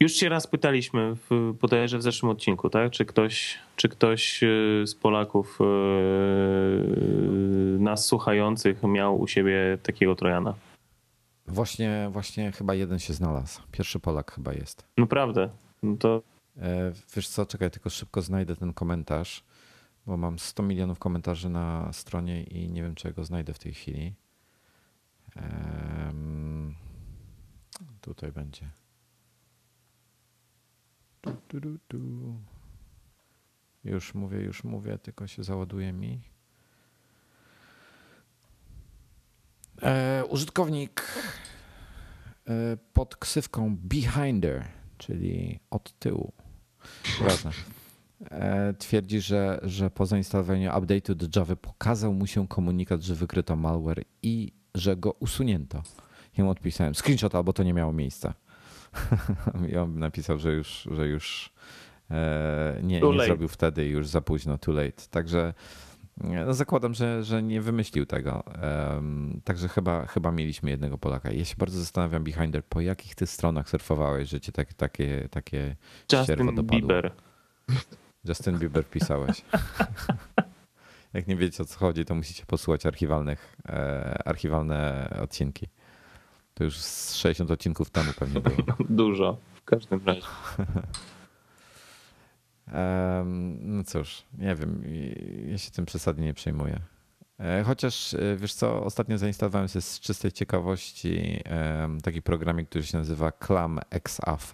już 0.01 0.11
się 0.11 0.29
raz 0.29 0.47
pytaliśmy 0.47 1.15
w, 1.15 1.53
bodajże 1.61 1.97
w 1.97 2.01
zeszłym 2.01 2.31
odcinku, 2.31 2.69
tak? 2.69 2.91
Czy 2.91 3.05
ktoś, 3.05 3.59
czy 3.75 3.89
ktoś 3.89 4.43
y, 4.43 4.83
z 4.85 4.95
Polaków 4.95 5.59
yy, 5.59 5.65
nas 7.79 8.05
słuchających 8.05 8.83
miał 8.83 9.21
u 9.21 9.27
siebie 9.27 9.77
takiego 9.83 10.15
Trojana? 10.15 10.53
Właśnie, 11.47 12.09
właśnie 12.11 12.51
chyba 12.51 12.73
jeden 12.73 12.99
się 12.99 13.13
znalazł. 13.13 13.61
Pierwszy 13.71 13.99
Polak 13.99 14.31
chyba 14.31 14.53
jest. 14.53 14.87
Naprawdę? 14.97 15.49
No 15.83 15.97
to... 15.97 16.21
E, 16.57 16.91
wiesz 17.15 17.27
co, 17.27 17.45
czekaj, 17.45 17.71
tylko 17.71 17.89
szybko 17.89 18.21
znajdę 18.21 18.55
ten 18.55 18.73
komentarz 18.73 19.43
bo 20.05 20.17
mam 20.17 20.39
100 20.39 20.63
milionów 20.63 20.99
komentarzy 20.99 21.49
na 21.49 21.93
stronie 21.93 22.43
i 22.43 22.71
nie 22.71 22.81
wiem, 22.81 22.95
czego 22.95 23.23
znajdę 23.23 23.53
w 23.53 23.59
tej 23.59 23.73
chwili. 23.73 24.13
Um, 25.35 26.75
tutaj 28.01 28.31
będzie. 28.31 28.69
Już 33.83 34.13
mówię, 34.13 34.39
już 34.39 34.63
mówię, 34.63 34.97
tylko 34.97 35.27
się 35.27 35.43
załaduje 35.43 35.93
mi. 35.93 36.21
E, 39.81 40.23
użytkownik 40.29 41.03
e, 42.47 42.77
pod 42.93 43.15
ksywką 43.15 43.77
Behinder, 43.77 44.67
czyli 44.97 45.59
od 45.69 45.99
tyłu. 45.99 46.33
E, 48.31 48.73
twierdzi, 48.73 49.21
że, 49.21 49.59
że 49.63 49.89
po 49.89 50.05
zainstalowaniu 50.05 50.71
update'u 50.71 51.15
do 51.15 51.39
Java 51.39 51.55
pokazał 51.55 52.13
mu 52.13 52.27
się 52.27 52.47
komunikat, 52.47 53.01
że 53.01 53.15
wykryto 53.15 53.55
malware 53.55 54.03
i 54.23 54.53
że 54.75 54.97
go 54.97 55.11
usunięto. 55.11 55.83
Ja 56.37 56.43
mu 56.43 56.49
odpisałem 56.49 56.95
screenshot, 56.95 57.35
albo 57.35 57.53
to 57.53 57.63
nie 57.63 57.73
miało 57.73 57.93
miejsca. 57.93 58.33
I 59.71 59.77
on 59.77 59.99
napisał, 59.99 60.39
że 60.39 60.53
już, 60.53 60.87
że 60.91 61.07
już 61.07 61.53
e, 62.11 62.79
nie, 62.83 63.01
nie 63.01 63.25
zrobił 63.25 63.47
wtedy 63.47 63.85
już 63.87 64.07
za 64.07 64.21
późno, 64.21 64.57
too 64.57 64.73
late. 64.73 65.03
Także 65.11 65.53
e, 66.23 66.45
no 66.45 66.53
zakładam, 66.53 66.93
że, 66.93 67.23
że 67.23 67.43
nie 67.43 67.61
wymyślił 67.61 68.05
tego. 68.05 68.43
także 69.43 69.67
chyba, 69.67 70.05
chyba 70.05 70.31
mieliśmy 70.31 70.69
jednego 70.69 70.97
Polaka. 70.97 71.31
Ja 71.31 71.45
się 71.45 71.55
bardzo 71.57 71.79
zastanawiam, 71.79 72.23
Behinder, 72.23 72.65
po 72.65 72.81
jakich 72.81 73.15
ty 73.15 73.27
stronach 73.27 73.69
surfowałeś, 73.69 74.29
że 74.29 74.41
cię 74.41 74.51
tak, 74.51 74.73
takie, 74.73 75.27
takie 75.31 75.75
Justin 76.13 76.65
Bieber. 76.65 77.11
Justin 78.27 78.59
Bieber 78.59 78.85
pisałeś. 78.85 79.41
Jak 81.13 81.27
nie 81.27 81.35
wiecie 81.35 81.63
o 81.63 81.65
co 81.65 81.79
chodzi, 81.79 82.05
to 82.05 82.15
musicie 82.15 82.45
posłuchać 82.45 82.85
archiwalnych, 82.85 83.55
e, 83.69 84.27
archiwalne 84.27 85.09
odcinki. 85.21 85.67
To 86.61 86.65
już 86.65 86.77
z 86.77 87.15
60 87.15 87.51
odcinków 87.51 87.89
temu 87.89 88.11
pewnie 88.19 88.41
było. 88.41 88.55
Dużo, 88.89 89.37
w 89.53 89.63
każdym 89.63 90.01
razie. 90.05 90.21
no 93.59 93.83
cóż, 93.83 94.23
nie 94.37 94.55
wiem, 94.55 94.83
ja 95.47 95.57
się 95.57 95.71
tym 95.71 95.85
przesadnie 95.85 96.25
nie 96.25 96.33
przejmuję. 96.33 96.79
E, 97.39 97.63
chociaż 97.63 98.13
e, 98.13 98.37
wiesz 98.37 98.53
co, 98.53 98.83
ostatnio 98.83 99.17
zainstalowałem 99.17 99.67
sobie 99.67 99.81
z 99.81 99.99
czystej 99.99 100.31
ciekawości 100.31 101.43
taki 102.03 102.21
programik, 102.21 102.69
który 102.69 102.83
się 102.83 102.97
nazywa 102.97 103.31
Clam 103.31 103.79
XAV. 103.89 104.51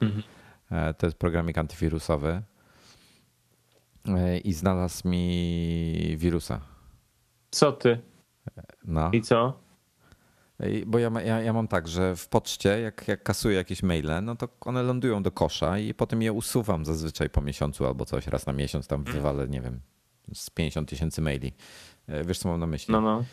Mhm. 0.00 0.22
E, 0.70 0.94
to 0.94 1.06
jest 1.06 1.18
programik 1.18 1.58
antywirusowy 1.58 2.42
i 4.44 4.52
znalazł 4.52 5.08
mi 5.08 6.16
wirusa. 6.16 6.60
Co 7.50 7.72
ty? 7.72 8.00
No. 8.84 9.10
I 9.12 9.22
co? 9.22 9.69
Bo 10.86 10.98
ja, 10.98 11.10
ja, 11.24 11.42
ja 11.42 11.52
mam 11.52 11.68
tak, 11.68 11.88
że 11.88 12.16
w 12.16 12.28
poczcie, 12.28 12.80
jak, 12.80 13.08
jak 13.08 13.22
kasuję 13.22 13.56
jakieś 13.56 13.82
maile, 13.82 14.22
no 14.22 14.36
to 14.36 14.48
one 14.60 14.82
lądują 14.82 15.22
do 15.22 15.32
kosza 15.32 15.78
i 15.78 15.94
potem 15.94 16.22
je 16.22 16.32
usuwam 16.32 16.84
zazwyczaj 16.84 17.30
po 17.30 17.40
miesiącu 17.40 17.86
albo 17.86 18.04
coś, 18.04 18.26
raz 18.26 18.46
na 18.46 18.52
miesiąc 18.52 18.86
tam 18.86 19.04
wywalę, 19.04 19.48
nie 19.48 19.60
wiem, 19.60 19.80
z 20.34 20.50
50 20.50 20.88
tysięcy 20.88 21.22
maili. 21.22 21.52
E, 22.06 22.24
wiesz, 22.24 22.38
co 22.38 22.48
mam 22.48 22.60
na 22.60 22.66
myśli? 22.66 22.92
No, 22.92 23.00
no. 23.00 23.24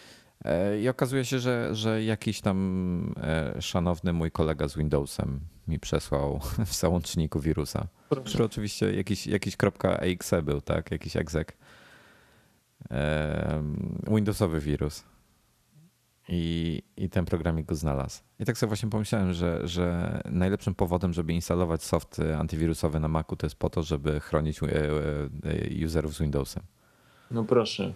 E, 0.45 0.81
I 0.81 0.89
okazuje 0.89 1.25
się, 1.25 1.39
że, 1.39 1.75
że 1.75 2.03
jakiś 2.03 2.41
tam 2.41 3.13
e, 3.23 3.61
szanowny 3.61 4.13
mój 4.13 4.31
kolega 4.31 4.67
z 4.67 4.77
Windowsem 4.77 5.39
mi 5.67 5.79
przesłał 5.79 6.39
w 6.65 6.73
załączniku 6.73 7.39
wirusa. 7.39 7.87
Proszę. 8.09 8.29
Który 8.29 8.43
oczywiście 8.43 8.93
jakiś, 8.93 9.27
jakiś 9.27 9.57
.exe 9.83 10.41
był, 10.41 10.61
tak? 10.61 10.91
Jakiś 10.91 11.17
exec. 11.17 11.47
Windowsowy 14.07 14.59
wirus. 14.59 15.03
I, 16.29 16.81
I 16.97 17.09
ten 17.09 17.25
programik 17.25 17.65
go 17.65 17.75
znalazł. 17.75 18.21
I 18.39 18.45
tak 18.45 18.57
sobie 18.57 18.67
właśnie 18.67 18.89
pomyślałem, 18.89 19.33
że, 19.33 19.67
że 19.67 20.21
najlepszym 20.25 20.75
powodem, 20.75 21.13
żeby 21.13 21.33
instalować 21.33 21.83
soft 21.83 22.19
antywirusowy 22.19 22.99
na 22.99 23.07
Macu, 23.07 23.35
to 23.35 23.45
jest 23.45 23.55
po 23.55 23.69
to, 23.69 23.83
żeby 23.83 24.19
chronić 24.19 24.63
e, 24.63 24.65
e, 25.81 25.85
userów 25.85 26.15
z 26.15 26.21
Windowsem. 26.21 26.63
No 27.31 27.43
proszę. 27.43 27.93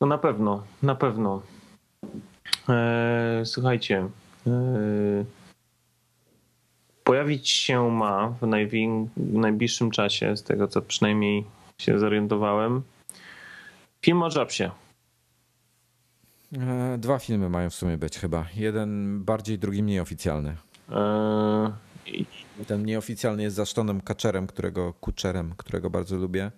No 0.00 0.06
na 0.06 0.18
pewno, 0.18 0.62
na 0.82 0.94
pewno. 0.94 1.42
Eee, 2.68 3.46
słuchajcie. 3.46 4.08
Eee, 4.46 5.24
pojawić 7.04 7.48
się 7.48 7.90
ma 7.90 8.28
w, 8.28 8.40
w 9.16 9.34
najbliższym 9.34 9.90
czasie, 9.90 10.36
z 10.36 10.42
tego 10.42 10.68
co 10.68 10.82
przynajmniej 10.82 11.44
się 11.80 11.98
zorientowałem, 11.98 12.82
film 14.04 14.22
o 14.22 14.28
Jobsie. 14.36 14.70
E, 16.56 16.98
dwa 16.98 17.18
filmy 17.18 17.48
mają 17.48 17.70
w 17.70 17.74
sumie 17.74 17.98
być 17.98 18.18
chyba. 18.18 18.46
Jeden 18.54 19.22
bardziej, 19.24 19.58
drugi 19.58 19.82
mniej 19.82 20.00
oficjalny. 20.00 20.56
Eee... 20.90 21.72
Ten 22.66 22.84
nieoficjalny 22.84 23.42
jest 23.42 23.56
za 23.56 23.66
Sztonem 23.66 24.00
Kaczerem, 24.00 24.46
którego 24.46 24.92
Kuczerem, 24.92 25.54
którego 25.56 25.90
bardzo 25.90 26.16
lubię. 26.16 26.50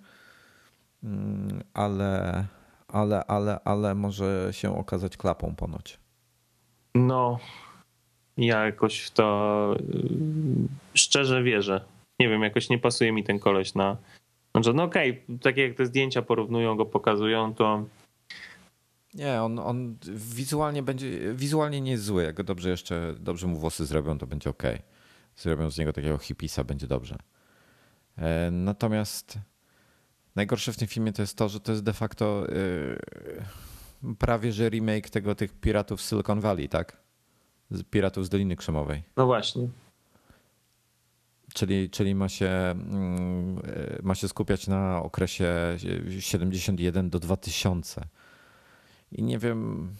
Mm, 1.04 1.62
ale, 1.74 2.44
ale, 2.88 3.24
ale, 3.24 3.60
ale 3.64 3.94
może 3.94 4.48
się 4.50 4.78
okazać 4.78 5.16
klapą 5.16 5.54
ponoć. 5.54 5.98
No, 6.94 7.38
ja 8.36 8.64
jakoś 8.64 9.00
w 9.00 9.10
to 9.10 9.76
y, 9.80 10.98
szczerze 10.98 11.42
wierzę. 11.42 11.84
Nie 12.20 12.28
wiem, 12.28 12.42
jakoś 12.42 12.68
nie 12.68 12.78
pasuje 12.78 13.12
mi 13.12 13.24
ten 13.24 13.38
koleś 13.38 13.74
na. 13.74 13.96
Znaczy, 14.52 14.72
no 14.74 14.82
okej, 14.82 15.10
okay, 15.10 15.38
takie 15.38 15.62
jak 15.68 15.76
te 15.76 15.86
zdjęcia 15.86 16.22
porównują 16.22 16.76
go, 16.76 16.86
pokazują, 16.86 17.54
to 17.54 17.84
nie, 19.14 19.42
on, 19.42 19.58
on 19.58 19.96
wizualnie 20.14 20.82
będzie, 20.82 21.34
wizualnie 21.34 21.80
nie 21.80 21.90
jest 21.90 22.04
zły. 22.04 22.22
Jak 22.22 22.36
go 22.36 22.44
dobrze 22.44 22.70
jeszcze, 22.70 23.14
dobrze 23.18 23.46
mu 23.46 23.56
włosy 23.56 23.86
zrobią, 23.86 24.18
to 24.18 24.26
będzie 24.26 24.50
ok. 24.50 24.62
Zrobią 25.36 25.70
z 25.70 25.78
niego 25.78 25.92
takiego 25.92 26.18
hipisa, 26.18 26.64
będzie 26.64 26.86
dobrze. 26.86 27.18
E, 28.18 28.50
natomiast 28.50 29.38
najgorsze 30.36 30.72
w 30.72 30.76
tym 30.76 30.88
filmie 30.88 31.12
to 31.12 31.22
jest 31.22 31.36
to, 31.36 31.48
że 31.48 31.60
to 31.60 31.72
jest 31.72 31.84
de 31.84 31.92
facto 31.92 32.46
yy, 34.02 34.14
prawie 34.18 34.52
że 34.52 34.68
remake 34.68 35.10
tego 35.10 35.34
tych 35.34 35.52
piratów 35.52 36.02
z 36.02 36.08
Silicon 36.08 36.40
Valley, 36.40 36.68
tak? 36.68 36.96
Z 37.70 37.82
piratów 37.82 38.26
z 38.26 38.28
Doliny 38.28 38.56
Krzemowej. 38.56 39.02
No 39.16 39.26
właśnie. 39.26 39.68
Czyli, 41.54 41.90
czyli 41.90 42.14
ma, 42.14 42.28
się, 42.28 42.48
mm, 42.48 43.58
e, 43.58 44.02
ma 44.02 44.14
się 44.14 44.28
skupiać 44.28 44.66
na 44.66 45.02
okresie 45.02 45.76
71 46.18 47.10
do 47.10 47.20
2000 47.20 48.08
i 49.12 49.22
nie 49.22 49.38
wiem. 49.38 49.90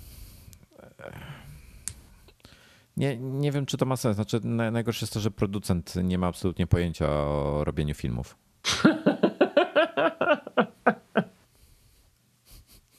Nie, 2.97 3.17
nie 3.17 3.53
wiem, 3.53 3.67
czy 3.67 3.77
to 3.77 3.87
ma 3.87 3.97
sens. 3.97 4.15
Znaczy, 4.15 4.41
najgorsze 4.45 5.05
jest 5.05 5.13
to, 5.13 5.21
że 5.21 5.31
producent 5.31 5.95
nie 6.05 6.19
ma 6.19 6.27
absolutnie 6.27 6.67
pojęcia 6.67 7.09
o 7.09 7.63
robieniu 7.65 7.95
filmów. 7.95 8.37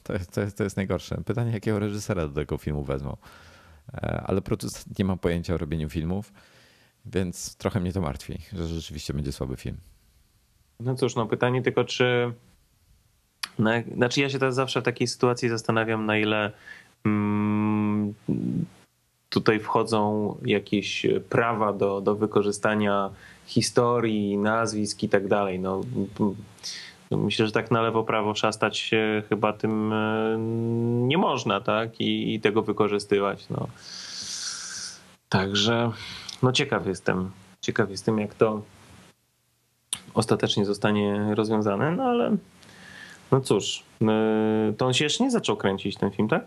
To 0.04 0.14
jest, 0.14 0.32
to, 0.32 0.42
jest, 0.42 0.58
to 0.58 0.64
jest 0.64 0.78
najgorsze. 0.78 1.22
Pytanie, 1.26 1.52
jakiego 1.52 1.80
reżysera 1.80 2.28
do 2.28 2.34
tego 2.34 2.58
filmu 2.58 2.84
wezmą. 2.84 3.18
E, 3.94 4.24
ale 4.26 4.42
producent 4.42 5.00
nie 5.00 5.06
ma 5.06 5.18
pojęcia 5.18 5.54
o 5.54 5.58
robieniu 5.58 5.90
filmów, 5.90 6.34
więc 7.06 7.56
trochę 7.56 7.80
mnie 7.80 7.94
to 7.94 8.02
martwi, 8.02 8.38
że 8.54 8.68
rzeczywiście 8.68 9.14
będzie 9.14 9.32
słaby 9.32 9.58
film. 9.58 9.78
No 10.80 10.96
cóż, 10.96 11.16
no 11.16 11.26
pytanie 11.26 11.62
tylko, 11.62 11.84
czy 11.84 12.34
no, 13.60 13.72
znaczy 13.96 14.22
ja 14.22 14.30
się 14.30 14.40
teraz 14.40 14.56
zawsze 14.56 14.82
w 14.82 14.84
takiej 14.84 15.08
sytuacji 15.08 15.50
zastanawiam, 15.50 16.06
na 16.06 16.18
ile 16.18 16.52
mm, 17.06 18.14
tutaj 19.30 19.60
wchodzą 19.60 20.36
jakieś 20.46 21.06
prawa 21.30 21.74
do, 21.74 22.02
do 22.02 22.16
wykorzystania 22.16 23.10
historii, 23.46 24.38
nazwisk 24.38 25.04
i 25.04 25.10
tak 25.10 25.28
dalej. 25.28 25.60
No, 25.60 25.82
no, 27.12 27.18
myślę, 27.18 27.46
że 27.46 27.52
tak 27.52 27.72
na 27.72 27.82
lewo, 27.82 28.04
prawo 28.04 28.36
szastać 28.36 28.78
się 28.78 29.24
chyba 29.30 29.54
tym 29.54 29.94
e, 29.94 30.38
nie 31.08 31.18
można, 31.18 31.62
tak? 31.62 32.02
I, 32.02 32.34
i 32.34 32.40
tego 32.40 32.62
wykorzystywać. 32.62 33.50
No. 33.50 33.68
Także 35.30 35.92
no 36.44 36.52
ciekaw 36.52 36.88
jestem. 36.88 37.32
Ciekaw 37.62 37.90
jestem, 37.90 38.20
jak 38.20 38.34
to 38.34 38.62
ostatecznie 40.14 40.66
zostanie 40.66 41.36
rozwiązane, 41.36 41.92
no 41.92 42.04
ale 42.04 42.38
no 43.32 43.42
cóż, 43.42 43.84
y, 44.02 44.74
to 44.74 44.86
on 44.86 44.94
się 44.94 45.04
jeszcze 45.04 45.24
nie 45.24 45.32
zaczął 45.32 45.58
kręcić 45.58 45.98
ten 45.98 46.12
film, 46.12 46.28
tak? 46.28 46.46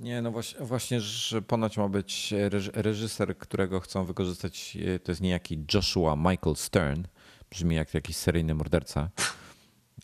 Nie, 0.00 0.22
no 0.22 0.30
właśnie, 0.30 0.66
właśnie, 0.66 1.00
że 1.00 1.42
ponoć 1.42 1.78
ma 1.78 1.88
być 1.88 2.34
reżyser, 2.74 3.38
którego 3.38 3.80
chcą 3.80 4.04
wykorzystać, 4.04 4.76
y, 4.80 4.98
to 4.98 5.12
jest 5.12 5.20
niejaki 5.20 5.64
Joshua 5.74 6.16
Michael 6.16 6.56
Stern, 6.56 7.02
brzmi 7.50 7.74
jak 7.74 7.94
jakiś 7.94 8.16
seryjny 8.16 8.54
morderca. 8.54 9.08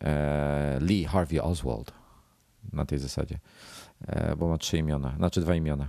E, 0.05 0.79
Lee 0.81 1.05
Harvey 1.05 1.43
Oswald 1.43 1.93
na 2.73 2.87
tej 2.87 2.99
zasadzie, 2.99 3.39
e, 4.07 4.37
bo 4.37 4.49
ma 4.49 4.59
trzy 4.59 4.79
imiona, 4.79 5.15
znaczy 5.17 5.41
dwa 5.41 5.55
imiona. 5.55 5.89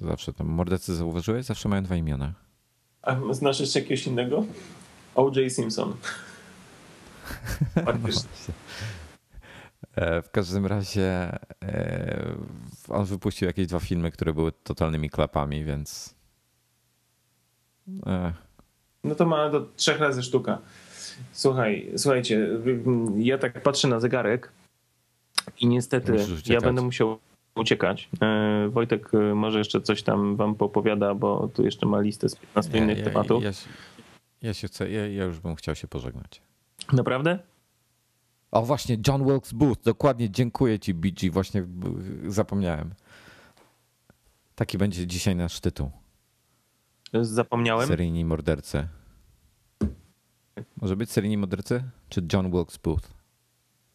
Zawsze 0.00 0.32
tam 0.32 0.46
mordercy 0.46 0.96
zauważyłeś? 0.96 1.44
Zawsze 1.44 1.68
mają 1.68 1.82
dwa 1.82 1.96
imiona. 1.96 2.32
A 3.02 3.16
znasz 3.30 3.60
jeszcze 3.60 3.80
jakiegoś 3.80 4.06
innego? 4.06 4.44
O.J. 5.14 5.52
Simpson. 5.52 5.94
Faktycznie. 7.84 8.30
E, 9.96 10.22
w 10.22 10.30
każdym 10.30 10.66
razie 10.66 11.38
e, 11.64 12.36
on 12.88 13.04
wypuścił 13.04 13.46
jakieś 13.46 13.66
dwa 13.66 13.80
filmy, 13.80 14.10
które 14.10 14.34
były 14.34 14.52
totalnymi 14.52 15.10
klapami, 15.10 15.64
więc. 15.64 16.14
E. 18.06 18.32
No 19.04 19.14
to 19.14 19.26
ma 19.26 19.50
do 19.50 19.68
trzech 19.76 20.00
razy 20.00 20.22
sztuka. 20.22 20.58
Słuchaj, 21.32 21.92
słuchajcie, 21.96 22.48
ja 23.16 23.38
tak 23.38 23.62
patrzę 23.62 23.88
na 23.88 24.00
zegarek 24.00 24.52
i 25.60 25.66
niestety 25.66 26.16
ja 26.46 26.60
będę 26.60 26.82
musiał 26.82 27.18
uciekać. 27.54 28.08
Wojtek 28.68 29.10
może 29.34 29.58
jeszcze 29.58 29.80
coś 29.80 30.02
tam 30.02 30.36
wam 30.36 30.54
popowiada, 30.54 31.14
bo 31.14 31.48
tu 31.54 31.64
jeszcze 31.64 31.86
ma 31.86 32.00
listę 32.00 32.28
z 32.28 32.36
15 32.36 32.78
innych 32.78 32.98
ja, 32.98 33.04
tematów. 33.04 33.44
Ja, 33.44 33.50
ja, 34.42 34.54
się 34.54 34.66
chcę, 34.66 34.90
ja, 34.90 35.06
ja 35.06 35.24
już 35.24 35.40
bym 35.40 35.54
chciał 35.54 35.74
się 35.74 35.88
pożegnać. 35.88 36.42
Naprawdę? 36.92 37.38
O 38.50 38.62
właśnie, 38.62 38.96
John 39.08 39.24
Wilkes 39.24 39.52
Booth, 39.52 39.82
dokładnie, 39.84 40.30
dziękuję 40.30 40.78
ci 40.78 40.94
BG, 40.94 41.30
właśnie 41.30 41.66
zapomniałem. 42.26 42.94
Taki 44.54 44.78
będzie 44.78 45.06
dzisiaj 45.06 45.36
nasz 45.36 45.60
tytuł. 45.60 45.90
Zapomniałem? 47.12 47.88
Seryjni 47.88 48.24
mordercy. 48.24 48.88
Może 50.80 50.96
być 50.96 51.10
seryjni 51.10 51.38
mordercy? 51.38 51.82
Czy 52.08 52.26
John 52.32 52.50
Wilkes 52.50 52.76
Booth? 52.76 53.02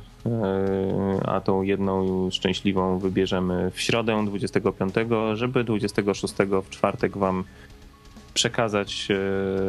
a 1.25 1.41
tą 1.41 1.61
jedną 1.61 2.29
szczęśliwą 2.31 2.99
wybierzemy 2.99 3.71
w 3.71 3.81
środę 3.81 4.25
25, 4.25 4.95
żeby 5.33 5.63
26 5.63 6.33
w 6.63 6.69
czwartek 6.69 7.17
wam 7.17 7.43
przekazać 8.33 9.07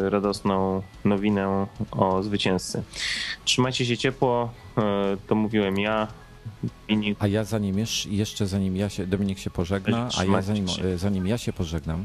radosną 0.03 0.83
nowinę 1.05 1.67
o 1.91 2.23
zwycięzcy. 2.23 2.83
Trzymajcie 3.45 3.87
się 3.87 3.97
ciepło, 3.97 4.53
to 5.27 5.35
mówiłem 5.35 5.79
ja, 5.79 6.09
A 7.19 7.27
ja 7.27 7.45
zanim 7.45 7.77
jeszcze 8.07 8.47
zanim 8.47 8.77
ja 8.77 8.89
się, 8.89 9.07
Dominik 9.07 9.39
się 9.39 9.51
pożegna, 9.51 10.09
a 10.19 10.25
ja 10.25 10.43
zanim, 10.43 10.67
zanim 10.97 11.27
ja 11.27 11.39
się 11.39 11.53
pożegnam, 11.53 12.05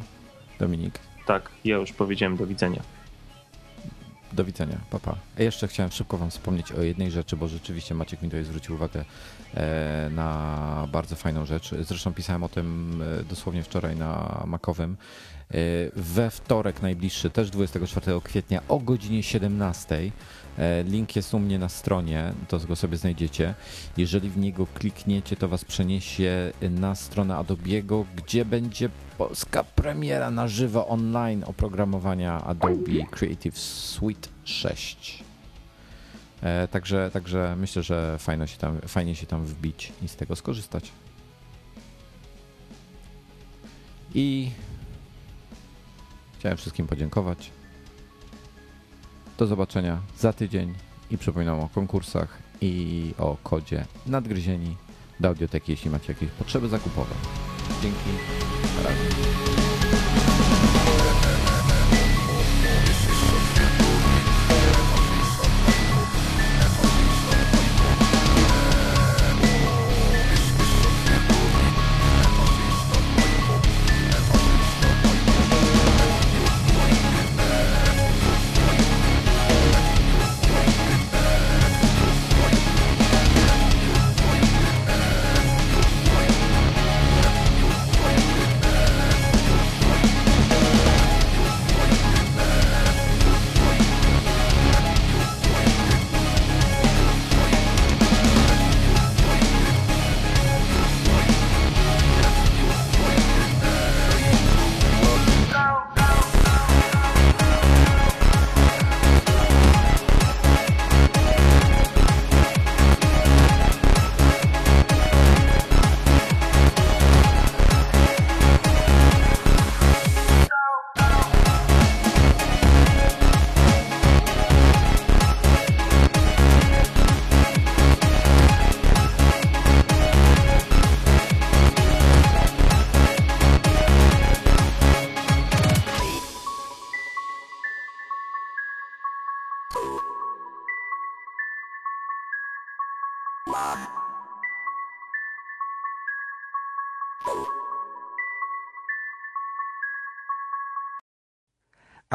Dominik. 0.60 1.00
Tak, 1.26 1.50
ja 1.66 1.78
już 1.78 1.92
powiedziałem 1.94 2.38
do 2.38 2.48
widzenia. 2.48 2.82
Do 4.34 4.46
widzenia, 4.46 4.78
papa. 4.90 5.16
A 5.40 5.42
jeszcze 5.42 5.68
chciałem 5.68 5.92
szybko 5.92 6.18
wam 6.18 6.30
wspomnieć 6.30 6.72
o 6.72 6.82
jednej 6.82 7.12
rzeczy, 7.12 7.38
bo 7.38 7.48
rzeczywiście 7.48 7.96
Maciek 7.96 8.22
mi 8.22 8.30
tutaj 8.30 8.44
zwrócił 8.44 8.76
uwagę 8.76 9.06
e, 9.54 10.10
na 10.12 10.88
bardzo 10.92 11.16
fajną 11.16 11.46
rzecz. 11.46 11.76
Zresztą 11.82 12.14
pisałem 12.14 12.44
o 12.44 12.50
tym 12.50 13.02
e, 13.20 13.24
dosłownie 13.24 13.64
wczoraj 13.64 13.96
na 13.96 14.44
Makowym. 14.48 14.98
E, 15.54 15.58
we 15.96 16.30
wtorek 16.30 16.82
najbliższy, 16.82 17.30
też 17.30 17.50
24 17.50 18.22
kwietnia 18.24 18.62
o 18.68 18.80
godzinie 18.80 19.24
17 19.24 20.12
E, 20.58 20.84
link 20.84 21.16
jest 21.16 21.34
u 21.34 21.40
mnie 21.40 21.60
na 21.60 21.70
stronie, 21.70 22.34
to 22.48 22.60
go 22.60 22.76
sobie 22.76 22.98
znajdziecie. 22.98 23.54
Jeżeli 23.98 24.30
w 24.30 24.38
niego 24.38 24.68
klikniecie, 24.74 25.36
to 25.36 25.48
was 25.48 25.66
przeniesie 25.66 26.52
na 26.62 26.96
stronę 26.96 27.36
Adobe'ego, 27.36 28.06
gdzie 28.16 28.46
będzie 28.46 28.90
polska 29.18 29.64
premiera 29.64 30.32
na 30.32 30.48
żywo 30.48 30.88
online 30.88 31.44
oprogramowania 31.44 32.44
Adobe 32.44 33.06
Creative 33.12 33.58
Suite 33.58 34.30
6. 34.44 35.24
E, 36.42 36.68
także, 36.68 37.10
także 37.14 37.56
myślę, 37.60 37.84
że 37.84 38.18
fajno 38.20 38.48
się 38.48 38.58
tam, 38.58 38.82
fajnie 38.88 39.16
się 39.16 39.26
tam 39.26 39.46
wbić 39.46 39.94
i 40.04 40.08
z 40.08 40.16
tego 40.16 40.36
skorzystać. 40.36 40.92
I 44.16 44.52
chciałem 46.48 46.58
wszystkim 46.58 46.88
podziękować. 46.88 47.52
Do 49.38 49.48
zobaczenia 49.48 50.00
za 50.18 50.34
tydzień 50.34 50.74
i 51.12 51.18
przypominam 51.18 51.60
o 51.60 51.70
konkursach 51.70 52.38
i 52.62 53.14
o 53.18 53.38
kodzie 53.44 53.86
nadgryzieni 54.06 54.76
do 55.20 55.28
audioteki, 55.28 55.72
jeśli 55.72 55.92
macie 55.92 56.14
jakieś 56.14 56.30
potrzeby 56.30 56.70
zakupowe. 56.70 57.16
Dzięki. 57.82 58.10
Na 58.78 58.84
razie. 58.84 59.67